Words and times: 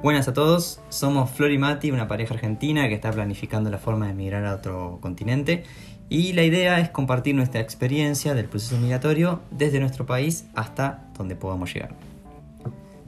Buenas 0.00 0.28
a 0.28 0.32
todos, 0.32 0.80
somos 0.90 1.28
Flor 1.28 1.50
y 1.50 1.58
Mati, 1.58 1.90
una 1.90 2.06
pareja 2.06 2.32
argentina 2.32 2.86
que 2.86 2.94
está 2.94 3.10
planificando 3.10 3.68
la 3.68 3.78
forma 3.78 4.06
de 4.06 4.12
emigrar 4.12 4.46
a 4.46 4.54
otro 4.54 4.98
continente 5.02 5.64
y 6.08 6.34
la 6.34 6.44
idea 6.44 6.78
es 6.78 6.88
compartir 6.90 7.34
nuestra 7.34 7.60
experiencia 7.60 8.32
del 8.34 8.46
proceso 8.46 8.78
migratorio 8.78 9.40
desde 9.50 9.80
nuestro 9.80 10.06
país 10.06 10.46
hasta 10.54 11.02
donde 11.18 11.34
podamos 11.34 11.74
llegar. 11.74 11.90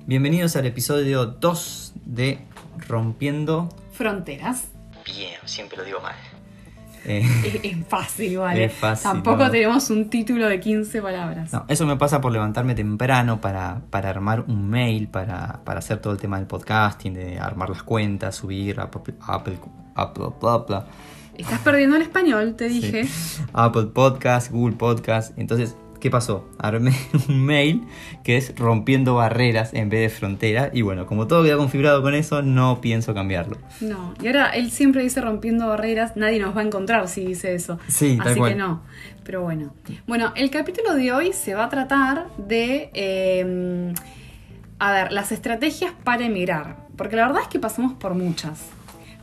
Bienvenidos 0.07 0.57
al 0.57 0.67
episodio 0.67 1.27
2 1.27 1.93
de 2.07 2.41
Rompiendo 2.89 3.69
Fronteras. 3.93 4.65
Bien, 5.07 5.39
siempre 5.45 5.79
lo 5.79 5.85
digo 5.85 6.01
mal. 6.01 6.17
Eh, 7.05 7.27
es, 7.45 7.73
es, 7.73 7.87
fácil, 7.87 8.39
¿vale? 8.39 8.65
Es 8.65 8.73
fácil, 8.75 9.11
Tampoco 9.11 9.45
no. 9.45 9.51
tenemos 9.51 9.89
un 9.91 10.11
título 10.11 10.49
de 10.49 10.61
15 10.61 11.01
palabras. 11.01 11.53
No, 11.53 11.65
eso 11.69 11.87
me 11.87 11.97
pasa 11.97 12.21
por 12.21 12.33
levantarme 12.33 12.75
temprano 12.75 13.41
para, 13.41 13.81
para 13.91 14.11
armar 14.11 14.45
un 14.47 14.69
mail, 14.69 15.09
para, 15.09 15.61
para, 15.65 15.79
hacer 15.79 15.99
todo 15.99 16.13
el 16.13 16.19
tema 16.19 16.39
del 16.39 16.47
podcasting, 16.47 17.15
de 17.15 17.39
armar 17.39 17.71
las 17.71 17.83
cuentas, 17.83 18.37
subir 18.37 18.81
Apple, 18.81 19.15
Apple, 19.27 19.59
Apple 19.95 20.27
bla. 20.69 20.87
Estás 21.37 21.61
perdiendo 21.61 21.97
el 21.97 22.03
español, 22.03 22.55
te 22.55 22.69
dije. 22.69 23.05
Sí. 23.05 23.43
Apple 23.55 23.87
Podcast, 23.87 24.51
Google 24.51 24.77
Podcast. 24.77 25.39
Entonces, 25.39 25.75
¿qué 26.01 26.11
pasó? 26.11 26.49
Armé 26.59 26.93
un 27.29 27.45
mail 27.45 27.85
que 28.25 28.37
es 28.37 28.55
rompiendo 28.57 29.15
barreras 29.15 29.73
en 29.75 29.89
vez 29.91 30.01
de 30.01 30.09
frontera. 30.19 30.71
Y 30.73 30.83
bueno, 30.83 31.07
como 31.07 31.27
todo 31.27 31.45
queda 31.45 31.57
configurado 31.57 32.03
con 32.03 32.15
eso, 32.15 32.43
no 32.43 32.81
pienso 32.81 33.15
cambiarlo. 33.15 33.57
No, 33.81 34.15
y 34.21 34.27
ahora 34.27 34.49
él 34.51 34.71
siempre 34.71 35.03
dice 35.03 35.21
rompiendo 35.21 35.69
barreras, 35.69 36.17
nadie 36.17 36.39
nos 36.41 36.57
va 36.57 36.63
a 36.63 36.65
encontrar 36.65 37.07
si 37.09 37.25
dice 37.25 37.55
eso. 37.55 37.79
Sí, 37.89 38.17
tal 38.19 38.29
Así 38.29 38.39
cual. 38.39 38.53
que 38.53 38.59
no. 38.59 38.83
Pero 39.25 39.43
bueno. 39.43 39.75
Bueno, 40.07 40.33
el 40.35 40.51
capítulo 40.51 40.95
de 40.95 41.13
hoy 41.13 41.33
se 41.33 41.55
va 41.55 41.65
a 41.65 41.69
tratar 41.69 42.27
de. 42.39 42.91
Eh, 42.95 43.95
a 44.79 44.93
ver, 44.93 45.13
las 45.13 45.31
estrategias 45.31 45.93
para 46.05 46.25
emigrar. 46.25 46.77
Porque 46.97 47.17
la 47.17 47.27
verdad 47.27 47.43
es 47.43 47.49
que 47.49 47.59
pasamos 47.59 47.93
por 47.95 48.15
muchas. 48.15 48.67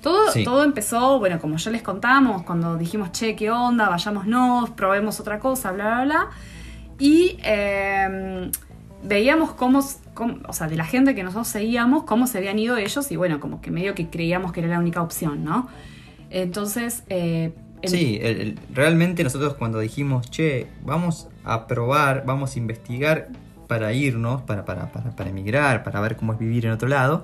Todo, 0.01 0.31
Sí. 0.31 0.43
todo 0.43 0.63
empezó, 0.63 1.17
bueno, 1.19 1.39
como 1.39 1.57
ya 1.57 1.71
les 1.71 1.81
contamos, 1.81 2.43
cuando 2.43 2.77
dijimos, 2.77 3.11
che, 3.11 3.35
¿qué 3.35 3.49
onda? 3.51 3.89
Vayámonos, 3.89 4.69
probemos 4.69 5.19
otra 5.19 5.39
cosa, 5.39 5.71
bla, 5.71 5.85
bla, 5.95 6.03
bla. 6.05 6.27
Y 6.99 7.37
eh, 7.43 8.49
veíamos 9.03 9.51
cómo, 9.53 9.81
cómo- 10.13 10.37
o 10.47 10.53
sea, 10.53 10.67
de 10.67 10.75
la 10.75 10.85
gente 10.85 11.13
que 11.15 11.23
nosotros 11.23 11.47
seguíamos, 11.47 12.03
cómo 12.03 12.27
se 12.27 12.37
habían 12.39 12.57
ido 12.59 12.77
ellos 12.77 13.11
y 13.11 13.15
bueno, 13.15 13.39
como 13.39 13.61
que 13.61 13.71
medio 13.71 13.93
que 13.95 14.09
creíamos 14.09 14.51
que 14.51 14.61
era 14.61 14.69
la 14.69 14.79
única 14.79 15.01
opción, 15.01 15.43
¿no? 15.43 15.67
Entonces, 16.29 17.03
eh, 17.09 17.53
Sí, 17.83 18.17
el- 18.23 18.41
el- 18.41 18.59
realmente 18.73 19.23
nosotros 19.23 19.53
cuando 19.53 19.77
dijimos, 19.79 20.31
che, 20.31 20.65
vamos 20.83 21.29
a 21.43 21.67
probar, 21.67 22.23
vamos 22.25 22.55
a 22.55 22.59
investigar 22.59 23.27
para 23.67 23.93
irnos, 23.93 24.41
para, 24.41 24.65
para, 24.65 24.91
para, 24.91 25.15
para 25.15 25.29
emigrar, 25.29 25.83
para 25.83 25.99
ver 26.01 26.15
cómo 26.15 26.33
es 26.33 26.39
vivir 26.39 26.65
en 26.65 26.71
otro 26.71 26.87
lado. 26.87 27.23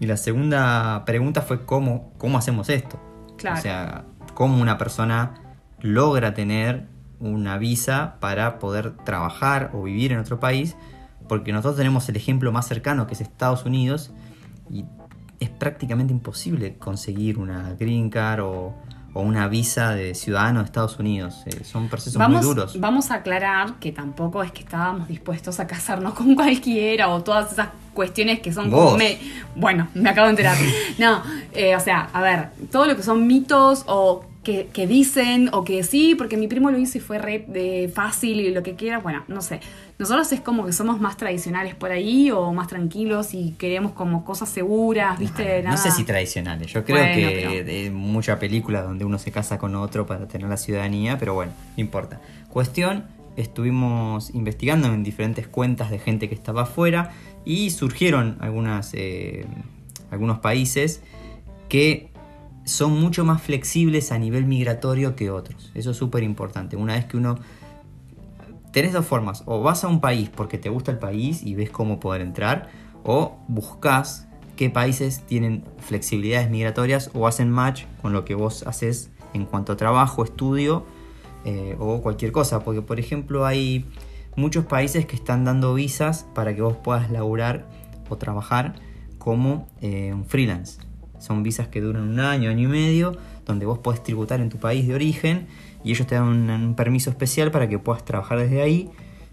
Y 0.00 0.06
la 0.06 0.16
segunda 0.16 1.04
pregunta 1.04 1.42
fue 1.42 1.66
cómo, 1.66 2.10
cómo 2.16 2.38
hacemos 2.38 2.70
esto. 2.70 2.98
Claro. 3.36 3.58
O 3.58 3.60
sea, 3.60 4.04
cómo 4.32 4.62
una 4.62 4.78
persona 4.78 5.34
logra 5.82 6.32
tener 6.32 6.86
una 7.20 7.58
visa 7.58 8.16
para 8.20 8.58
poder 8.58 8.92
trabajar 9.04 9.70
o 9.74 9.82
vivir 9.84 10.12
en 10.12 10.18
otro 10.18 10.38
país, 10.40 10.76
porque 11.28 11.52
nosotros 11.52 11.76
tenemos 11.76 12.08
el 12.08 12.16
ejemplo 12.16 12.52
más 12.52 12.66
cercano 12.68 13.06
que 13.06 13.14
es 13.14 13.20
Estados 13.20 13.64
Unidos 13.64 14.10
y 14.70 14.84
es 15.40 15.48
prácticamente 15.50 16.12
imposible 16.12 16.76
conseguir 16.76 17.38
una 17.38 17.74
green 17.78 18.10
card 18.10 18.40
o, 18.40 18.74
o 19.12 19.20
una 19.22 19.48
visa 19.48 19.90
de 19.94 20.14
ciudadano 20.14 20.60
de 20.60 20.66
Estados 20.66 20.98
Unidos. 20.98 21.42
Eh, 21.46 21.64
son 21.64 21.88
procesos 21.88 22.18
vamos, 22.18 22.38
muy 22.44 22.54
duros. 22.54 22.78
vamos 22.80 23.10
a 23.10 23.16
aclarar 23.16 23.74
que 23.80 23.92
tampoco 23.92 24.42
es 24.42 24.52
que 24.52 24.60
estábamos 24.60 25.08
dispuestos 25.08 25.58
a 25.60 25.66
casarnos 25.66 26.14
con 26.14 26.34
cualquiera 26.34 27.08
o 27.08 27.22
todas 27.22 27.52
esas 27.52 27.68
cuestiones 27.94 28.40
que 28.40 28.52
son 28.52 28.70
como 28.70 28.96
me- 28.96 29.18
bueno, 29.54 29.88
me 29.94 30.10
acabo 30.10 30.26
de 30.26 30.30
enterar. 30.32 30.56
No, 30.98 31.22
eh, 31.52 31.74
o 31.76 31.80
sea, 31.80 32.08
a 32.12 32.20
ver, 32.22 32.50
todo 32.70 32.86
lo 32.86 32.94
que 32.96 33.02
son 33.02 33.26
mitos 33.26 33.84
o 33.86 34.24
que, 34.46 34.68
que 34.72 34.86
dicen 34.86 35.50
o 35.52 35.64
que 35.64 35.82
sí, 35.82 36.14
porque 36.14 36.36
mi 36.36 36.46
primo 36.46 36.70
lo 36.70 36.78
hizo 36.78 36.98
y 36.98 37.00
fue 37.00 37.18
re 37.18 37.44
de 37.48 37.90
fácil 37.92 38.38
y 38.40 38.52
lo 38.54 38.62
que 38.62 38.76
quiera, 38.76 39.00
bueno, 39.00 39.24
no 39.26 39.42
sé. 39.42 39.58
Nosotros 39.98 40.30
es 40.32 40.40
como 40.40 40.64
que 40.66 40.72
somos 40.72 41.00
más 41.00 41.16
tradicionales 41.16 41.74
por 41.74 41.90
ahí 41.90 42.30
o 42.30 42.52
más 42.52 42.68
tranquilos 42.68 43.34
y 43.34 43.54
queremos 43.58 43.90
como 43.92 44.24
cosas 44.24 44.48
seguras, 44.48 45.18
¿viste? 45.18 45.58
No 45.64 45.70
Nada. 45.70 45.76
sé 45.78 45.90
si 45.90 46.04
tradicionales. 46.04 46.72
Yo 46.72 46.84
creo 46.84 46.98
Bueno, 46.98 47.14
que 47.28 47.48
pero- 47.50 47.64
de 47.64 47.90
mucha 47.90 48.38
película 48.38 48.82
donde 48.82 49.04
uno 49.04 49.18
se 49.18 49.32
casa 49.32 49.58
con 49.58 49.74
otro 49.74 50.06
para 50.06 50.28
tener 50.28 50.48
la 50.48 50.56
ciudadanía, 50.56 51.18
pero 51.18 51.34
bueno, 51.34 51.52
no 51.76 51.80
importa. 51.80 52.20
Cuestión, 52.48 53.04
estuvimos 53.36 54.30
investigando 54.34 54.86
en 54.94 55.02
diferentes 55.02 55.48
cuentas 55.48 55.90
de 55.90 55.98
gente 55.98 56.28
que 56.28 56.34
estaba 56.36 56.62
afuera 56.62 57.10
y 57.44 57.70
surgieron 57.70 58.36
algunas, 58.40 58.92
eh, 58.94 59.44
algunos 60.10 60.38
países 60.38 61.02
que 61.68 62.10
son 62.66 63.00
mucho 63.00 63.24
más 63.24 63.40
flexibles 63.40 64.12
a 64.12 64.18
nivel 64.18 64.44
migratorio 64.44 65.16
que 65.16 65.30
otros. 65.30 65.70
Eso 65.74 65.92
es 65.92 65.96
súper 65.96 66.24
importante. 66.24 66.76
Una 66.76 66.94
vez 66.94 67.06
que 67.06 67.16
uno 67.16 67.38
tenés 68.72 68.92
dos 68.92 69.06
formas. 69.06 69.42
O 69.46 69.62
vas 69.62 69.84
a 69.84 69.88
un 69.88 70.00
país 70.02 70.28
porque 70.28 70.58
te 70.58 70.68
gusta 70.68 70.90
el 70.90 70.98
país 70.98 71.42
y 71.42 71.54
ves 71.54 71.70
cómo 71.70 71.98
poder 71.98 72.20
entrar. 72.20 72.68
O 73.04 73.38
buscas 73.48 74.28
qué 74.56 74.68
países 74.68 75.22
tienen 75.26 75.64
flexibilidades 75.78 76.50
migratorias 76.50 77.10
o 77.14 77.26
hacen 77.26 77.50
match 77.50 77.84
con 78.02 78.12
lo 78.12 78.26
que 78.26 78.34
vos 78.34 78.64
haces 78.66 79.10
en 79.32 79.46
cuanto 79.46 79.72
a 79.72 79.76
trabajo, 79.76 80.24
estudio 80.24 80.84
eh, 81.46 81.74
o 81.78 82.02
cualquier 82.02 82.32
cosa. 82.32 82.64
Porque 82.64 82.82
por 82.82 82.98
ejemplo 82.98 83.46
hay 83.46 83.86
muchos 84.34 84.66
países 84.66 85.06
que 85.06 85.16
están 85.16 85.44
dando 85.44 85.72
visas 85.72 86.26
para 86.34 86.54
que 86.54 86.62
vos 86.62 86.76
puedas 86.76 87.10
laburar 87.10 87.66
o 88.08 88.16
trabajar 88.16 88.74
como 89.16 89.68
eh, 89.80 90.12
un 90.12 90.26
freelance. 90.26 90.85
Son 91.18 91.42
visas 91.42 91.68
que 91.68 91.80
duran 91.80 92.02
un 92.02 92.20
año, 92.20 92.50
año 92.50 92.68
y 92.68 92.70
medio, 92.70 93.16
donde 93.44 93.66
vos 93.66 93.78
podés 93.78 94.02
tributar 94.02 94.40
en 94.40 94.48
tu 94.48 94.58
país 94.58 94.86
de 94.86 94.94
origen 94.94 95.46
y 95.84 95.92
ellos 95.92 96.06
te 96.06 96.14
dan 96.14 96.50
un, 96.50 96.74
permiso 96.74 97.10
especial 97.10 97.50
para 97.50 97.68
que 97.68 97.78
puedas 97.78 98.04
trabajar 98.04 98.38
desde 98.38 98.60
ahí 98.60 98.90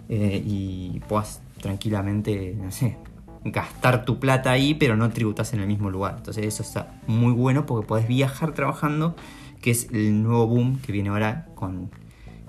eh, 0.09 0.41
y 0.45 1.01
puedas 1.07 1.41
tranquilamente, 1.61 2.55
no 2.61 2.71
sé, 2.71 2.97
gastar 3.45 4.05
tu 4.05 4.19
plata 4.19 4.51
ahí, 4.51 4.73
pero 4.73 4.95
no 4.95 5.09
tributas 5.09 5.53
en 5.53 5.61
el 5.61 5.67
mismo 5.67 5.89
lugar. 5.89 6.16
Entonces 6.17 6.45
eso 6.45 6.63
está 6.63 6.99
muy 7.07 7.33
bueno 7.33 7.66
porque 7.66 7.88
podés 7.88 8.07
viajar 8.07 8.53
trabajando, 8.53 9.15
que 9.61 9.71
es 9.71 9.89
el 9.91 10.23
nuevo 10.23 10.47
boom 10.47 10.79
que 10.79 10.91
viene 10.91 11.09
ahora 11.09 11.47
con, 11.55 11.89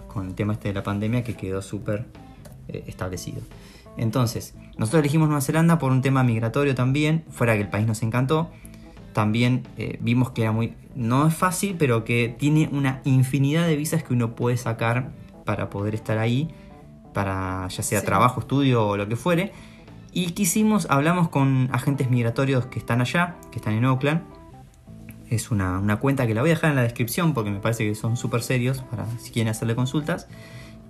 con 0.08 0.28
el 0.28 0.34
tema 0.34 0.52
este 0.54 0.68
de 0.68 0.74
la 0.74 0.82
pandemia 0.82 1.24
que 1.24 1.34
quedó 1.34 1.62
súper 1.62 2.06
eh, 2.68 2.84
establecido. 2.86 3.42
Entonces, 3.96 4.54
nosotros 4.76 5.00
elegimos 5.00 5.28
Nueva 5.28 5.40
Zelanda 5.40 5.78
por 5.78 5.92
un 5.92 6.02
tema 6.02 6.24
migratorio 6.24 6.74
también, 6.74 7.24
fuera 7.30 7.54
que 7.54 7.60
el 7.60 7.68
país 7.68 7.86
nos 7.86 8.02
encantó. 8.02 8.50
También 9.14 9.62
eh, 9.78 9.98
vimos 10.02 10.30
que 10.32 10.42
era 10.42 10.52
muy. 10.52 10.74
No 10.94 11.26
es 11.26 11.34
fácil, 11.34 11.76
pero 11.78 12.04
que 12.04 12.34
tiene 12.38 12.68
una 12.70 13.00
infinidad 13.04 13.66
de 13.66 13.76
visas 13.76 14.02
que 14.04 14.12
uno 14.12 14.34
puede 14.34 14.58
sacar 14.58 15.12
para 15.46 15.70
poder 15.70 15.94
estar 15.94 16.18
ahí, 16.18 16.50
para 17.14 17.66
ya 17.68 17.82
sea 17.82 18.00
Sí. 18.00 18.06
trabajo, 18.06 18.40
estudio 18.40 18.86
o 18.86 18.96
lo 18.98 19.08
que 19.08 19.16
fuere. 19.16 19.52
Y 20.12 20.32
quisimos, 20.32 20.86
hablamos 20.90 21.28
con 21.28 21.68
agentes 21.72 22.10
migratorios 22.10 22.66
que 22.66 22.78
están 22.78 23.00
allá, 23.00 23.36
que 23.50 23.58
están 23.58 23.74
en 23.74 23.84
Oakland. 23.86 24.22
Es 25.30 25.50
una, 25.50 25.78
una 25.78 25.96
cuenta 25.96 26.26
que 26.26 26.34
la 26.34 26.42
voy 26.42 26.50
a 26.50 26.54
dejar 26.54 26.70
en 26.70 26.76
la 26.76 26.82
descripción 26.82 27.34
porque 27.34 27.50
me 27.50 27.58
parece 27.58 27.84
que 27.88 27.94
son 27.94 28.16
súper 28.16 28.42
serios 28.42 28.82
para 28.82 29.06
si 29.18 29.30
quieren 29.32 29.50
hacerle 29.50 29.74
consultas. 29.74 30.28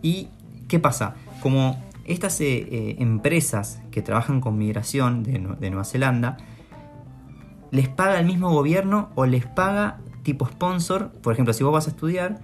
¿Y 0.02 0.28
qué 0.68 0.78
pasa? 0.78 1.14
Como 1.40 1.82
estas 2.04 2.40
eh, 2.40 2.66
eh, 2.70 2.96
empresas 2.98 3.80
que 3.90 4.02
trabajan 4.02 4.40
con 4.42 4.58
migración 4.58 5.22
de, 5.22 5.32
de 5.32 5.70
Nueva 5.70 5.84
Zelanda, 5.84 6.36
les 7.74 7.88
paga 7.88 8.20
el 8.20 8.24
mismo 8.24 8.52
gobierno 8.52 9.10
o 9.16 9.26
les 9.26 9.46
paga 9.46 9.98
tipo 10.22 10.46
sponsor. 10.46 11.10
Por 11.10 11.32
ejemplo, 11.32 11.52
si 11.52 11.64
vos 11.64 11.72
vas 11.72 11.88
a 11.88 11.90
estudiar, 11.90 12.38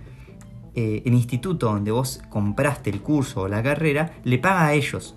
eh, 0.75 1.03
el 1.07 1.15
instituto 1.15 1.67
donde 1.67 1.93
vos 1.93 2.21
compraste 2.29 2.91
el 2.91 3.01
curso 3.01 3.43
o 3.43 3.49
la 3.49 3.63
carrera, 3.63 4.13
le 4.25 4.39
paga 4.39 4.67
a 4.67 4.73
ellos. 4.73 5.15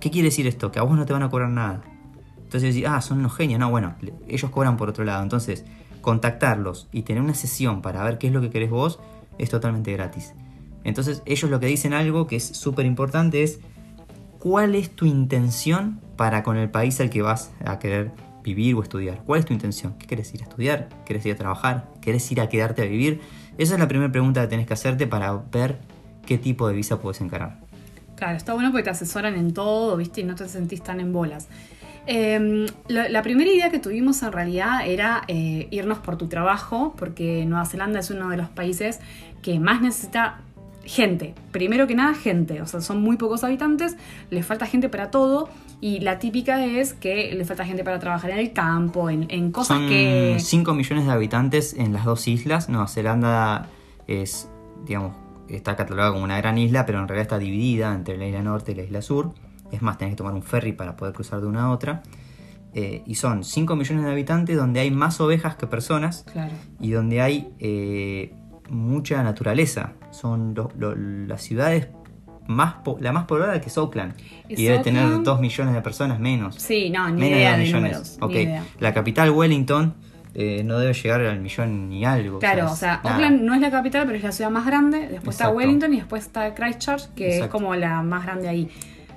¿Qué 0.00 0.10
quiere 0.10 0.26
decir 0.26 0.48
esto? 0.48 0.72
Que 0.72 0.80
a 0.80 0.82
vos 0.82 0.96
no 0.96 1.06
te 1.06 1.12
van 1.12 1.22
a 1.22 1.30
cobrar 1.30 1.50
nada. 1.50 1.82
Entonces 2.38 2.74
decís, 2.74 2.88
ah, 2.88 3.00
son 3.00 3.20
unos 3.20 3.36
genios. 3.36 3.60
No, 3.60 3.70
bueno, 3.70 3.94
ellos 4.26 4.50
cobran 4.50 4.76
por 4.76 4.88
otro 4.88 5.04
lado. 5.04 5.22
Entonces, 5.22 5.64
contactarlos 6.00 6.88
y 6.90 7.02
tener 7.02 7.22
una 7.22 7.34
sesión 7.34 7.80
para 7.80 8.02
ver 8.02 8.18
qué 8.18 8.26
es 8.26 8.32
lo 8.32 8.40
que 8.40 8.50
querés 8.50 8.70
vos 8.70 8.98
es 9.38 9.50
totalmente 9.50 9.92
gratis. 9.92 10.34
Entonces, 10.82 11.22
ellos 11.26 11.48
lo 11.48 11.60
que 11.60 11.66
dicen 11.66 11.94
algo 11.94 12.26
que 12.26 12.34
es 12.34 12.44
súper 12.44 12.86
importante 12.86 13.44
es 13.44 13.60
cuál 14.40 14.74
es 14.74 14.90
tu 14.90 15.06
intención 15.06 16.00
para 16.16 16.42
con 16.42 16.56
el 16.56 16.70
país 16.70 17.00
al 17.00 17.08
que 17.08 17.22
vas 17.22 17.52
a 17.64 17.78
querer 17.78 18.10
vivir 18.42 18.74
o 18.74 18.82
estudiar. 18.82 19.22
¿Cuál 19.24 19.40
es 19.40 19.46
tu 19.46 19.52
intención? 19.52 19.94
¿Qué 19.98 20.06
querés 20.06 20.32
ir 20.34 20.40
a 20.40 20.44
estudiar? 20.44 20.88
¿Querés 21.04 21.24
ir 21.26 21.32
a 21.32 21.36
trabajar? 21.36 21.88
¿Querés 22.00 22.30
ir 22.32 22.40
a 22.40 22.48
quedarte 22.48 22.82
a 22.82 22.84
vivir? 22.84 23.20
Esa 23.58 23.74
es 23.74 23.80
la 23.80 23.88
primera 23.88 24.10
pregunta 24.10 24.40
que 24.42 24.48
tenés 24.48 24.66
que 24.66 24.74
hacerte 24.74 25.06
para 25.06 25.32
ver 25.52 25.78
qué 26.26 26.38
tipo 26.38 26.68
de 26.68 26.74
visa 26.74 27.00
puedes 27.00 27.20
encarar. 27.20 27.60
Claro, 28.16 28.36
está 28.36 28.54
bueno 28.54 28.70
porque 28.70 28.84
te 28.84 28.90
asesoran 28.90 29.34
en 29.34 29.52
todo, 29.52 29.96
¿viste? 29.96 30.20
Y 30.20 30.24
no 30.24 30.34
te 30.34 30.48
sentís 30.48 30.82
tan 30.82 31.00
en 31.00 31.12
bolas. 31.12 31.48
La, 32.06 33.08
la 33.08 33.22
primera 33.22 33.50
idea 33.50 33.70
que 33.70 33.78
tuvimos 33.78 34.22
en 34.22 34.32
realidad 34.32 34.86
era 34.86 35.22
eh, 35.28 35.68
irnos 35.70 35.98
por 35.98 36.18
tu 36.18 36.28
trabajo, 36.28 36.94
porque 36.98 37.44
Nueva 37.46 37.64
Zelanda 37.66 38.00
es 38.00 38.10
uno 38.10 38.28
de 38.28 38.36
los 38.36 38.48
países 38.48 39.00
que 39.40 39.58
más 39.60 39.80
necesita 39.80 40.40
gente. 40.84 41.34
Primero 41.52 41.86
que 41.86 41.94
nada, 41.94 42.14
gente. 42.14 42.60
O 42.62 42.66
sea, 42.66 42.80
son 42.80 43.02
muy 43.02 43.16
pocos 43.16 43.44
habitantes, 43.44 43.96
les 44.30 44.44
falta 44.44 44.66
gente 44.66 44.88
para 44.88 45.10
todo. 45.10 45.48
Y 45.82 45.98
la 45.98 46.20
típica 46.20 46.64
es 46.64 46.94
que 46.94 47.34
les 47.34 47.46
falta 47.48 47.64
gente 47.66 47.82
para 47.82 47.98
trabajar 47.98 48.30
en 48.30 48.38
el 48.38 48.52
campo, 48.52 49.10
en, 49.10 49.26
en 49.30 49.50
cosas 49.50 49.78
Son 49.78 49.88
que. 49.88 50.36
5 50.38 50.74
millones 50.74 51.06
de 51.06 51.10
habitantes 51.12 51.74
en 51.74 51.92
las 51.92 52.04
dos 52.04 52.28
islas. 52.28 52.68
Nueva 52.68 52.86
Zelanda 52.86 53.66
es, 54.06 54.48
digamos, 54.86 55.16
está 55.48 55.74
catalogada 55.74 56.12
como 56.12 56.22
una 56.22 56.38
gran 56.38 56.56
isla, 56.56 56.86
pero 56.86 57.00
en 57.00 57.08
realidad 57.08 57.22
está 57.22 57.38
dividida 57.38 57.92
entre 57.94 58.16
la 58.16 58.26
isla 58.28 58.42
norte 58.42 58.70
y 58.72 58.74
la 58.76 58.84
isla 58.84 59.02
sur. 59.02 59.34
Es 59.72 59.82
más, 59.82 59.98
tenés 59.98 60.12
que 60.12 60.18
tomar 60.18 60.34
un 60.34 60.44
ferry 60.44 60.72
para 60.72 60.94
poder 60.96 61.14
cruzar 61.14 61.40
de 61.40 61.48
una 61.48 61.64
a 61.64 61.70
otra. 61.72 62.02
Eh, 62.74 63.02
y 63.04 63.16
son 63.16 63.42
5 63.42 63.74
millones 63.74 64.04
de 64.04 64.10
habitantes 64.12 64.56
donde 64.56 64.78
hay 64.78 64.90
más 64.92 65.20
ovejas 65.20 65.56
que 65.56 65.66
personas 65.66 66.24
Claro. 66.32 66.52
y 66.80 66.92
donde 66.92 67.20
hay 67.20 67.48
eh, 67.58 68.32
mucha 68.70 69.20
naturaleza. 69.24 69.94
Son 70.12 70.54
lo- 70.54 70.70
lo- 70.78 70.94
las 70.94 71.42
ciudades 71.42 71.88
más 72.46 72.74
po- 72.84 72.98
la 73.00 73.12
más 73.12 73.24
poblada 73.26 73.60
que 73.60 73.68
es 73.68 73.76
Auckland. 73.78 74.14
¿Es 74.48 74.58
Y 74.58 74.64
debe 74.64 74.78
tener 74.80 75.02
Auckland? 75.04 75.24
2 75.26 75.40
millones 75.40 75.74
de 75.74 75.80
personas 75.82 76.18
menos. 76.20 76.56
Sí, 76.56 76.90
no, 76.90 77.08
ni 77.08 77.20
menos 77.20 77.38
idea 77.38 77.52
de 77.52 77.58
de 77.58 77.64
2 77.72 77.80
millones. 77.82 78.18
números. 78.20 78.58
Ok. 78.58 78.80
La 78.80 78.92
capital 78.94 79.30
Wellington 79.30 79.94
eh, 80.34 80.62
no 80.64 80.78
debe 80.78 80.94
llegar 80.94 81.20
al 81.20 81.40
millón 81.40 81.88
ni 81.90 82.04
algo. 82.04 82.38
Claro, 82.38 82.70
o 82.72 82.74
sea, 82.76 83.00
nada. 83.04 83.16
Auckland 83.16 83.42
no 83.42 83.54
es 83.54 83.60
la 83.60 83.70
capital, 83.70 84.04
pero 84.06 84.16
es 84.16 84.24
la 84.24 84.32
ciudad 84.32 84.50
más 84.50 84.64
grande. 84.66 85.08
Después 85.08 85.36
está. 85.36 85.50
Wellington 85.50 85.92
y 85.92 85.96
después 85.96 86.22
está 86.24 86.54
Christchurch, 86.54 87.12
que 87.14 87.38
es 87.40 87.46
como 87.48 87.74
la 87.74 88.02
más 88.02 88.24
grande 88.24 88.48
ahí. 88.48 88.68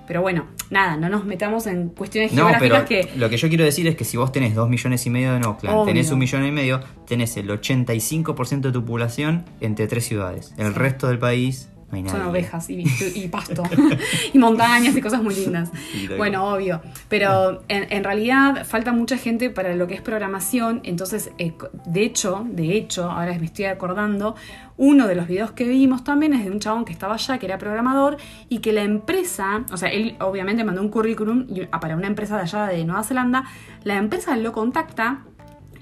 Pero 0.08 0.22
bueno, 0.22 0.46
nada, 0.70 0.98
no 0.98 1.10
nos 1.10 1.26
metamos 1.26 1.66
en 1.66 1.90
cuestiones 1.90 2.32
No, 2.34 2.44
geográficas 2.50 2.84
pero 2.88 3.10
que. 3.12 3.18
lo 3.18 3.28
que 3.28 3.38
yo 3.38 3.48
quiero 3.48 3.64
decir 3.64 3.88
es 3.88 3.96
que 3.96 4.04
si 4.04 4.18
vos 4.18 4.32
tenés 4.32 4.54
2 4.54 4.70
millones 4.70 5.04
y 5.08 5.10
medio 5.10 5.36
en 5.36 5.44
Obvio. 5.46 5.84
tenés 5.84 6.12
un 6.12 6.20
millón 6.20 6.46
y 6.46 6.52
medio, 6.52 6.80
tenés 7.08 7.36
el 7.38 7.50
85% 7.50 8.62
de 8.62 8.72
tu 8.72 8.86
población 8.86 9.46
entre 9.62 9.88
tres 9.88 10.06
ciudades. 10.06 10.54
El 10.58 10.74
Sí. 10.74 10.80
resto 10.80 11.08
del 11.08 11.18
país 11.18 11.70
no. 11.92 12.10
Son 12.10 12.22
ovejas 12.24 12.70
y, 12.70 12.84
y 13.16 13.28
pasto. 13.28 13.64
y 14.34 14.38
montañas 14.38 14.96
y 14.96 15.02
cosas 15.02 15.22
muy 15.22 15.36
lindas. 15.36 15.72
Bueno, 16.18 16.52
obvio. 16.54 16.82
Pero 17.08 17.64
en, 17.68 17.92
en 17.92 18.04
realidad 18.04 18.66
falta 18.66 18.92
mucha 18.92 19.18
gente 19.18 19.50
para 19.50 19.76
lo 19.76 19.88
que 19.88 19.94
es 19.94 20.02
programación. 20.02 20.82
Entonces, 20.84 21.32
eh, 21.38 21.54
de 21.86 22.04
hecho, 22.04 22.46
de 22.50 22.76
hecho, 22.76 23.10
ahora 23.10 23.38
me 23.40 23.46
estoy 23.46 23.66
acordando, 23.66 24.36
uno 24.78 25.08
de 25.08 25.16
los 25.16 25.28
videos 25.28 25.52
que 25.52 25.66
vimos 25.66 26.04
también 26.04 26.34
es 26.34 26.44
de 26.44 26.52
un 26.52 26.60
chabón 26.60 26.86
que 26.86 26.92
estaba 26.92 27.14
allá, 27.14 27.38
que 27.38 27.46
era 27.46 27.58
programador, 27.58 28.18
y 28.50 28.60
que 28.60 28.74
la 28.74 28.84
empresa, 28.84 29.64
o 29.72 29.78
sea, 29.78 29.90
él 29.90 30.16
obviamente 30.20 30.64
mandó 30.64 30.82
un 30.82 30.90
currículum 30.90 31.48
ah, 31.72 31.80
para 31.80 31.96
una 31.96 32.08
empresa 32.08 32.36
de 32.36 32.44
allá 32.44 32.66
de 32.68 32.84
Nueva 32.84 33.04
Zelanda, 33.04 33.46
la 33.84 33.96
empresa 33.96 34.36
lo 34.36 34.52
contacta 34.52 35.24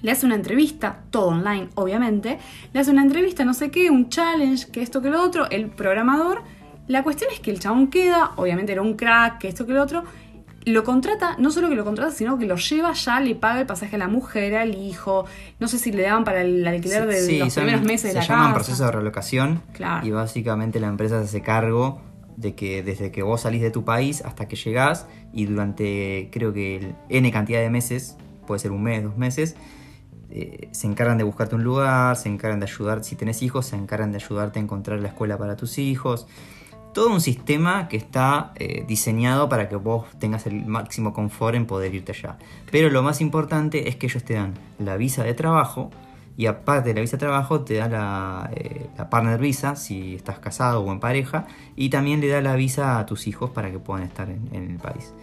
le 0.03 0.11
hace 0.11 0.25
una 0.27 0.35
entrevista, 0.35 0.99
todo 1.09 1.29
online, 1.29 1.69
obviamente, 1.73 2.37
le 2.71 2.79
hace 2.79 2.91
una 2.91 3.01
entrevista, 3.01 3.43
no 3.45 3.55
sé 3.55 3.71
qué, 3.71 3.89
un 3.89 4.09
challenge, 4.09 4.69
que 4.71 4.81
esto, 4.83 5.01
que 5.01 5.09
lo 5.09 5.19
otro, 5.23 5.49
el 5.49 5.69
programador. 5.71 6.43
La 6.87 7.01
cuestión 7.03 7.31
es 7.33 7.39
que 7.39 7.49
el 7.49 7.59
chabón 7.59 7.87
queda, 7.87 8.31
obviamente 8.35 8.73
era 8.73 8.81
un 8.83 8.93
crack, 8.95 9.39
que 9.39 9.47
esto, 9.47 9.65
que 9.65 9.73
lo 9.73 9.81
otro, 9.81 10.03
lo 10.65 10.83
contrata, 10.83 11.35
no 11.39 11.51
solo 11.51 11.67
que 11.69 11.75
lo 11.75 11.83
contrata, 11.85 12.11
sino 12.11 12.37
que 12.37 12.45
lo 12.45 12.55
lleva 12.57 12.93
ya, 12.93 13.19
le 13.19 13.35
paga 13.35 13.61
el 13.61 13.65
pasaje 13.65 13.95
a 13.95 13.99
la 13.99 14.07
mujer, 14.07 14.55
al 14.55 14.75
hijo, 14.75 15.25
no 15.59 15.67
sé 15.67 15.77
si 15.79 15.91
le 15.91 16.03
daban 16.03 16.23
para 16.25 16.41
el 16.41 16.65
alquiler 16.67 17.05
de 17.07 17.21
Sí, 17.21 17.39
los 17.39 17.53
son- 17.53 17.63
primeros 17.63 17.85
meses 17.85 18.01
se 18.01 18.07
de 18.09 18.13
la 18.15 18.21
llaman 18.21 18.43
casa. 18.47 18.55
proceso 18.55 18.85
de 18.85 18.91
relocación 18.91 19.61
Claro. 19.73 20.05
y 20.05 20.11
básicamente 20.11 20.79
la 20.79 20.87
empresa 20.87 21.19
se 21.19 21.25
hace 21.25 21.41
cargo 21.41 22.01
de 22.37 22.55
que 22.55 22.81
desde 22.83 23.11
que 23.11 23.23
vos 23.23 23.41
salís 23.41 23.61
de 23.61 23.71
tu 23.71 23.83
país 23.85 24.21
hasta 24.25 24.47
que 24.47 24.55
llegás 24.55 25.05
y 25.33 25.45
durante 25.45 26.29
creo 26.31 26.51
que 26.53 26.77
el 26.77 26.95
n 27.09 27.31
cantidad 27.31 27.59
de 27.61 27.69
meses, 27.69 28.17
puede 28.47 28.59
ser 28.59 28.71
un 28.71 28.83
mes, 28.83 29.03
dos 29.03 29.17
meses, 29.17 29.55
eh, 30.35 30.69
se 30.71 30.87
encargan 30.87 31.19
de 31.19 31.23
buscarte 31.23 31.53
un 31.53 31.63
lugar, 31.63 32.15
se 32.15 32.27
encargan 32.27 32.59
de 32.59 32.65
ayudar, 32.65 33.03
si 33.03 33.15
tenés 33.15 33.43
hijos, 33.43 33.67
se 33.67 33.75
encargan 33.75 34.11
de 34.11 34.17
ayudarte 34.17 34.57
a 34.57 34.63
encontrar 34.63 34.99
la 34.99 35.09
escuela 35.09 35.37
para 35.37 35.55
tus 35.55 35.77
hijos. 35.77 36.25
Todo 36.91 37.13
un 37.13 37.21
sistema 37.21 37.87
que 37.87 37.97
está 37.97 38.51
eh, 38.55 38.83
diseñado 38.87 39.47
para 39.47 39.69
que 39.69 39.75
vos 39.75 40.07
tengas 40.17 40.47
el 40.47 40.65
máximo 40.65 41.13
confort 41.13 41.55
en 41.55 41.67
poder 41.67 41.93
irte 41.93 42.13
allá. 42.13 42.39
Pero 42.71 42.89
lo 42.89 43.03
más 43.03 43.21
importante 43.21 43.89
es 43.89 43.95
que 43.95 44.07
ellos 44.07 44.23
te 44.23 44.33
dan 44.33 44.55
la 44.79 44.97
visa 44.97 45.23
de 45.23 45.35
trabajo 45.35 45.91
y 46.35 46.47
aparte 46.47 46.89
de 46.89 46.95
la 46.95 47.01
visa 47.01 47.17
de 47.17 47.19
trabajo 47.19 47.61
te 47.61 47.75
da 47.75 47.87
la, 47.87 48.49
eh, 48.55 48.89
partner 49.11 49.39
visa 49.39 49.75
si 49.75 50.15
estás 50.15 50.39
casado 50.39 50.81
o 50.81 50.91
en 50.91 50.99
pareja 50.99 51.45
y 51.75 51.89
también 51.89 52.21
le 52.21 52.27
da 52.27 52.41
la 52.41 52.55
visa 52.55 52.97
a 52.97 53.05
tus 53.05 53.27
hijos 53.27 53.51
para 53.51 53.69
que 53.69 53.77
puedan 53.77 54.03
estar 54.03 54.29
en, 54.31 54.49
en 54.51 54.71
el 54.71 54.77
país. 54.77 55.13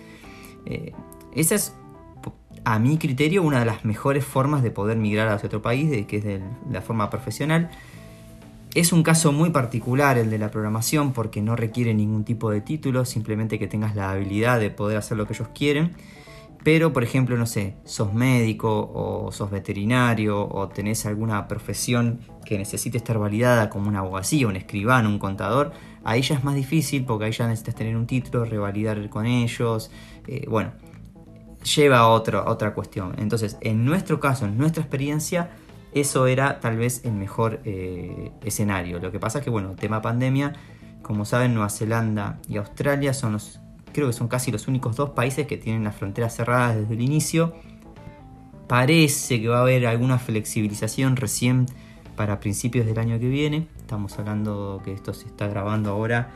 Eh, 0.67 0.93
esa 1.35 1.57
es, 1.57 1.75
a 2.65 2.79
mi 2.79 2.99
criterio, 2.99 3.43
una 3.43 3.61
de 3.61 3.65
las 3.65 3.85
mejores 3.85 4.25
formas 4.25 4.63
de 4.63 4.71
poder 4.71 4.99
migrar 4.99 5.29
hacia 5.29 5.47
otro 5.47 5.63
país, 5.63 5.91
de, 5.91 6.07
que 6.07 6.19
es 6.19 6.25
de 6.25 6.41
la 6.71 6.83
forma 6.83 7.11
profesional. 7.11 7.71
Es 8.75 8.93
un 8.93 9.03
caso 9.03 9.33
muy 9.33 9.51
particular 9.51 10.19
el 10.19 10.31
de 10.31 10.39
la 10.39 10.51
programación 10.51 11.13
porque 11.13 11.43
no 11.43 11.57
requiere 11.57 11.93
ningún 11.95 12.25
tipo 12.25 12.51
de 12.51 12.61
título, 12.61 13.05
simplemente 13.05 13.59
que 13.59 13.67
tengas 13.67 13.97
la 13.97 14.11
habilidad 14.11 14.61
de 14.61 14.71
poder 14.71 14.99
hacer 14.99 15.17
lo 15.17 15.27
que 15.27 15.33
ellos 15.33 15.49
quieren. 15.55 15.93
Pero, 16.63 16.93
por 16.93 17.03
ejemplo, 17.03 17.37
no 17.39 17.47
sé, 17.47 17.75
sos 17.85 18.13
médico 18.13 18.91
o 18.95 19.33
sos 19.33 19.51
veterinario 19.51 20.47
o 20.47 20.69
tenés 20.69 21.07
alguna 21.07 21.49
profesión 21.49 22.21
que 22.45 22.59
necesite 22.59 22.99
estar 22.99 23.19
validada 23.19 23.71
como 23.71 23.89
un 23.89 23.97
abogacía, 23.97 24.47
un 24.47 24.57
escribano, 24.57 25.09
un 25.09 25.19
contador, 25.19 25.73
ahí 26.05 26.21
ya 26.21 26.35
es 26.35 26.45
más 26.45 26.55
difícil 26.55 27.07
porque 27.07 27.25
ahí 27.25 27.33
ya 27.33 27.47
necesitas 27.49 27.75
tener 27.75 27.97
un 27.97 28.07
título, 28.07 28.45
revalidar 28.45 29.09
con 29.09 29.25
ellos. 29.25 29.91
eh, 30.27 30.45
bueno, 30.49 30.73
lleva 31.77 31.99
a 31.99 32.09
otro- 32.09 32.45
otra 32.47 32.75
cuestión. 32.75 33.15
Entonces, 33.19 33.57
en 33.61 33.85
nuestro 33.85 34.21
caso, 34.21 34.47
en 34.47 34.57
nuestra 34.59 34.83
experiencia, 34.83 35.51
eso 35.93 36.27
era 36.27 36.61
tal 36.61 36.77
vez 36.77 37.05
el 37.05 37.13
mejor 37.13 37.61
eh, 37.65 38.31
escenario. 38.45 38.99
Lo 39.01 39.11
que 39.11 39.19
pasa 39.19 39.39
es 39.39 39.45
que, 39.45 39.51
bueno, 39.51 39.75
tema 39.75 40.01
pandemia, 40.01 40.53
como 41.03 41.25
saben, 41.25 41.55
Nueva 41.55 41.71
Zelanda 41.71 42.39
y 42.49 42.57
Australia 42.59 43.13
son 43.13 43.33
los, 43.33 43.61
creo 43.93 44.07
que 44.07 44.13
son 44.13 44.29
casi 44.29 44.53
los 44.53 44.69
únicos 44.69 44.97
dos 44.97 45.11
países 45.11 45.47
que 45.47 45.57
tienen 45.57 45.85
las 45.85 45.97
fronteras 45.97 46.37
cerradas 46.37 46.77
desde 46.77 46.95
el 46.95 47.01
inicio. 47.01 47.55
Parece 48.69 49.41
que 49.41 49.49
va 49.49 49.59
a 49.59 49.63
haber 49.63 49.87
alguna 49.87 50.19
flexibilización 50.19 51.17
recién 51.17 51.67
para 52.15 52.39
principios 52.39 52.87
del 52.87 52.99
año 52.99 53.19
que 53.19 53.29
viene. 53.29 53.67
Estamos 53.79 54.17
hablando 54.19 54.81
que 54.85 54.93
esto 54.93 55.13
se 55.13 55.27
está 55.27 55.49
grabando 55.49 55.91
ahora 55.91 56.31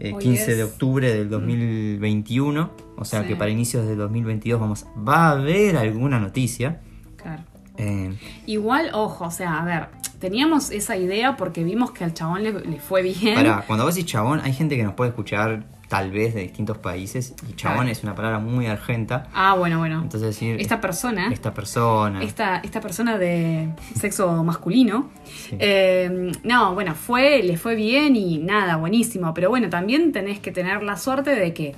eh, 0.00 0.12
Hoy 0.14 0.22
15 0.22 0.56
de 0.56 0.64
octubre 0.64 1.12
del 1.12 1.28
2021. 1.30 2.70
O 2.96 3.04
sea 3.04 3.22
Sí. 3.22 3.28
que 3.28 3.36
para 3.36 3.50
inicios 3.50 3.86
del 3.86 3.98
2022 3.98 4.60
vamos, 4.60 4.86
va 5.06 5.28
a 5.28 5.30
haber 5.32 5.76
alguna 5.76 6.18
noticia. 6.18 6.80
Claro. 7.16 7.42
Eh, 7.78 8.16
Igual, 8.46 8.90
ojo, 8.94 9.24
o 9.26 9.30
sea, 9.30 9.58
a 9.60 9.64
ver, 9.64 9.88
teníamos 10.18 10.70
esa 10.70 10.96
idea 10.96 11.36
porque 11.36 11.62
vimos 11.62 11.90
que 11.90 12.04
al 12.04 12.14
chabón 12.14 12.42
le, 12.42 12.52
le 12.52 12.78
fue 12.80 13.02
bien. 13.02 13.34
Pará, 13.34 13.64
cuando 13.66 13.84
vos 13.84 13.94
decís 13.94 14.10
chabón, 14.10 14.40
hay 14.44 14.52
gente 14.54 14.76
que 14.76 14.82
nos 14.82 14.94
puede 14.94 15.10
escuchar 15.10 15.64
tal 15.88 16.10
vez 16.10 16.34
de 16.34 16.42
distintos 16.42 16.78
países. 16.78 17.34
Y 17.48 17.54
chabón 17.54 17.76
Claro. 17.78 17.90
es 17.92 18.02
una 18.02 18.14
palabra 18.14 18.38
muy 18.40 18.66
argenta. 18.66 19.28
Ah, 19.32 19.54
bueno, 19.54 19.78
bueno. 19.78 19.96
Entonces 20.02 20.22
decir 20.22 20.60
esta 20.60 20.80
persona, 20.80 21.28
esta 21.32 21.54
persona. 21.54 22.22
esta, 22.22 22.56
esta 22.58 22.80
persona 22.80 23.18
de 23.18 23.68
sexo 23.94 24.42
masculino, 24.42 25.10
Sí. 25.24 25.56
eh, 25.58 26.32
no, 26.44 26.74
bueno, 26.74 26.94
fue, 26.94 27.42
le 27.42 27.56
fue 27.56 27.74
bien 27.76 28.16
y 28.16 28.38
nada, 28.38 28.76
buenísimo. 28.76 29.32
Pero 29.34 29.48
bueno, 29.48 29.68
también 29.70 30.12
tenés 30.12 30.40
que 30.40 30.50
tener 30.52 30.82
la 30.82 30.96
suerte 30.96 31.30
de 31.36 31.54
que 31.54 31.74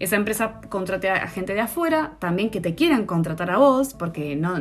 esa 0.00 0.16
empresa 0.16 0.54
contrate 0.68 1.08
a 1.10 1.28
gente 1.28 1.54
de 1.54 1.60
afuera, 1.60 2.14
también 2.18 2.50
que 2.50 2.60
te 2.60 2.74
quieran 2.74 3.06
contratar 3.06 3.52
a 3.52 3.58
vos, 3.58 3.94
porque 3.94 4.34
no, 4.34 4.60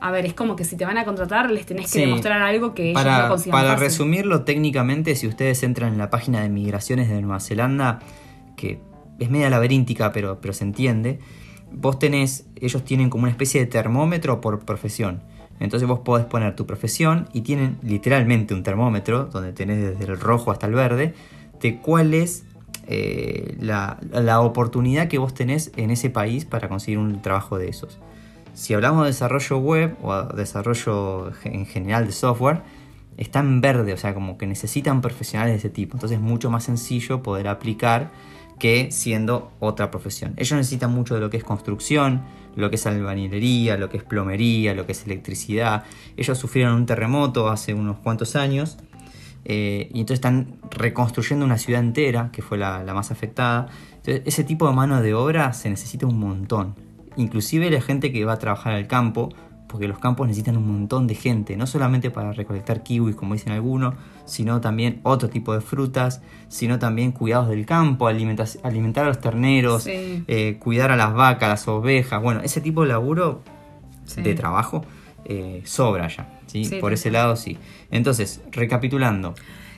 a 0.00 0.10
ver, 0.10 0.26
es 0.26 0.34
como 0.34 0.56
que 0.56 0.64
si 0.64 0.76
te 0.76 0.84
van 0.84 0.98
a 0.98 1.04
contratar 1.04 1.48
les 1.52 1.64
tenés 1.64 1.84
que 1.84 1.90
Sí. 1.92 2.00
demostrar 2.00 2.42
algo 2.42 2.74
que 2.74 2.90
ellos 2.90 3.00
Para, 3.00 3.22
no 3.22 3.28
consigan 3.28 3.52
para 3.56 3.68
fácil. 3.74 3.84
resumirlo 3.84 4.42
técnicamente, 4.42 5.14
si 5.14 5.28
ustedes 5.28 5.62
entran 5.62 5.92
en 5.92 5.98
la 5.98 6.10
página 6.10 6.40
de 6.40 6.48
migraciones 6.48 7.08
de 7.08 7.22
Nueva 7.22 7.38
Zelanda, 7.38 8.00
que 8.60 8.78
es 9.18 9.30
media 9.30 9.48
laberíntica, 9.48 10.12
pero, 10.12 10.40
pero 10.40 10.52
se 10.52 10.64
entiende, 10.64 11.18
vos 11.72 11.98
tenés, 11.98 12.46
ellos 12.56 12.84
tienen 12.84 13.08
como 13.08 13.22
una 13.22 13.30
especie 13.30 13.60
de 13.60 13.66
termómetro 13.66 14.40
por 14.40 14.60
profesión. 14.60 15.22
Entonces 15.58 15.88
vos 15.88 16.00
podés 16.00 16.26
poner 16.26 16.56
tu 16.56 16.66
profesión 16.66 17.28
y 17.32 17.42
tienen 17.42 17.78
literalmente 17.82 18.54
un 18.54 18.62
termómetro, 18.62 19.26
donde 19.26 19.52
tenés 19.52 19.78
desde 19.80 20.12
el 20.12 20.18
rojo 20.18 20.50
hasta 20.50 20.66
el 20.66 20.74
verde, 20.74 21.14
de 21.60 21.78
cuál 21.78 22.14
es 22.14 22.44
eh, 22.86 23.56
la, 23.60 23.98
la 24.10 24.40
oportunidad 24.40 25.08
que 25.08 25.18
vos 25.18 25.34
tenés 25.34 25.72
en 25.76 25.90
ese 25.90 26.08
país 26.10 26.44
para 26.44 26.68
conseguir 26.68 26.98
un 26.98 27.20
trabajo 27.20 27.58
de 27.58 27.68
esos. 27.68 27.98
Si 28.54 28.74
hablamos 28.74 29.02
de 29.04 29.08
desarrollo 29.08 29.58
web 29.58 29.96
o 30.02 30.22
desarrollo 30.34 31.32
en 31.44 31.66
general 31.66 32.06
de 32.06 32.12
software, 32.12 32.62
está 33.16 33.40
en 33.40 33.60
verde, 33.60 33.92
o 33.92 33.96
sea, 33.98 34.14
como 34.14 34.38
que 34.38 34.46
necesitan 34.46 35.02
profesionales 35.02 35.52
de 35.52 35.58
ese 35.58 35.70
tipo. 35.70 35.96
Entonces 35.96 36.16
es 36.18 36.22
mucho 36.22 36.50
más 36.50 36.64
sencillo 36.64 37.22
poder 37.22 37.48
aplicar 37.48 38.10
que 38.60 38.92
siendo 38.92 39.50
otra 39.58 39.90
profesión. 39.90 40.34
Ellos 40.36 40.56
necesitan 40.56 40.92
mucho 40.92 41.16
de 41.16 41.20
lo 41.20 41.30
que 41.30 41.38
es 41.38 41.42
construcción, 41.42 42.22
lo 42.54 42.70
que 42.70 42.76
es 42.76 42.86
albañilería, 42.86 43.76
lo 43.76 43.88
que 43.88 43.96
es 43.96 44.04
plomería, 44.04 44.74
lo 44.74 44.86
que 44.86 44.92
es 44.92 45.04
electricidad. 45.04 45.82
Ellos 46.16 46.38
sufrieron 46.38 46.74
un 46.74 46.86
terremoto 46.86 47.48
hace 47.48 47.74
unos 47.74 47.98
cuantos 47.98 48.36
años 48.36 48.78
eh, 49.44 49.88
y 49.92 50.00
entonces 50.00 50.18
están 50.18 50.58
reconstruyendo 50.70 51.44
una 51.44 51.58
ciudad 51.58 51.80
entera, 51.80 52.30
que 52.32 52.42
fue 52.42 52.58
la, 52.58 52.84
más 52.94 53.10
afectada. 53.10 53.68
Entonces 53.96 54.22
ese 54.26 54.44
tipo 54.44 54.68
de 54.68 54.74
mano 54.74 55.02
de 55.02 55.14
obra 55.14 55.52
se 55.52 55.70
necesita 55.70 56.06
un 56.06 56.20
montón. 56.20 56.76
Inclusive 57.16 57.70
la 57.70 57.80
gente 57.80 58.12
que 58.12 58.24
va 58.24 58.34
a 58.34 58.38
trabajar 58.38 58.74
al 58.74 58.86
campo, 58.86 59.30
porque 59.70 59.86
los 59.88 59.98
campos 59.98 60.26
necesitan 60.26 60.56
un 60.56 60.66
montón 60.66 61.06
de 61.06 61.14
gente, 61.14 61.56
no 61.56 61.66
solamente 61.66 62.10
para 62.10 62.32
recolectar 62.32 62.82
kiwis, 62.82 63.14
como 63.14 63.34
dicen 63.34 63.52
algunos, 63.52 63.94
sino 64.24 64.60
también 64.60 65.00
otro 65.04 65.28
tipo 65.30 65.54
de 65.54 65.60
frutas, 65.60 66.22
sino 66.48 66.78
también 66.78 67.12
cuidados 67.12 67.48
del 67.48 67.64
campo, 67.66 68.08
alimentar, 68.08 68.48
alimentar 68.64 69.04
a 69.04 69.08
los 69.08 69.20
terneros, 69.20 69.84
Sí. 69.84 70.24
eh, 70.26 70.56
cuidar 70.58 70.90
a 70.90 70.96
las 70.96 71.14
vacas, 71.14 71.48
las 71.48 71.68
ovejas, 71.68 72.20
bueno, 72.22 72.40
ese 72.42 72.60
tipo 72.60 72.82
de 72.82 72.88
laburo 72.88 73.42
Sí. 74.04 74.22
de 74.22 74.34
trabajo 74.34 74.84
eh, 75.26 75.62
sobra 75.64 76.08
ya, 76.08 76.40
¿sí? 76.46 76.68
Por 76.80 76.92
ese 76.92 77.10
lado 77.12 77.36
sí. 77.36 77.56
Entonces, 77.92 78.40
recapitulando, 78.50 79.34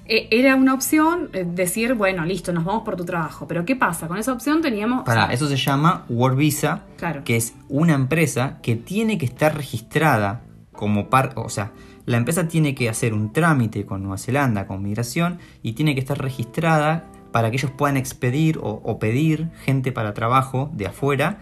Eh, 0.06 0.28
Era 0.30 0.56
una 0.56 0.74
opción 0.74 1.30
eh, 1.32 1.44
decir, 1.46 1.94
bueno, 1.94 2.24
listo, 2.24 2.52
nos 2.52 2.64
vamos 2.64 2.82
por 2.84 2.96
tu 2.96 3.04
trabajo. 3.04 3.46
Pero 3.46 3.64
¿qué 3.64 3.76
pasa? 3.76 4.08
Con 4.08 4.18
esa 4.18 4.32
opción 4.32 4.60
teníamos... 4.62 5.04
para 5.04 5.24
o 5.24 5.26
sea, 5.26 5.34
eso 5.34 5.46
se 5.48 5.56
llama 5.56 6.04
Work 6.08 6.36
Visa, 6.36 6.82
Claro. 6.96 7.22
que 7.24 7.36
es 7.36 7.54
una 7.68 7.94
empresa 7.94 8.58
que 8.62 8.76
tiene 8.76 9.18
que 9.18 9.26
estar 9.26 9.56
registrada 9.56 10.42
como 10.72 11.08
par, 11.08 11.32
o 11.36 11.48
sea, 11.48 11.72
la 12.06 12.16
empresa 12.16 12.48
tiene 12.48 12.74
que 12.74 12.88
hacer 12.88 13.14
un 13.14 13.32
trámite 13.32 13.86
con 13.86 14.02
Nueva 14.02 14.18
Zelanda, 14.18 14.66
con 14.66 14.82
migración, 14.82 15.38
y 15.62 15.74
tiene 15.74 15.94
que 15.94 16.00
estar 16.00 16.18
registrada 16.20 17.04
para 17.30 17.50
que 17.50 17.56
ellos 17.58 17.70
puedan 17.70 17.96
expedir 17.96 18.58
o, 18.58 18.80
o 18.84 18.98
pedir 18.98 19.50
gente 19.64 19.92
para 19.92 20.12
trabajo 20.12 20.70
de 20.74 20.86
afuera 20.86 21.38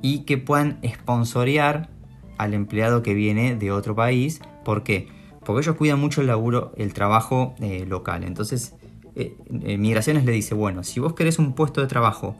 y 0.00 0.20
que 0.20 0.38
puedan 0.38 0.78
sponsorear 0.84 1.90
al 2.38 2.54
empleado 2.54 3.02
que 3.02 3.12
viene 3.12 3.54
de 3.56 3.70
otro 3.70 3.94
país. 3.94 4.40
¿Por 4.64 4.82
qué? 4.82 5.08
Porque 5.50 5.64
ellos 5.66 5.76
cuidan 5.76 5.98
mucho 5.98 6.20
el 6.20 6.28
laburo, 6.28 6.72
el 6.76 6.94
trabajo 6.94 7.56
eh, 7.58 7.84
local. 7.84 8.22
Entonces, 8.22 8.76
eh, 9.16 9.36
eh, 9.64 9.78
Migraciones 9.78 10.24
le 10.24 10.30
dice, 10.30 10.54
bueno, 10.54 10.84
si 10.84 11.00
vos 11.00 11.14
querés 11.14 11.40
un 11.40 11.54
puesto 11.54 11.80
de 11.80 11.88
trabajo 11.88 12.36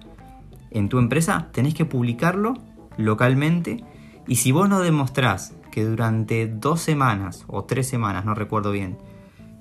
en 0.71 0.89
tu 0.89 1.01
empresa, 1.01 1.49
tenés 1.51 1.75
que 1.75 1.85
publicarlo 1.85 2.55
localmente 2.97 3.83
y 4.29 4.37
si 4.37 4.53
vos 4.53 4.69
no 4.69 4.79
demostrás 4.79 5.55
que 5.73 5.85
durante 5.85 6.47
dos 6.47 6.83
semanas 6.83 7.45
o 7.49 7.65
tres 7.65 7.89
semanas, 7.89 8.25
no 8.25 8.37
recuerdo 8.37 8.71
bien, 8.71 8.97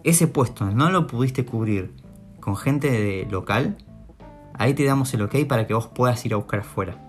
ese 0.04 0.28
puesto 0.28 0.70
no 0.70 0.92
lo 0.92 1.08
pudiste 1.08 1.44
cubrir 1.44 1.96
con 2.40 2.56
gente 2.56 2.92
de 2.92 3.28
local, 3.32 3.78
ahí 4.54 4.76
te 4.76 4.84
damos 4.84 5.12
el 5.16 5.24
ok 5.24 5.48
para 5.48 5.66
que 5.66 5.74
vos 5.74 5.88
puedas 5.88 6.24
ir 6.24 6.36
a 6.36 6.38
buscar 6.38 6.60
afuera. 6.60 7.09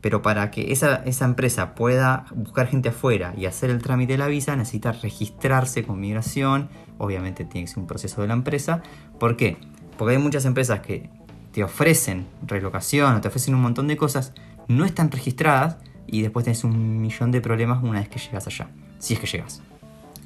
Pero 0.00 0.22
para 0.22 0.50
que 0.50 0.72
esa, 0.72 0.96
esa 1.06 1.24
empresa 1.24 1.74
pueda 1.74 2.26
buscar 2.34 2.68
gente 2.68 2.90
afuera 2.90 3.34
y 3.36 3.46
hacer 3.46 3.70
el 3.70 3.82
trámite 3.82 4.12
de 4.12 4.18
la 4.18 4.28
visa, 4.28 4.54
necesita 4.54 4.92
registrarse 4.92 5.82
con 5.82 6.00
migración. 6.00 6.68
Obviamente 6.98 7.44
tiene 7.44 7.66
que 7.66 7.72
ser 7.72 7.80
un 7.80 7.86
proceso 7.86 8.20
de 8.22 8.28
la 8.28 8.34
empresa. 8.34 8.82
¿Por 9.18 9.36
qué? 9.36 9.56
Porque 9.96 10.14
hay 10.14 10.22
muchas 10.22 10.44
empresas 10.44 10.80
que 10.80 11.10
te 11.52 11.64
ofrecen 11.64 12.26
relocación 12.46 13.16
o 13.16 13.20
te 13.20 13.28
ofrecen 13.28 13.54
un 13.54 13.62
montón 13.62 13.88
de 13.88 13.96
cosas, 13.96 14.32
no 14.68 14.84
están 14.84 15.10
registradas 15.10 15.78
y 16.06 16.22
después 16.22 16.44
tenés 16.44 16.64
un 16.64 17.00
millón 17.00 17.30
de 17.32 17.40
problemas 17.40 17.82
una 17.82 18.00
vez 18.00 18.08
que 18.08 18.18
llegas 18.18 18.46
allá. 18.46 18.68
Si 18.98 19.14
es 19.14 19.20
que 19.20 19.26
llegas. 19.26 19.62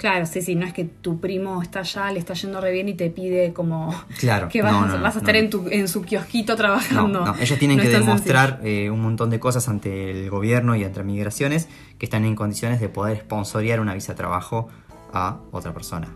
Claro, 0.03 0.27
sí, 0.27 0.43
sí, 0.43 0.57
no 0.57 0.67
es 0.67 0.73
que 0.73 0.85
tu 0.85 1.21
primo 1.21 1.63
está 1.63 1.79
allá, 1.79 2.11
le 2.11 2.19
está 2.19 2.35
yendo 2.35 2.61
re 2.61 2.73
bien 2.73 2.89
y 2.89 2.95
te 2.95 3.09
pide 3.09 3.53
como 3.53 3.95
Claro. 4.19 4.49
que 4.49 4.61
vas, 4.61 4.73
no, 4.73 4.85
no, 4.89 5.01
vas 5.01 5.15
a 5.15 5.21
estar. 5.21 5.37
En, 5.37 5.49
tu, 5.49 5.69
en 5.71 5.87
su 5.87 6.03
kiosquito 6.03 6.57
trabajando. 6.57 7.25
no, 7.25 7.37
ellos 7.39 7.57
tienen 7.61 7.79
que 7.79 7.89
demostrar 7.89 8.59
eh, 8.65 8.91
un 8.91 9.01
montón 9.01 9.31
de 9.31 9.39
cosas 9.39 9.69
ante 9.69 10.11
el 10.11 10.29
gobierno 10.29 10.75
y 10.75 10.83
ante 10.83 11.05
migraciones 11.05 11.69
que 12.01 12.07
están 12.07 12.25
en 12.25 12.35
condiciones 12.35 12.81
de 12.81 12.89
poder 12.89 13.19
sponsorear 13.21 13.79
una 13.79 13.95
visa 13.95 14.13
de 14.15 14.17
trabajo 14.17 14.69
a 15.13 15.39
otra 15.53 15.73
persona. 15.73 16.09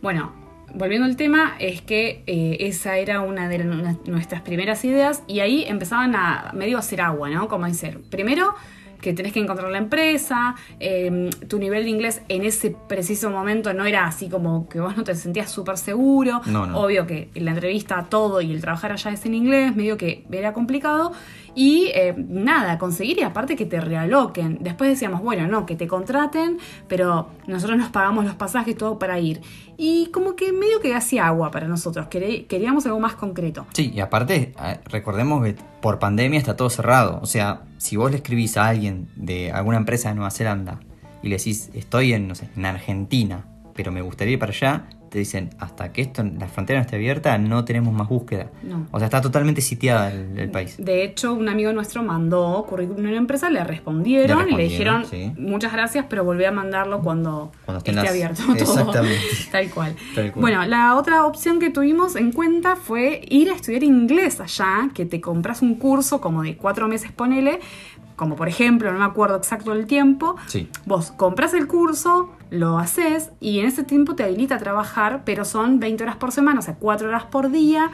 Bueno, 0.00 0.32
volviendo 0.74 1.04
al 1.06 1.16
tema, 1.16 1.56
es 1.58 1.82
que 1.82 2.22
eh, 2.26 2.56
esa 2.60 2.96
era 2.96 3.20
una 3.20 3.50
de 3.50 3.58
nu- 3.64 4.00
nuestras 4.06 4.40
primeras 4.40 4.82
ideas 4.86 5.22
y 5.26 5.40
ahí 5.40 5.64
empezaban 5.68 6.16
a 6.16 6.52
medio 6.54 6.78
hacer 6.78 7.02
agua, 7.02 7.28
¿no? 7.28 7.48
Como 7.48 7.66
decir, 7.66 8.00
primero 8.08 8.54
que 9.00 9.12
tenés 9.12 9.32
que 9.32 9.40
encontrar 9.40 9.70
la 9.70 9.78
empresa, 9.78 10.54
eh, 10.78 11.30
tu 11.48 11.58
nivel 11.58 11.84
de 11.84 11.90
inglés 11.90 12.22
en 12.28 12.44
ese 12.44 12.74
preciso 12.88 13.30
momento 13.30 13.72
no 13.74 13.84
era 13.86 14.06
así 14.06 14.28
como 14.28 14.68
que 14.68 14.80
vos 14.80 14.96
no 14.96 15.04
te 15.04 15.14
sentías 15.14 15.50
súper 15.50 15.78
seguro, 15.78 16.40
No, 16.46 16.66
no. 16.66 16.78
obvio 16.80 17.06
que 17.06 17.28
la 17.34 17.52
entrevista 17.52 18.06
todo 18.08 18.40
y 18.40 18.52
el 18.52 18.60
trabajar 18.60 18.92
allá 18.92 19.10
es 19.12 19.24
en 19.26 19.34
inglés, 19.34 19.74
medio 19.74 19.96
que 19.96 20.24
era 20.30 20.52
complicado 20.52 21.12
y 21.54 21.90
eh, 21.94 22.14
nada, 22.16 22.78
conseguir 22.78 23.18
y 23.18 23.22
aparte 23.22 23.56
que 23.56 23.66
te 23.66 23.80
realoquen. 23.80 24.58
Después 24.60 24.90
decíamos, 24.90 25.22
bueno, 25.22 25.46
no, 25.46 25.66
que 25.66 25.76
te 25.76 25.86
contraten, 25.86 26.58
pero 26.88 27.28
nosotros 27.46 27.78
nos 27.78 27.90
pagamos 27.90 28.24
los 28.24 28.34
pasajes 28.34 28.76
todo 28.76 28.98
para 28.98 29.18
ir. 29.18 29.40
Y 29.76 30.06
como 30.06 30.36
que 30.36 30.52
medio 30.52 30.80
que 30.80 30.94
hacía 30.94 31.26
agua 31.26 31.50
para 31.50 31.66
nosotros, 31.66 32.08
queríamos 32.08 32.86
algo 32.86 33.00
más 33.00 33.14
concreto. 33.14 33.66
Sí, 33.72 33.90
y 33.94 34.00
aparte, 34.00 34.54
recordemos 34.84 35.44
que 35.44 35.56
por 35.80 35.98
pandemia 35.98 36.38
está 36.38 36.56
todo 36.56 36.70
cerrado. 36.70 37.18
O 37.22 37.26
sea, 37.26 37.62
si 37.78 37.96
vos 37.96 38.10
le 38.10 38.18
escribís 38.18 38.56
a 38.56 38.68
alguien 38.68 39.08
de 39.16 39.50
alguna 39.52 39.78
empresa 39.78 40.10
de 40.10 40.16
Nueva 40.16 40.30
Zelanda 40.30 40.80
y 41.22 41.28
le 41.28 41.36
decís, 41.36 41.70
estoy 41.74 42.12
en, 42.12 42.28
no 42.28 42.34
sé, 42.34 42.48
en 42.56 42.66
Argentina, 42.66 43.46
pero 43.74 43.92
me 43.92 44.02
gustaría 44.02 44.34
ir 44.34 44.38
para 44.38 44.52
allá, 44.52 44.84
te 45.10 45.18
dicen, 45.18 45.50
hasta 45.58 45.92
que 45.92 46.02
esto, 46.02 46.22
la 46.22 46.46
frontera 46.46 46.78
no 46.78 46.84
esté 46.84 46.96
abierta, 46.96 47.36
no 47.36 47.64
tenemos 47.64 47.92
más 47.92 48.08
búsqueda. 48.08 48.46
No. 48.62 48.86
O 48.92 48.98
sea, 48.98 49.06
está 49.06 49.20
totalmente 49.20 49.60
sitiada 49.60 50.10
el, 50.12 50.38
el 50.38 50.50
país. 50.50 50.76
De 50.78 51.02
hecho, 51.04 51.34
un 51.34 51.48
amigo 51.48 51.72
nuestro 51.72 52.02
mandó 52.02 52.64
currículum 52.68 53.00
en 53.00 53.08
una 53.08 53.16
empresa, 53.18 53.50
le 53.50 53.62
respondieron, 53.64 54.46
Le 54.46 54.52
y 54.52 54.56
le 54.56 54.62
dijeron 54.62 55.04
sí. 55.04 55.32
muchas 55.36 55.72
gracias, 55.72 56.06
pero 56.08 56.24
volví 56.24 56.44
a 56.44 56.52
mandarlo 56.52 57.00
cuando, 57.00 57.50
Cuando 57.64 57.78
esté 57.78 57.92
las- 57.92 58.08
abierto 58.08 58.42
todo. 58.46 58.54
Exactamente. 58.56 59.18
Tal 59.50 59.70
cual. 59.70 59.96
Tal 60.14 60.32
cual. 60.32 60.40
Bueno, 60.40 60.64
la 60.66 60.94
otra 60.96 61.26
opción 61.26 61.58
que 61.58 61.70
tuvimos 61.70 62.14
en 62.16 62.30
cuenta 62.32 62.76
fue 62.76 63.20
ir 63.28 63.50
a 63.50 63.54
estudiar 63.56 63.82
inglés 63.82 64.40
allá, 64.40 64.90
que 64.94 65.06
te 65.06 65.20
compras 65.20 65.60
un 65.60 65.74
curso 65.74 66.20
como 66.20 66.42
de 66.44 66.56
cuatro 66.56 66.86
meses, 66.86 67.10
ponele, 67.10 67.58
como 68.16 68.36
por 68.36 68.48
ejemplo, 68.48 68.92
no 68.92 68.98
me 68.98 69.04
acuerdo 69.04 69.36
exacto 69.38 69.72
el 69.72 69.86
tiempo, 69.86 70.36
Sí. 70.46 70.68
Vos 70.86 71.10
compras 71.10 71.52
el 71.54 71.66
curso, 71.66 72.30
lo 72.50 72.78
haces 72.78 73.30
y 73.40 73.60
en 73.60 73.66
ese 73.66 73.84
tiempo 73.84 74.14
te 74.14 74.24
habilita 74.24 74.56
a 74.56 74.58
trabajar, 74.58 75.22
pero 75.24 75.44
son 75.44 75.80
20 75.80 76.02
horas 76.02 76.16
por 76.16 76.32
semana, 76.32 76.58
o 76.58 76.62
sea, 76.62 76.74
4 76.74 77.08
horas 77.08 77.24
por 77.24 77.50
día. 77.50 77.90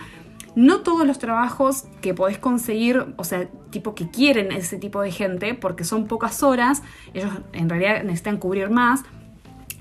No 0.54 0.80
todos 0.80 1.06
los 1.06 1.18
trabajos 1.18 1.84
que 2.00 2.14
podés 2.14 2.38
conseguir, 2.38 3.14
o 3.18 3.24
sea, 3.24 3.46
tipo 3.70 3.94
que 3.94 4.10
quieren 4.10 4.52
ese 4.52 4.78
tipo 4.78 5.02
de 5.02 5.10
gente, 5.10 5.52
porque 5.52 5.84
son 5.84 6.06
pocas 6.06 6.42
horas, 6.42 6.82
ellos 7.12 7.30
en 7.52 7.68
realidad 7.68 8.02
necesitan 8.02 8.38
cubrir 8.38 8.70
más. 8.70 9.04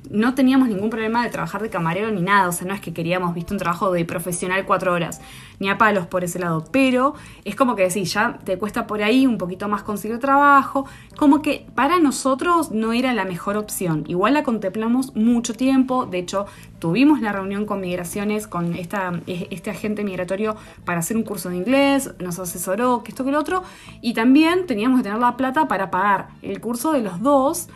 No 0.10 0.36
teníamos 0.36 0.68
ningún 0.68 0.90
problema 0.90 1.24
de 1.24 1.30
trabajar 1.30 1.62
de 1.62 1.70
camarero 1.70 2.12
ni 2.12 2.22
nada, 2.22 2.50
o 2.50 2.52
sea, 2.52 2.68
no 2.68 2.74
es 2.74 2.82
que 2.82 2.94
queríamos, 2.94 3.34
viste, 3.34 3.54
un 3.54 3.60
trabajo 3.60 3.92
de 3.92 4.06
profesional 4.06 4.66
cuatro 4.66 4.94
horas, 4.94 5.22
ni 5.60 5.70
a 5.70 5.78
palos 5.78 6.08
por 6.08 6.24
ese 6.24 6.40
lado, 6.40 6.66
pero 6.72 7.16
es 7.44 7.56
como 7.56 7.76
que 7.76 7.84
decís, 7.84 8.14
ya 8.14 8.40
te 8.44 8.58
cuesta 8.58 8.88
por 8.88 9.02
ahí 9.02 9.26
un 9.26 9.38
poquito 9.38 9.68
más 9.68 9.84
conseguir 9.84 10.20
trabajo, 10.20 10.86
como 11.18 11.42
que 11.42 11.66
para 11.76 12.00
nosotros 12.00 12.72
no 12.72 12.94
era 12.94 13.14
la 13.14 13.26
mejor 13.26 13.58
opción. 13.58 14.04
Igual 14.08 14.34
la 14.34 14.44
contemplamos 14.44 15.16
mucho 15.16 15.54
tiempo, 15.54 16.06
de 16.06 16.20
hecho, 16.20 16.46
tuvimos 16.80 17.22
la 17.22 17.32
reunión 17.32 17.66
con 17.66 17.82
migraciones, 17.82 18.48
con 18.48 18.76
esta, 18.76 19.12
este 19.26 19.70
agente 19.72 20.04
migratorio 20.04 20.56
para 20.84 21.00
hacer 21.00 21.18
un 21.18 21.24
curso 21.24 21.50
de 21.50 21.58
inglés, 21.58 22.14
nos 22.20 22.40
asesoró, 22.40 23.04
que 23.04 23.12
esto 23.12 23.26
que 23.26 23.32
lo 23.32 23.40
otro, 23.40 23.64
y 24.02 24.14
también 24.14 24.66
teníamos 24.66 25.00
que 25.00 25.04
tener 25.04 25.20
la 25.20 25.38
plata 25.38 25.68
para 25.68 25.90
pagar 25.90 26.28
el 26.42 26.60
curso 26.60 26.92
de 26.92 27.02
los 27.02 27.22
dos 27.22 27.70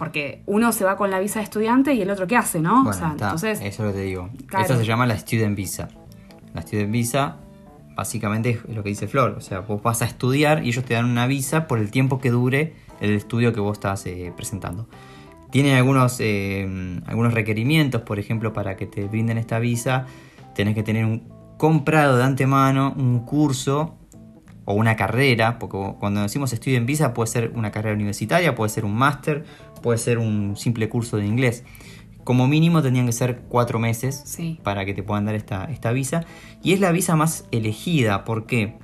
porque 0.00 0.42
uno 0.46 0.72
se 0.72 0.82
va 0.82 0.96
con 0.96 1.10
la 1.10 1.20
visa 1.20 1.40
de 1.40 1.44
estudiante 1.44 1.92
y 1.92 2.00
el 2.00 2.10
otro 2.10 2.26
qué 2.26 2.34
hace, 2.34 2.58
¿no? 2.58 2.84
Bueno, 2.84 2.88
o 2.88 2.92
sea, 2.94 3.10
está, 3.10 3.26
entonces, 3.26 3.60
eso 3.60 3.66
es 3.66 3.78
lo 3.80 3.86
que 3.88 3.98
te 3.98 4.04
digo. 4.04 4.30
Claro. 4.46 4.64
Esto 4.64 4.78
se 4.78 4.86
llama 4.86 5.04
la 5.04 5.18
Student 5.18 5.54
Visa. 5.54 5.90
La 6.54 6.62
Student 6.62 6.90
Visa 6.90 7.36
básicamente 7.94 8.62
es 8.66 8.74
lo 8.74 8.82
que 8.82 8.88
dice 8.88 9.08
Flor. 9.08 9.34
O 9.36 9.42
sea, 9.42 9.60
vos 9.60 9.82
vas 9.82 10.00
a 10.00 10.06
estudiar 10.06 10.64
y 10.64 10.68
ellos 10.68 10.86
te 10.86 10.94
dan 10.94 11.04
una 11.04 11.26
visa 11.26 11.66
por 11.66 11.78
el 11.78 11.90
tiempo 11.90 12.18
que 12.18 12.30
dure 12.30 12.72
el 13.02 13.10
estudio 13.10 13.52
que 13.52 13.60
vos 13.60 13.76
estás 13.76 14.06
eh, 14.06 14.32
presentando. 14.34 14.88
Tiene 15.50 15.76
algunos, 15.76 16.16
eh, 16.20 16.66
algunos 17.04 17.34
requerimientos, 17.34 18.00
por 18.00 18.18
ejemplo, 18.18 18.54
para 18.54 18.76
que 18.76 18.86
te 18.86 19.04
brinden 19.04 19.36
esta 19.36 19.58
visa, 19.58 20.06
tenés 20.54 20.74
que 20.74 20.82
tener 20.82 21.04
un, 21.04 21.28
comprado 21.58 22.16
de 22.16 22.24
antemano 22.24 22.94
un 22.96 23.26
curso 23.26 23.98
o 24.64 24.74
una 24.74 24.96
carrera, 24.96 25.58
porque 25.58 25.76
cuando 25.98 26.22
decimos 26.22 26.50
Student 26.52 26.86
Visa 26.86 27.12
puede 27.12 27.26
ser 27.26 27.52
una 27.54 27.70
carrera 27.70 27.94
universitaria, 27.94 28.54
puede 28.54 28.70
ser 28.70 28.84
un 28.84 28.94
máster, 28.94 29.44
puede 29.82 29.98
ser 29.98 30.18
un 30.18 30.56
simple 30.56 30.88
curso 30.88 31.16
de 31.16 31.26
inglés. 31.26 31.64
Como 32.24 32.46
mínimo 32.46 32.82
tendrían 32.82 33.06
que 33.06 33.12
ser 33.12 33.40
cuatro 33.48 33.78
meses 33.78 34.22
Sí. 34.26 34.60
para 34.62 34.84
que 34.84 34.94
te 34.94 35.02
puedan 35.02 35.24
dar 35.24 35.34
esta, 35.34 35.64
esta 35.64 35.90
visa. 35.92 36.24
Y 36.62 36.72
es 36.72 36.80
la 36.80 36.92
visa 36.92 37.16
más 37.16 37.46
elegida, 37.50 38.24
¿por 38.24 38.46
qué? 38.46 38.74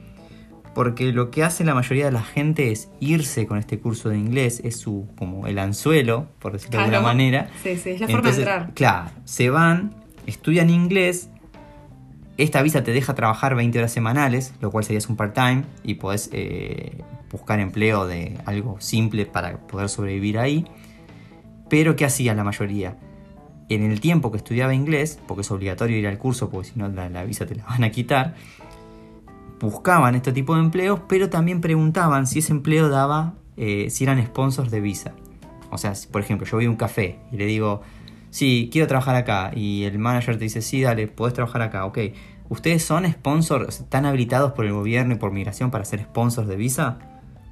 Porque 0.75 1.13
lo 1.13 1.31
que 1.31 1.43
hace 1.43 1.65
la 1.65 1.75
mayoría 1.75 2.07
de 2.07 2.13
la 2.13 2.23
gente 2.23 2.71
es 2.71 2.89
irse 3.01 3.47
con 3.47 3.59
este 3.59 3.79
curso 3.79 4.09
de 4.11 4.19
inglés, 4.19 4.61
es 4.65 4.77
su 4.79 5.09
como 5.17 5.47
el 5.47 5.59
anzuelo, 5.59 6.29
por 6.39 6.53
decirlo 6.53 6.79
de 6.79 6.85
alguna 6.85 7.01
manera. 7.01 7.49
Sí, 7.63 7.77
sí, 7.77 7.91
es 7.91 8.01
la 8.01 8.09
forma 8.09 8.31
de 8.31 8.37
entrar. 8.37 8.75
Claro, 8.75 9.11
se 9.25 9.49
van, 9.49 9.95
estudian 10.27 10.69
inglés, 10.69 11.31
esta 12.37 12.61
visa 12.61 12.85
te 12.85 12.93
deja 12.93 13.15
trabajar 13.15 13.55
20 13.55 13.79
horas 13.79 13.93
semanales, 13.93 14.53
lo 14.61 14.71
cual 14.71 14.85
sería 14.85 15.01
un 15.09 15.17
part-time 15.17 15.65
y 15.83 15.95
podés 15.95 16.29
eh, 16.33 16.99
buscar 17.31 17.59
empleo 17.61 18.07
de 18.07 18.37
algo 18.45 18.77
simple 18.79 19.25
para 19.25 19.57
poder 19.59 19.89
sobrevivir 19.89 20.39
ahí. 20.39 20.67
Pero 21.69 21.97
¿qué 21.97 22.05
hacía 22.05 22.35
la 22.35 22.45
mayoría? 22.45 22.97
En 23.69 23.83
el 23.83 24.01
tiempo 24.01 24.31
que 24.31 24.39
estudiaba 24.39 24.75
inglés, 24.75 25.19
porque 25.27 25.41
es 25.41 25.51
obligatorio 25.51 25.99
ir 25.99 26.07
al 26.07 26.19
curso, 26.19 26.51
porque 26.51 26.69
si 26.69 26.79
no 26.79 26.89
la, 26.89 27.25
visa 27.25 27.47
te 27.47 27.57
la 27.57 27.65
van 27.65 27.85
a 27.85 27.91
quitar, 27.91 28.35
buscaban 29.61 30.15
este 30.15 30.33
tipo 30.33 30.55
de 30.55 30.61
empleos, 30.61 31.01
pero 31.09 31.29
también 31.31 31.61
preguntaban 31.61 32.27
si 32.27 32.39
ese 32.39 32.53
empleo 32.53 32.89
daba, 32.89 33.35
eh, 33.57 33.89
si 33.91 34.05
eran 34.05 34.25
sponsors 34.25 34.71
de 34.71 34.81
visa. 34.81 35.15
O 35.71 35.79
sea, 35.79 35.95
por 36.13 36.21
ejemplo, 36.21 36.47
yo 36.47 36.57
voy 36.57 36.67
a 36.67 36.71
un 36.71 36.77
café 36.77 37.19
y 37.33 37.37
le 37.37 37.47
digo, 37.47 37.83
sí, 38.31 38.69
quiero 38.71 38.87
trabajar 38.87 39.17
acá. 39.17 39.51
Y 39.55 39.85
el 39.85 39.99
manager 39.99 40.39
te 40.39 40.45
dice, 40.45 40.63
sí, 40.63 40.83
dale, 40.83 41.09
podés 41.09 41.35
trabajar 41.35 41.63
acá, 41.63 41.87
ok. 41.87 41.99
¿Ustedes 42.49 42.85
son 42.85 43.11
sponsors, 43.11 43.81
están 43.81 44.07
habilitados 44.07 44.53
por 44.53 44.67
el 44.67 44.73
gobierno 44.73 45.15
y 45.15 45.19
por 45.19 45.33
migración 45.33 45.71
para 45.71 45.85
ser 45.85 46.05
sponsors 46.05 46.47
de 46.47 46.57
visa? 46.57 46.99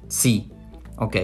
Sí, 0.07 0.53
ok. 0.97 1.17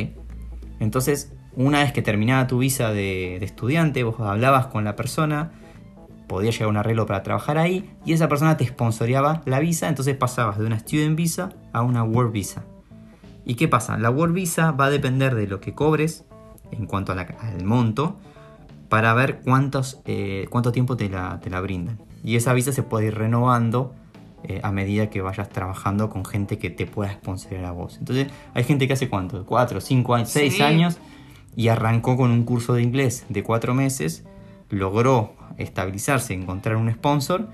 Entonces, 0.81 1.33
una 1.57 1.81
vez 1.81 1.93
que 1.93 2.03
terminaba 2.03 2.47
tu 2.47 2.59
visa 2.59 2.91
de, 2.91 3.37
de 3.41 3.45
estudiante, 3.47 4.03
vos 4.05 4.19
hablabas 4.21 4.67
con 4.67 4.85
la 4.85 4.97
persona, 4.97 5.51
podía 6.29 6.51
llegar 6.51 6.67
a 6.67 6.69
un 6.69 6.77
arreglo 6.77 7.07
para 7.07 7.23
trabajar 7.23 7.59
ahí 7.59 7.91
y 8.05 8.13
esa 8.13 8.29
persona 8.29 8.57
te 8.57 8.65
sponsoreaba 8.67 9.43
la 9.47 9.59
visa, 9.59 9.89
entonces 9.89 10.17
pasabas 10.17 10.59
de 10.59 10.67
una 10.67 10.79
student 10.79 11.17
visa 11.17 11.51
a 11.73 11.83
una 11.83 12.05
work 12.05 12.31
visa. 12.33 12.65
¿Y 13.45 13.55
qué 13.55 13.67
pasa? 13.69 13.99
La 13.99 14.11
work 14.11 14.33
visa 14.33 14.71
va 14.73 14.87
a 14.87 14.91
depender 14.91 15.35
de 15.35 15.47
lo 15.49 15.61
que 15.61 15.75
cobres 15.75 16.25
en 16.71 16.87
cuanto 16.87 17.11
a 17.13 17.15
la- 17.17 17.23
al 17.41 17.65
monto 17.65 18.17
para 18.89 19.13
ver 19.15 19.41
cuántos, 19.45 20.01
eh, 20.05 20.47
cuánto 20.51 20.71
tiempo 20.73 20.97
te 20.97 21.09
la, 21.09 21.41
te 21.41 21.51
la 21.51 21.61
brindan. 21.61 21.99
Y 22.23 22.37
esa 22.37 22.53
visa 22.53 22.71
se 22.73 22.83
puede 22.83 23.07
ir 23.07 23.15
renovando 23.17 23.95
eh, 24.45 24.61
a 24.63 24.73
medida 24.73 25.11
que 25.11 25.21
vayas 25.21 25.51
trabajando 25.51 26.09
con 26.09 26.25
gente 26.25 26.59
que 26.59 26.71
te 26.71 26.87
pueda 26.87 27.13
sponsorear 27.13 27.65
a 27.67 27.73
vos. 27.73 27.99
Entonces 27.99 28.29
hay 28.55 28.65
gente 28.65 28.87
que 28.87 28.95
hace 28.95 29.09
cuánto, 29.09 29.45
4, 29.45 29.81
5 29.83 30.15
años, 30.15 30.31
6 30.31 30.55
Sí. 30.55 30.63
años 30.63 30.99
y 31.57 31.69
arrancó 31.69 32.17
con 32.17 32.31
un 32.31 32.45
curso 32.45 32.75
de 32.75 32.83
inglés 32.83 33.27
de 33.29 33.43
4 33.43 33.75
meses, 33.75 34.25
logró 34.71 35.35
estabilizarse, 35.59 36.35
encontrar 36.35 36.77
un 36.77 36.93
sponsor 36.93 37.49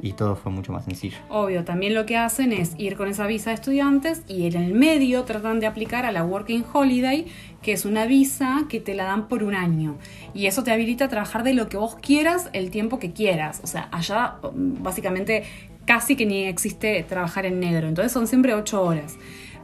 y 0.00 0.12
todo 0.12 0.36
fue 0.36 0.52
mucho 0.52 0.72
más 0.72 0.84
sencillo. 0.84 1.16
Obvio, 1.28 1.64
también 1.64 1.94
lo 1.94 2.06
que 2.06 2.16
hacen 2.16 2.52
es 2.52 2.74
ir 2.78 2.96
con 2.96 3.08
esa 3.08 3.26
visa 3.26 3.50
de 3.50 3.54
estudiantes 3.54 4.22
y 4.28 4.46
en 4.46 4.54
el 4.54 4.74
medio 4.74 5.24
tratan 5.24 5.60
de 5.60 5.66
aplicar 5.66 6.04
a 6.04 6.12
la 6.12 6.24
Working 6.24 6.64
Holiday, 6.72 7.26
que 7.62 7.72
es 7.72 7.84
una 7.84 8.06
visa 8.06 8.66
que 8.68 8.80
te 8.80 8.94
la 8.94 9.04
dan 9.04 9.28
por 9.28 9.42
un 9.42 9.54
año. 9.54 9.96
Y 10.34 10.46
eso 10.46 10.62
te 10.62 10.70
habilita 10.70 11.06
a 11.06 11.08
trabajar 11.08 11.42
de 11.42 11.54
lo 11.54 11.68
que 11.68 11.76
vos 11.76 11.96
quieras 11.96 12.48
el 12.52 12.70
tiempo 12.70 12.98
que 12.98 13.12
quieras. 13.12 13.60
O 13.64 13.66
sea, 13.66 13.88
allá 13.90 14.36
mm, 14.42 14.82
básicamente 14.82 15.44
casi 15.84 16.16
que 16.16 16.26
ni 16.26 16.44
existe 16.44 17.02
trabajar 17.08 17.46
en 17.46 17.60
negro. 17.60 17.88
Entonces 17.88 18.12
son 18.12 18.26
siempre 18.26 18.54
ocho 18.54 18.82
horas. 18.82 19.16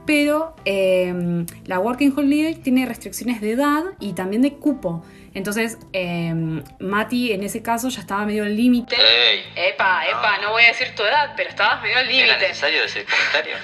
Pero 0.07 0.55
eh, 0.65 1.45
la 1.65 1.79
Working 1.79 2.13
Holiday 2.17 2.55
tiene 2.57 2.85
restricciones 2.87 3.41
de 3.41 3.53
edad 3.53 3.83
y 4.01 4.13
también 4.13 4.43
de 4.43 4.53
cupo. 4.55 5.05
Entonces, 5.33 5.79
eh, 5.93 6.33
Mati 6.79 7.33
en 7.33 7.43
ese 7.43 7.63
caso 7.63 7.89
ya 7.89 8.01
estaba 8.01 8.25
medio 8.27 8.45
al 8.45 8.55
límite. 8.57 8.97
Epa, 9.57 10.07
epa, 10.07 10.39
no 10.43 10.51
voy 10.53 10.65
a 10.65 10.69
decir 10.69 10.89
tu 10.97 11.03
edad, 11.03 11.33
pero 11.37 11.49
estabas 11.51 11.83
medio 11.83 11.97
al 11.99 12.07
límite. 12.07 12.51
ese 12.51 13.05
comentario? 13.05 13.55